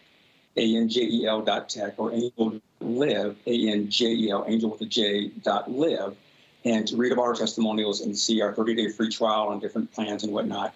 [0.56, 4.44] A N J E L dot tech, or angel live, A N J E L,
[4.48, 6.16] angel with a J dot live,
[6.64, 9.92] and to read about our testimonials and see our 30 day free trial on different
[9.92, 10.74] plans and whatnot.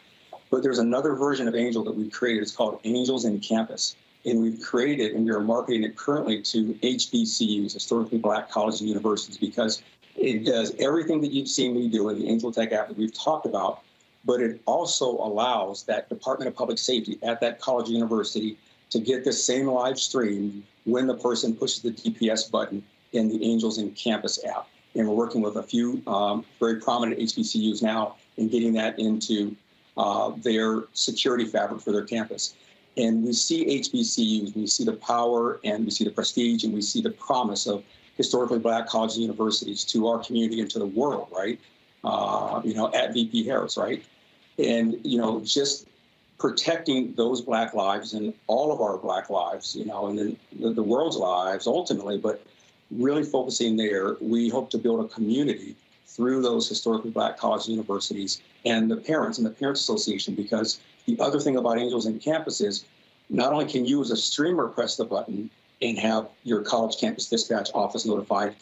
[0.52, 2.44] But there's another version of Angel that we've created.
[2.44, 3.96] It's called Angels in Campus
[4.26, 8.88] and we've created and we are marketing it currently to HBCUs, historically black colleges and
[8.88, 9.82] universities, because
[10.16, 13.14] it does everything that you've seen me do in the Anjel Tech app that we've
[13.14, 13.82] talked about,
[14.24, 18.58] but it also allows that Department of Public Safety at that college or university
[18.90, 22.82] to get the same live stream when the person pushes the DPS button
[23.12, 24.68] in the Angels in Campus app.
[24.94, 29.54] And we're working with a few um, very prominent HBCUs now in getting that into
[29.96, 32.54] uh, their security fabric for their campus.
[32.96, 36.80] And we see HBCUs, we see the power and we see the prestige and we
[36.80, 37.84] see the promise of
[38.16, 41.60] historically black colleges and universities to our community and to the world, right?
[42.02, 44.02] Uh, you know, at VP Harris, right?
[44.58, 45.86] And, you know, just
[46.38, 50.82] protecting those black lives and all of our black lives, you know, and the, the
[50.82, 52.42] world's lives ultimately, but
[52.90, 57.76] really focusing there, we hope to build a community through those historically black colleges and
[57.76, 62.18] universities and the parents and the Parents Association because the other thing about Angels in
[62.18, 62.84] Campus is
[63.30, 65.50] not only can you as a streamer press the button
[65.82, 68.54] and have your college campus dispatch office notified,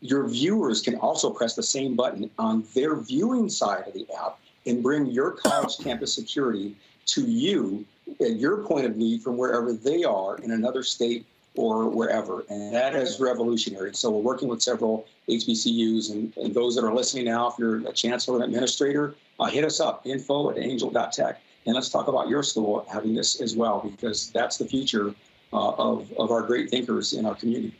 [0.00, 4.38] your viewers can also press the same button on their viewing side of the app
[4.66, 6.76] and bring your college campus security
[7.06, 7.84] to you
[8.20, 11.26] at your point of need from wherever they are in another state
[11.56, 12.44] or wherever.
[12.48, 13.94] And that is revolutionary.
[13.94, 17.86] So we're working with several HBCUs and, and those that are listening now, if you're
[17.88, 21.40] a chancellor and administrator, uh, hit us up, info at anjel.tech.
[21.70, 25.14] And let's talk about your school having this as well, because that's the future
[25.52, 27.76] uh, of, of our great thinkers in our community.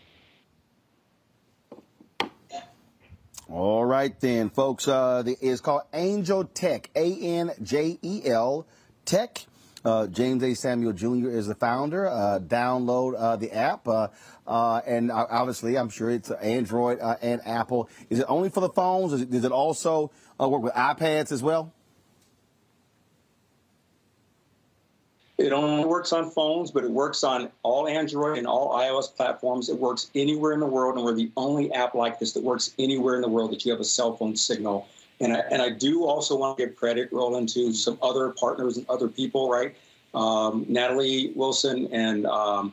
[3.49, 4.87] All right, then, folks.
[4.87, 8.65] Uh, the, it's called Anjel Tech, A N J E L
[9.05, 9.45] Tech.
[9.85, 10.55] Uh, James A.
[10.55, 11.29] Samuel Jr.
[11.31, 12.07] is the founder.
[12.07, 13.89] Uh, download uh, the app.
[13.89, 14.07] Uh,
[14.47, 17.89] uh, and obviously, I'm sure it's Android and Apple.
[18.09, 19.21] Is it only for the phones?
[19.21, 21.73] It, does it also work with iPads as well?
[25.41, 29.71] It only works on phones, but it works on all Android and all iOS platforms.
[29.71, 32.75] It works anywhere in the world, and we're the only app like this that works
[32.79, 34.87] anywhere in the world that you have a cell phone signal.
[35.19, 38.77] And I, and I do also want to give credit, Roland, to some other partners
[38.77, 39.75] and other people, right?
[40.15, 42.73] Um, Natalie Wilson and um,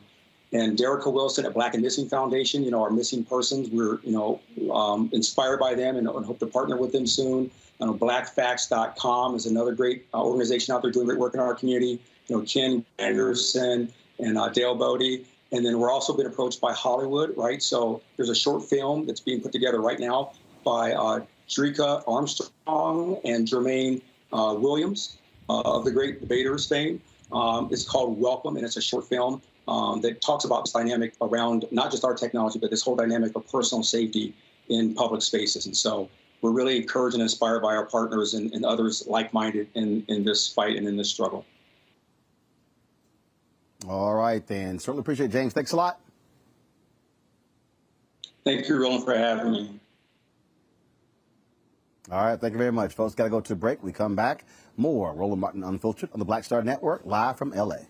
[0.52, 3.70] and Derrica Wilson at Black and Missing Foundation, you know, our missing persons.
[3.70, 4.40] We're, you know,
[4.72, 7.50] um, inspired by them and, and, hope to partner with them soon.
[7.80, 11.54] You know, blackfacts.com is another great uh, organization out there doing great work in our
[11.54, 15.26] community you know, Ken Anderson and uh, Dale Bodie.
[15.50, 17.62] And then we're also been approached by Hollywood, right?
[17.62, 20.32] So there's a short film that's being put together right now
[20.62, 24.02] by uh, Drika Armstrong and Jermaine
[24.32, 25.18] uh, Williams
[25.48, 27.00] uh, of the Great Debaters fame.
[27.32, 31.14] Um, it's called Welcome, and it's a short film um, that talks about this dynamic
[31.22, 34.34] around not just our technology, but this whole dynamic of personal safety
[34.68, 35.64] in public spaces.
[35.66, 36.10] And so
[36.42, 40.52] we're really encouraged and inspired by our partners and, and others like-minded in, in this
[40.52, 41.44] fight and in this struggle.
[43.86, 44.78] All right, then.
[44.78, 45.52] Certainly appreciate it, James.
[45.52, 46.00] Thanks a lot.
[48.44, 49.80] Thank you, Roland, for having me.
[52.10, 53.14] All right, thank you very much, folks.
[53.14, 53.82] Got to go to a break.
[53.82, 54.44] We come back.
[54.78, 57.76] More Roland Martin Unfiltered on the Black Star Network, live from LA.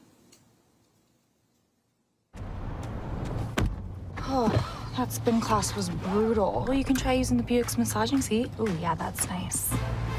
[4.30, 6.64] Oh, that spin class was brutal.
[6.68, 8.50] Well, you can try using the Buick's massaging seat.
[8.58, 9.70] Oh, yeah, that's nice.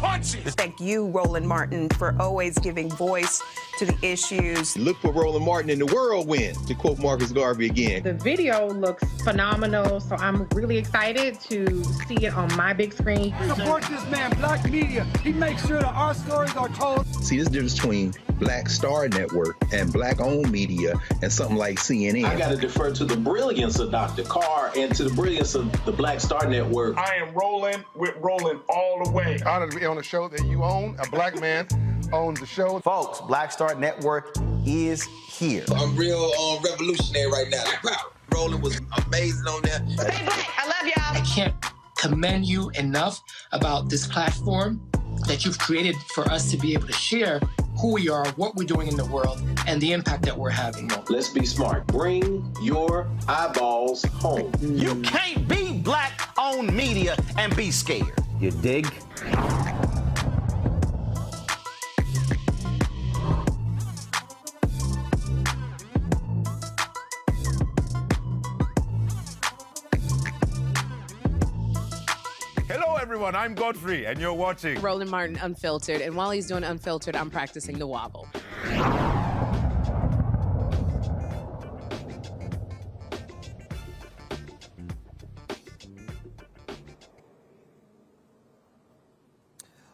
[0.00, 0.54] punches!
[0.54, 3.42] Thank you, Roland Martin, for always giving voice
[3.78, 4.76] to the issues.
[4.76, 8.02] Look for Roland Martin in the whirlwind, to quote Marcus Garvey again.
[8.02, 13.34] The video looks phenomenal, so I'm really excited to see it on my big screen.
[13.48, 15.06] Support this man, Black Media.
[15.22, 17.06] He makes sure that our stories are told.
[17.24, 22.24] See, this difference between Black Star Network and Black owned media and something like CNN.
[22.24, 24.24] I got to defer to the brilliance of Dr.
[24.24, 26.96] Carr and to the brilliance of the Black Star Network.
[26.96, 29.38] I am rolling with Roland all the way.
[29.46, 30.96] Honored to be on a show that you own.
[30.98, 31.66] A black man
[32.12, 32.78] owns the show.
[32.80, 34.36] Folks, Black Star Network
[34.66, 35.64] is here.
[35.74, 37.64] I'm real uh, revolutionary right now.
[37.84, 37.96] Wow.
[38.32, 39.82] Roland was amazing on there.
[39.88, 40.48] Stay black.
[40.58, 41.16] I love y'all.
[41.16, 41.54] I can't
[41.96, 43.22] commend you enough
[43.52, 44.80] about this platform
[45.26, 47.40] that you've created for us to be able to share
[47.78, 50.90] who we are, what we're doing in the world, and the impact that we're having.
[51.08, 51.86] Let's be smart.
[51.86, 54.52] Bring your eyeballs home.
[54.60, 58.14] You can't be black on media and be scared.
[58.40, 58.86] You dig?
[73.16, 73.34] Everyone.
[73.34, 74.78] I'm Godfrey, and you're watching.
[74.82, 76.02] Roland Martin Unfiltered.
[76.02, 78.28] And while he's doing Unfiltered, I'm practicing the wobble.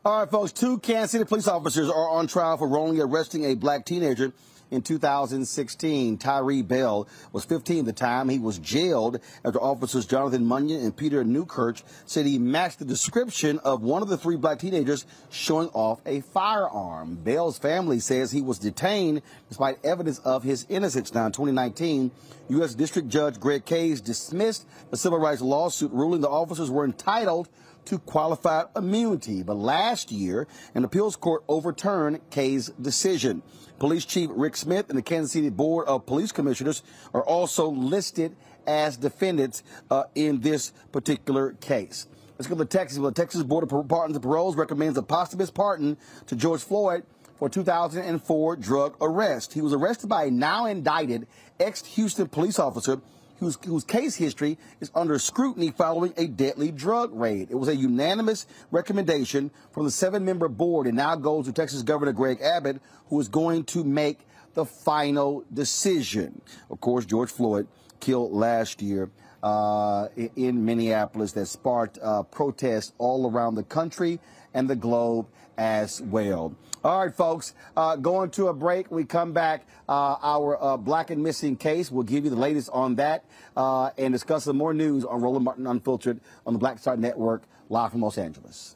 [0.05, 0.51] All right, folks.
[0.51, 4.33] Two Kansas City police officers are on trial for wrongly arresting a black teenager
[4.73, 6.19] in 2016.
[6.19, 8.29] Tyree Bell was 15 at the time.
[8.29, 13.59] He was jailed after officers Jonathan Munyon and Peter Newkirch said he matched the description
[13.61, 17.17] of one of the three black teenagers showing off a firearm.
[17.17, 21.13] Bell's family says he was detained despite evidence of his innocence.
[21.15, 22.11] Now, in 2019,
[22.49, 22.75] U.S.
[22.75, 27.49] District Judge Greg Kays dismissed the civil rights lawsuit, ruling the officers were entitled
[27.87, 29.43] to qualified immunity.
[29.43, 33.43] But last year, an appeals court overturned Kays' decision.
[33.79, 36.83] Police Chief Rick Smith and the Kansas City Board of Police Commissioners
[37.13, 38.37] are also listed
[38.67, 42.07] as defendants uh, in this particular case.
[42.39, 42.99] Let's go to Texas.
[42.99, 45.97] Well, the Texas Board of Pardons and Paroles recommends a posthumous pardon
[46.27, 47.05] to George Floyd
[47.39, 49.53] for 2004 drug arrest.
[49.53, 51.27] He was arrested by a now indicted
[51.59, 53.01] ex-Houston police officer
[53.43, 57.51] whose, whose case history is under scrutiny following a deadly drug raid.
[57.51, 61.83] It was a unanimous recommendation from the seven member board and now goes to Texas
[61.83, 64.21] Governor Greg Abbott, who is going to make
[64.55, 66.41] the final decision.
[66.71, 67.67] Of course, George Floyd
[67.99, 69.11] killed last year.
[69.43, 70.07] Uh,
[70.37, 74.21] in Minneapolis, that sparked uh, protests all around the country
[74.55, 75.27] and the globe
[75.59, 76.55] as well.
[76.85, 78.91] All right, folks, uh, going to a break.
[78.91, 79.67] We come back.
[79.89, 81.93] Uh, our uh, black and missing case.
[81.93, 83.25] We'll give you the latest on that
[83.57, 87.43] uh, and discuss some more news on Roland Martin Unfiltered on the Black Star Network,
[87.69, 88.75] live from Los Angeles.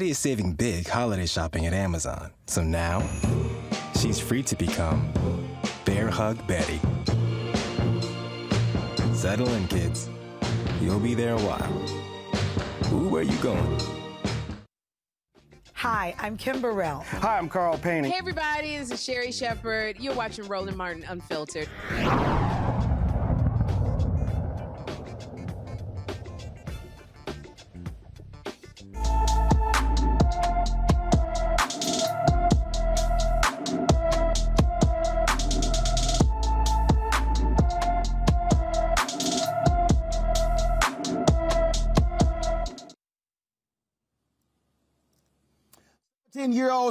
[0.00, 2.30] Betty is saving big holiday shopping at Amazon.
[2.46, 3.06] So now,
[3.98, 5.12] she's free to become
[5.84, 6.80] Bear Hug Betty.
[9.12, 10.08] Settle in, kids.
[10.80, 11.70] You'll be there a while.
[12.94, 13.78] Ooh, where you going?
[15.74, 17.04] Hi, I'm Kim Burrell.
[17.18, 18.04] Hi, I'm Carl Payne.
[18.04, 19.98] Hey, everybody, this is Sherri Shepherd.
[20.00, 21.68] You're watching Roland Martin Unfiltered.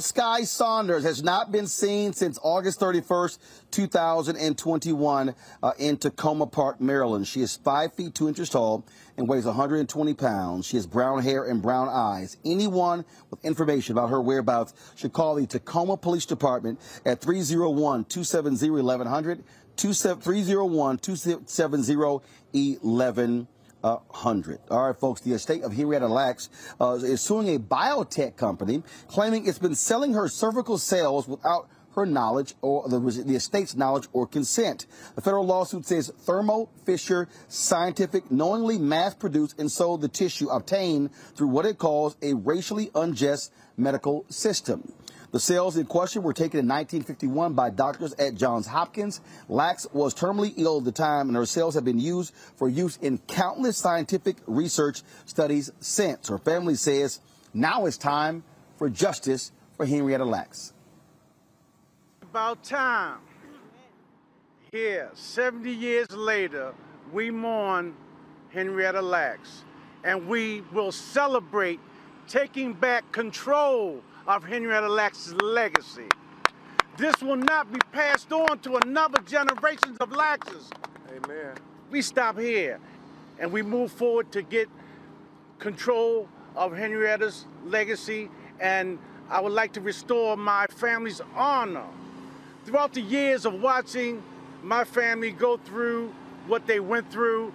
[0.01, 3.37] Sky Saunders has not been seen since August 31st,
[3.71, 7.27] 2021, uh, in Takoma Park, Maryland.
[7.27, 8.85] She is 5 feet 2 inches tall
[9.17, 10.65] and weighs 120 pounds.
[10.65, 12.37] She has brown hair and brown eyes.
[12.45, 18.69] Anyone with information about her whereabouts should call the Takoma Police Department at 301 270
[18.69, 19.43] 1100,
[19.77, 24.59] 301 270 1100 uh, 100.
[24.69, 26.49] All right, folks, the estate of Henrietta Lacks
[26.79, 32.05] uh, is suing a biotech company claiming it's been selling her cervical cells without her
[32.05, 34.85] knowledge or the, the estate's knowledge or consent.
[35.15, 41.11] The federal lawsuit says Thermo Fisher Scientific knowingly mass produced and sold the tissue obtained
[41.35, 44.93] through what it calls a racially unjust medical system.
[45.31, 49.21] The cells in question were taken in 1951 by doctors at Johns Hopkins.
[49.47, 52.97] Lacks was terminally ill at the time, and her cells have been used for use
[52.97, 56.29] in countless scientific research studies since.
[56.29, 57.19] Her family says
[57.53, 58.43] now it's time
[58.77, 60.73] for justice for Henrietta Lacks.
[62.23, 63.19] About time.
[64.71, 66.73] Here, 70 years later,
[67.11, 67.95] we mourn
[68.49, 69.63] Henrietta Lacks,
[70.03, 71.79] and we will celebrate
[72.27, 76.07] taking back control of Henrietta Lacks' legacy.
[76.97, 80.71] This will not be passed on to another generation of Laxes.
[81.09, 81.55] Amen.
[81.89, 82.79] We stop here
[83.39, 84.69] and we move forward to get
[85.57, 88.29] control of Henrietta's legacy
[88.59, 88.99] and
[89.31, 91.87] I would like to restore my family's honor.
[92.65, 94.21] Throughout the years of watching
[94.61, 96.13] my family go through
[96.45, 97.51] what they went through,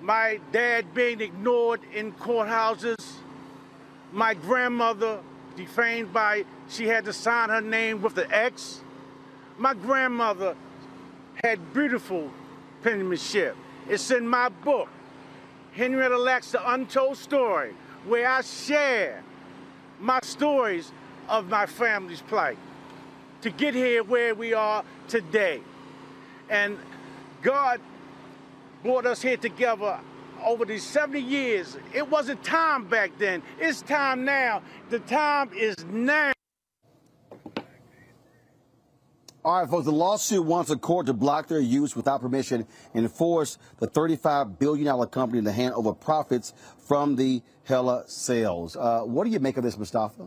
[0.00, 2.96] my dad being ignored in courthouses,
[4.10, 5.20] my grandmother
[5.56, 8.82] defamed by she had to sign her name with the X.
[9.58, 10.54] My grandmother
[11.42, 12.30] had beautiful
[12.82, 13.56] penmanship.
[13.88, 14.88] It's in my book,
[15.72, 17.74] Henrietta Lacks, The Untold Story,
[18.04, 19.22] where I share
[20.00, 20.92] my stories
[21.28, 22.58] of my family's plight
[23.42, 25.60] to get here where we are today.
[26.48, 26.78] And
[27.42, 27.80] God
[28.82, 30.00] brought us here together
[30.44, 31.76] over these 70 years.
[31.92, 33.42] It wasn't time back then.
[33.58, 34.62] It's time now.
[34.90, 36.32] The time is now.
[39.46, 43.08] All right, folks, the lawsuit wants a court to block their use without permission and
[43.08, 48.76] force the $35 billion company to hand over profits from the HeLa cells.
[48.76, 50.26] Uh, what do you make of this, Mustafa?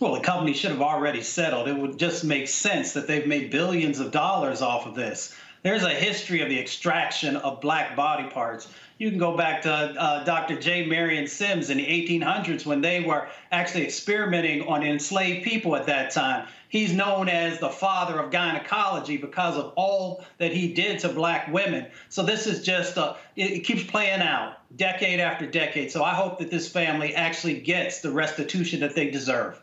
[0.00, 1.68] Well, the company should have already settled.
[1.68, 5.34] It would just make sense that they've made billions of dollars off of this.
[5.64, 8.68] There's a history of the extraction of black body parts.
[8.98, 10.60] You can go back to uh, Dr.
[10.60, 10.84] J.
[10.84, 16.10] Marion Sims in the 1800s when they were actually experimenting on enslaved people at that
[16.10, 16.46] time.
[16.68, 21.50] He's known as the father of gynecology because of all that he did to black
[21.50, 21.86] women.
[22.10, 25.90] So this is just, a, it, it keeps playing out decade after decade.
[25.90, 29.58] So I hope that this family actually gets the restitution that they deserve.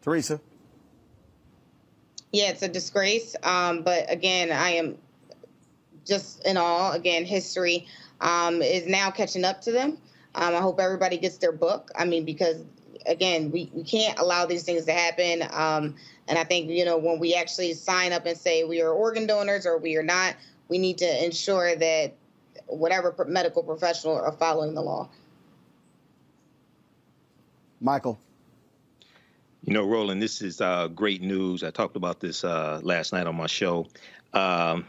[0.00, 0.40] Teresa.
[2.36, 3.34] Yeah, it's a disgrace.
[3.42, 4.98] Um, but again, I am
[6.04, 6.92] just in awe.
[6.92, 7.88] Again, history
[8.20, 9.96] um, is now catching up to them.
[10.34, 11.90] Um, I hope everybody gets their book.
[11.96, 12.62] I mean, because
[13.06, 15.44] again, we, we can't allow these things to happen.
[15.50, 15.94] Um,
[16.28, 19.26] and I think, you know, when we actually sign up and say we are organ
[19.26, 20.36] donors or we are not,
[20.68, 22.12] we need to ensure that
[22.66, 25.08] whatever medical professional are following the law.
[27.80, 28.18] Michael.
[29.66, 31.64] You know, Roland, this is uh, great news.
[31.64, 33.88] I talked about this uh, last night on my show.
[34.32, 34.86] Um,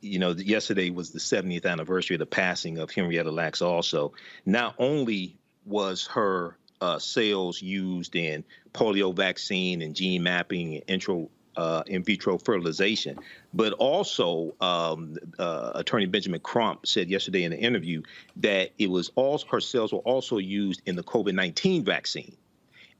[0.00, 3.60] you know, yesterday was the 70th anniversary of the passing of Henrietta Lacks.
[3.60, 4.14] Also,
[4.46, 5.36] not only
[5.66, 11.28] was her uh, cells used in polio vaccine and gene mapping and intro
[11.58, 13.18] uh, in vitro fertilization.
[13.52, 18.02] But also, um, uh, Attorney Benjamin Crump said yesterday in an interview
[18.36, 22.36] that it was all her cells were also used in the COVID 19 vaccine.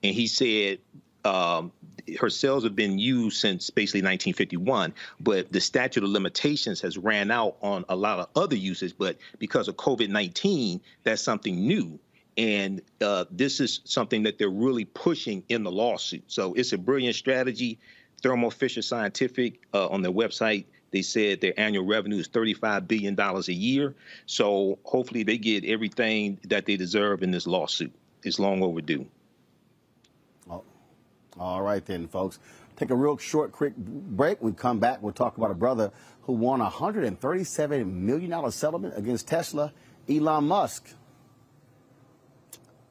[0.02, 0.80] And he said
[1.24, 1.72] um,
[2.20, 7.30] her cells have been used since basically 1951, but the statute of limitations has ran
[7.30, 8.92] out on a lot of other uses.
[8.92, 11.98] But because of COVID 19, that's something new.
[12.36, 16.24] And uh, this is something that they're really pushing in the lawsuit.
[16.26, 17.78] So it's a brilliant strategy.
[18.22, 23.18] Thermo Fisher Scientific uh, on their website, they said their annual revenue is $35 billion
[23.18, 23.94] a year.
[24.26, 27.92] So hopefully they get everything that they deserve in this lawsuit.
[28.24, 29.06] It's long overdue.
[31.38, 32.38] All right, then, folks.
[32.76, 34.42] Take a real short, quick break.
[34.42, 35.92] When we come back, we'll talk about a brother
[36.22, 39.72] who won a $137 million settlement against Tesla,
[40.08, 40.88] Elon Musk.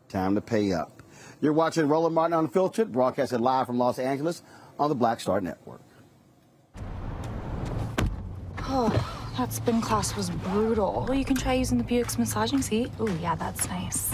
[0.08, 1.02] Time to pay up.
[1.42, 4.44] You're watching Roland Martin Unfiltered, broadcasted live from Los Angeles
[4.80, 5.82] on the Black Star Network.
[8.60, 8.90] Oh,
[9.38, 11.06] that spin class was brutal.
[11.08, 12.92] Well, you can try using the Buick's massaging seat.
[13.00, 14.14] Oh, yeah, that's nice.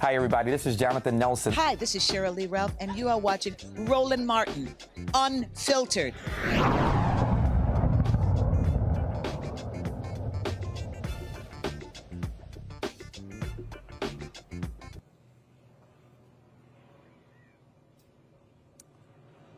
[0.00, 0.50] Hi, everybody.
[0.50, 1.52] This is Jonathan Nelson.
[1.52, 3.54] Hi, this is Sheryl Lee Ralph, and you are watching
[3.86, 4.74] Roland Martin,
[5.14, 6.14] Unfiltered.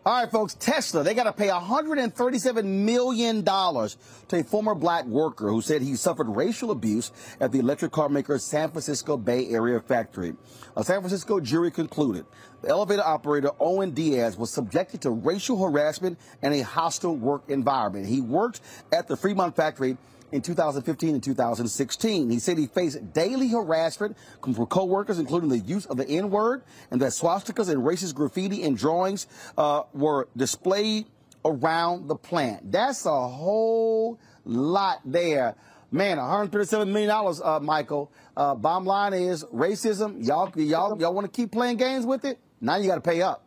[0.06, 3.96] All right, folks, Tesla, they got to pay $137 million to
[4.32, 7.10] a former black worker who said he suffered racial abuse
[7.40, 10.34] at the electric car maker's San Francisco Bay Area factory.
[10.76, 12.26] A San Francisco jury concluded
[12.60, 18.04] the elevator operator Owen Diaz was subjected to racial harassment and a hostile work environment.
[18.04, 18.60] He worked
[18.92, 19.96] at the Fremont factory
[20.34, 22.28] in 2015 and 2016.
[22.28, 26.64] He said he faced daily harassment from coworkers, including the use of the N word,
[26.90, 31.06] and that swastikas and racist graffiti and drawings uh, were displayed
[31.44, 32.72] around the plant.
[32.72, 35.54] That's a whole lot there.
[35.92, 38.10] Man, 137 million dollars, uh, Michael.
[38.36, 40.26] Uh, bottom line is racism.
[40.26, 42.40] Y'all, y'all, y'all want to keep playing games with it?
[42.60, 43.44] Now you got to pay up.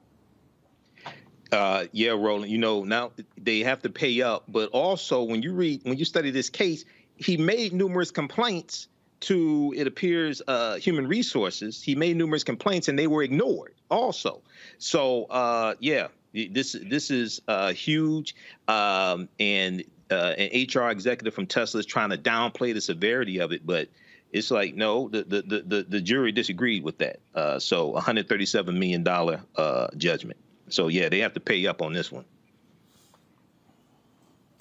[1.51, 2.51] Uh, yeah, Roland.
[2.51, 6.05] You know, now they have to pay up, but also when you read, when you
[6.05, 8.87] study this case, he made numerous complaints
[9.21, 11.81] to, it appears, uh, human resources.
[11.81, 13.73] He made numerous complaints, and they were ignored.
[13.89, 14.41] Also,
[14.77, 18.35] so uh, yeah, this this is uh, huge,
[18.67, 23.53] um, and uh, an HR executive from Tesla is trying to downplay the severity of
[23.53, 23.87] it, but
[24.31, 27.19] it's like no, the the the, the jury disagreed with that.
[27.33, 30.37] Uh, so, 137 million dollar uh, judgment.
[30.69, 32.25] So yeah, they have to pay up on this one.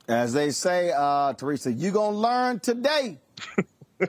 [0.09, 3.19] As they say, uh, Teresa, you gonna learn today.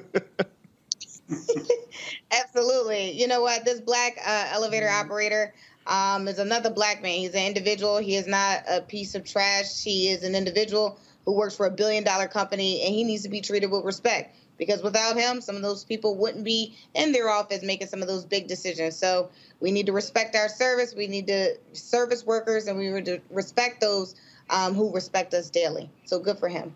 [2.31, 3.11] Absolutely.
[3.11, 3.65] You know what?
[3.65, 5.53] This black uh, elevator operator
[5.87, 7.17] um, is another black man.
[7.17, 7.97] He's an individual.
[7.97, 9.83] He is not a piece of trash.
[9.83, 13.29] He is an individual who works for a billion dollar company, and he needs to
[13.29, 17.29] be treated with respect because without him, some of those people wouldn't be in their
[17.29, 18.95] office making some of those big decisions.
[18.95, 19.29] So
[19.59, 20.93] we need to respect our service.
[20.95, 24.15] We need to service workers, and we need to respect those
[24.49, 25.89] um, who respect us daily.
[26.05, 26.73] So good for him.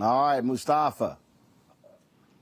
[0.00, 1.18] All right, Mustafa.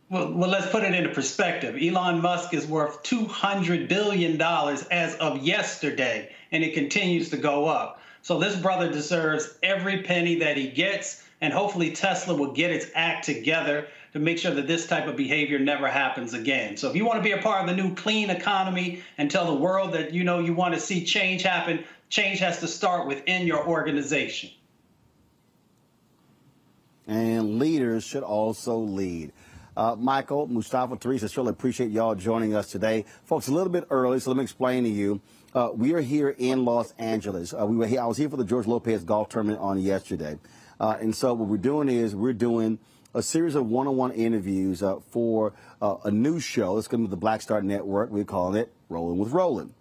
[0.09, 1.77] Well, well, let's put it into perspective.
[1.81, 8.01] Elon Musk is worth $200 billion as of yesterday, and it continues to go up.
[8.21, 12.87] So this brother deserves every penny that he gets and hopefully Tesla will get its
[12.95, 16.77] act together to make sure that this type of behavior never happens again.
[16.77, 19.47] So if you want to be a part of the new clean economy and tell
[19.47, 23.09] the world that you know you want to see change happen, change has to start
[23.09, 24.51] within your organization.
[27.09, 29.33] And leaders should also lead.
[29.77, 33.05] Uh, Michael, Mustafa, Teresa, surely appreciate y'all joining us today.
[33.25, 35.21] Folks, a little bit early, so let me explain to you.
[35.55, 37.53] Uh, we are here in Los Angeles.
[37.53, 40.39] Uh, we were here, I was here for the George Lopez golf tournament on yesterday.
[40.83, 42.81] Uh, and so what we're doing is we're doing
[43.15, 46.77] a series of one-on-one interviews uh, for uh, a new show.
[46.77, 48.11] It's going to be the Black Star Network.
[48.11, 49.75] We're calling it Rolling with Roland.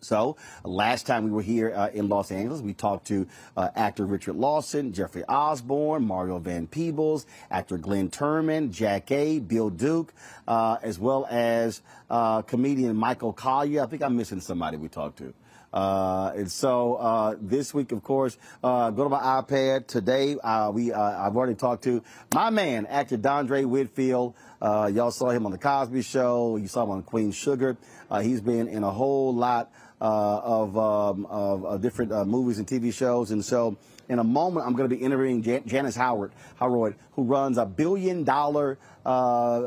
[0.00, 4.06] So, last time we were here uh, in Los Angeles, we talked to uh, actor
[4.06, 10.14] Richard Lawson, Jeffrey Osborne, Mario Van Peebles, actor Glenn Turman, Jackée, Bill Duke,
[10.46, 13.82] uh, as well as uh, comedian Michael Colyar.
[13.82, 15.34] I think I'm missing somebody we talked to.
[15.72, 20.36] Uh, and so uh, this week, of course, uh, go to my iPad today.
[20.42, 22.02] Uh, we uh, I've already talked to
[22.34, 24.34] my man, actor Dondre Whitfield.
[24.60, 26.56] Uh, y'all saw him on the Cosby Show.
[26.56, 27.76] You saw him on Queen Sugar.
[28.22, 29.70] he's been in a whole lot
[30.00, 33.76] of, um, of, of, different movies and TV shows, and so.
[34.10, 37.66] In a moment, I'm going to be interviewing Jan- Janice Howroyd, Howroyd, who runs a
[37.66, 39.66] billion dollar uh,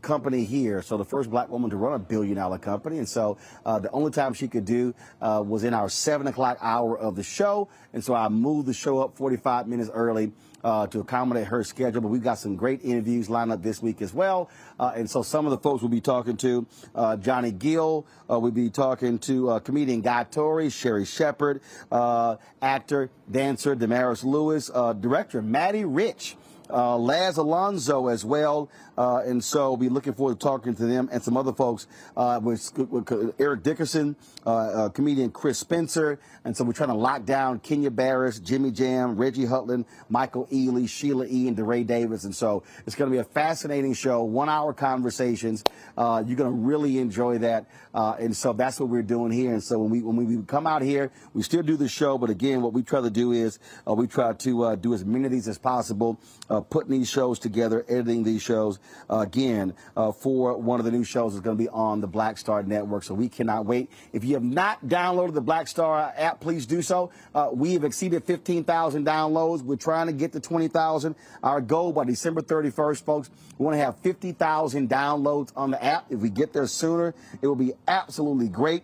[0.00, 0.80] company here.
[0.80, 2.96] So the first black woman to run a billion dollar company.
[2.96, 3.36] And so
[3.66, 7.14] uh, the only time she could do uh, was in our seven o'clock hour of
[7.14, 7.68] the show.
[7.92, 10.32] And so I moved the show up 45 minutes early.
[10.64, 12.00] Uh, to accommodate her schedule.
[12.00, 14.50] But we've got some great interviews lined up this week as well.
[14.80, 18.50] Uh, and so some of the folks we'll be talking to uh, Johnny Gill, we'll
[18.50, 21.60] be talking to comedian Guy Torry, Sherri Shepherd,
[21.92, 24.68] uh, actor, dancer Damaris Lewis,
[24.98, 26.36] director Matty Rich
[26.70, 28.70] uh, Laz Alonso as well.
[28.96, 31.86] Uh, and so we'll be looking forward to talking to them and some other folks
[32.16, 34.16] uh, with, with, Eric Dickerson,
[34.46, 36.18] uh, uh, comedian Chris Spencer.
[36.44, 40.88] And so we're trying to lock down Kenya Barris, Jimmy Jam, Reggie Hudlin, Michael Ealy,
[40.88, 42.24] Sheila E., and DeRay Davis.
[42.24, 45.62] And so it's going to be a fascinating show, one hour conversations.
[45.96, 47.66] Uh, you're going to really enjoy that.
[47.94, 49.52] and so that's what we're doing here.
[49.52, 52.16] And so when we, when we come out here, we still do the show.
[52.16, 55.32] But again, what we try to do is we try to do as many of
[55.32, 56.18] these as possible
[56.56, 58.78] uh, putting these shows together, editing these shows.
[59.10, 62.06] Uh, again, uh, for one of the new shows is going to be on the
[62.06, 63.90] Black Star Network, so we cannot wait.
[64.12, 67.10] If you have not downloaded the Black Star app, please do so.
[67.34, 69.62] Uh, we have exceeded 15,000 downloads.
[69.62, 71.14] We're trying to get to 20,000.
[71.42, 76.06] Our goal by December 31st, folks, we want to have 50,000 downloads on the app.
[76.10, 78.82] If we get there sooner, it will be absolutely great.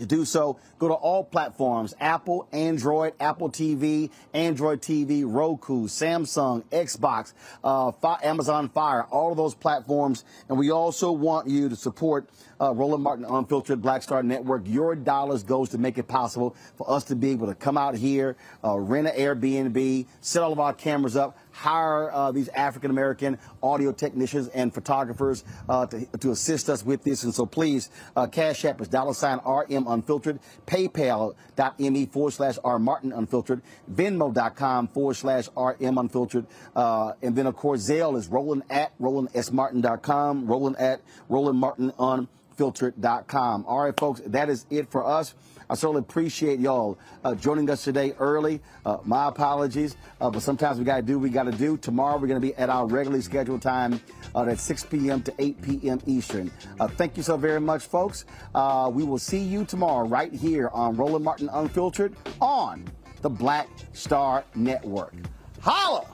[0.00, 6.64] To do so, go to all platforms Apple, Android, Apple TV, Android TV, Roku, Samsung,
[6.70, 10.24] Xbox, uh, Amazon Fire, all of those platforms.
[10.48, 14.62] And we also want you to support uh, Roland Martin Unfiltered Black Star Network.
[14.64, 17.94] Your dollars goes to make it possible for us to be able to come out
[17.94, 22.90] here, uh, rent an Airbnb, set all of our cameras up, hire uh, these African
[22.90, 27.22] American audio technicians and photographers uh, to, to assist us with this.
[27.24, 32.78] And so please, uh, Cash App is dollar sign RM Unfiltered, PayPal.me forward slash R
[32.78, 33.60] Martin Unfiltered,
[33.92, 36.46] Venmo.com forward slash RM Unfiltered.
[36.74, 43.66] Uh, and then, of course, Zelle is Roland at RolandSMartin.com, Roland at Roland Martin Unfiltered.com.
[43.66, 45.34] All right, folks, that is it for us.
[45.70, 48.60] I certainly appreciate y'all uh, joining us today early.
[48.84, 51.76] Uh, my apologies, uh, but sometimes we got to do what we got to do.
[51.76, 54.00] Tomorrow we're going to be at our regularly scheduled time
[54.34, 55.22] uh, at 6 p.m.
[55.22, 56.00] to 8 p.m.
[56.06, 56.50] Eastern.
[56.80, 58.24] Uh, thank you so very much, folks.
[58.52, 62.84] Uh, we will see you tomorrow right here on Roland Martin Unfiltered on
[63.22, 65.14] the Black Star Network.
[65.60, 66.04] Holla!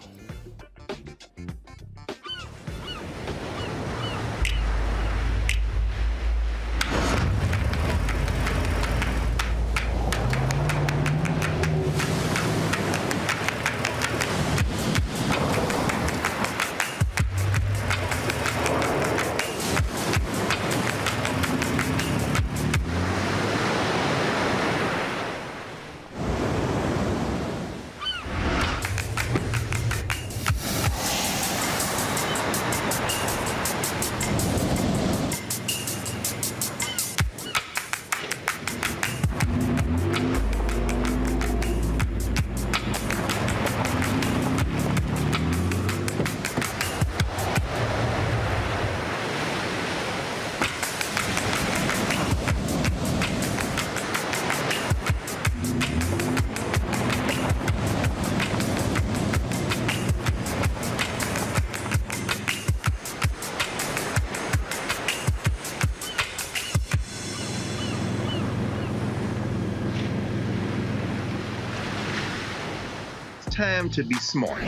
[73.57, 74.62] Time to be smart.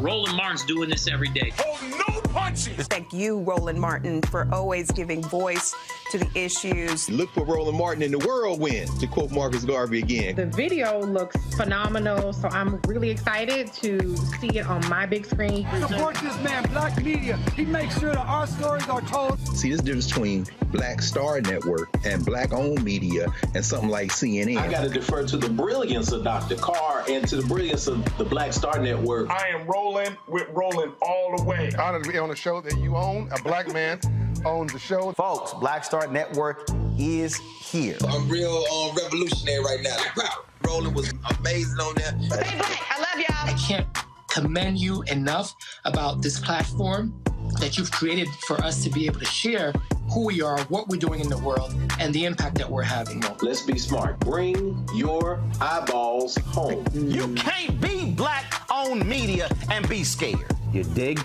[0.00, 1.52] Roland Martin's doing this every day.
[1.58, 1.78] Oh,
[2.08, 2.86] no punches!
[2.86, 5.74] Thank you, Roland Martin, for always giving voice
[6.14, 7.10] to the issues.
[7.10, 10.36] Look for Roland Martin in the whirlwind, to quote Marcus Garvey again.
[10.36, 15.66] The video looks phenomenal, so I'm really excited to see it on my big screen.
[15.88, 17.36] Support this man, Black Media.
[17.56, 19.40] He makes sure that our stories are told.
[19.56, 24.56] See, this difference between Black Star Network and Black owned media and something like CNN.
[24.56, 26.54] I got to defer to the brilliance of Dr.
[26.54, 29.30] Carr and to the brilliance of the Black Star Network.
[29.30, 31.72] I am rolling with Roland all the way.
[31.76, 33.98] Honored to be on a show that you own, a black man
[34.44, 35.12] owns the show.
[35.12, 36.68] Folks, Black Star Network
[36.98, 37.96] is here.
[38.08, 39.96] I'm real um, revolutionary right now.
[40.66, 42.14] Roland was amazing on there.
[42.20, 42.92] Stay black.
[42.92, 43.48] I love y'all.
[43.48, 43.86] I can't
[44.28, 45.54] commend you enough
[45.84, 47.14] about this platform
[47.60, 49.72] that you've created for us to be able to share
[50.12, 53.22] who we are, what we're doing in the world, and the impact that we're having.
[53.42, 54.18] Let's be smart.
[54.20, 56.84] Bring your eyeballs home.
[56.92, 60.46] You can't be black owned media and be scared.
[60.72, 61.24] You dig?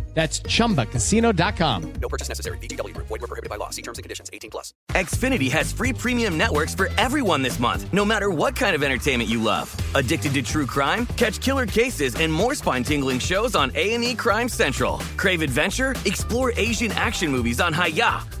[0.13, 1.93] That's chumbacasino.com.
[1.93, 2.57] No purchase necessary.
[2.57, 3.07] Group.
[3.07, 3.69] Void were prohibited by law.
[3.69, 4.29] See terms and conditions.
[4.33, 4.73] 18 plus.
[4.91, 9.29] Xfinity has free premium networks for everyone this month, no matter what kind of entertainment
[9.29, 9.73] you love.
[9.95, 11.05] Addicted to true crime?
[11.17, 14.97] Catch killer cases and more spine-tingling shows on A&E Crime Central.
[15.17, 15.95] Crave adventure?
[16.05, 18.40] Explore Asian action movies on Hi-YAH.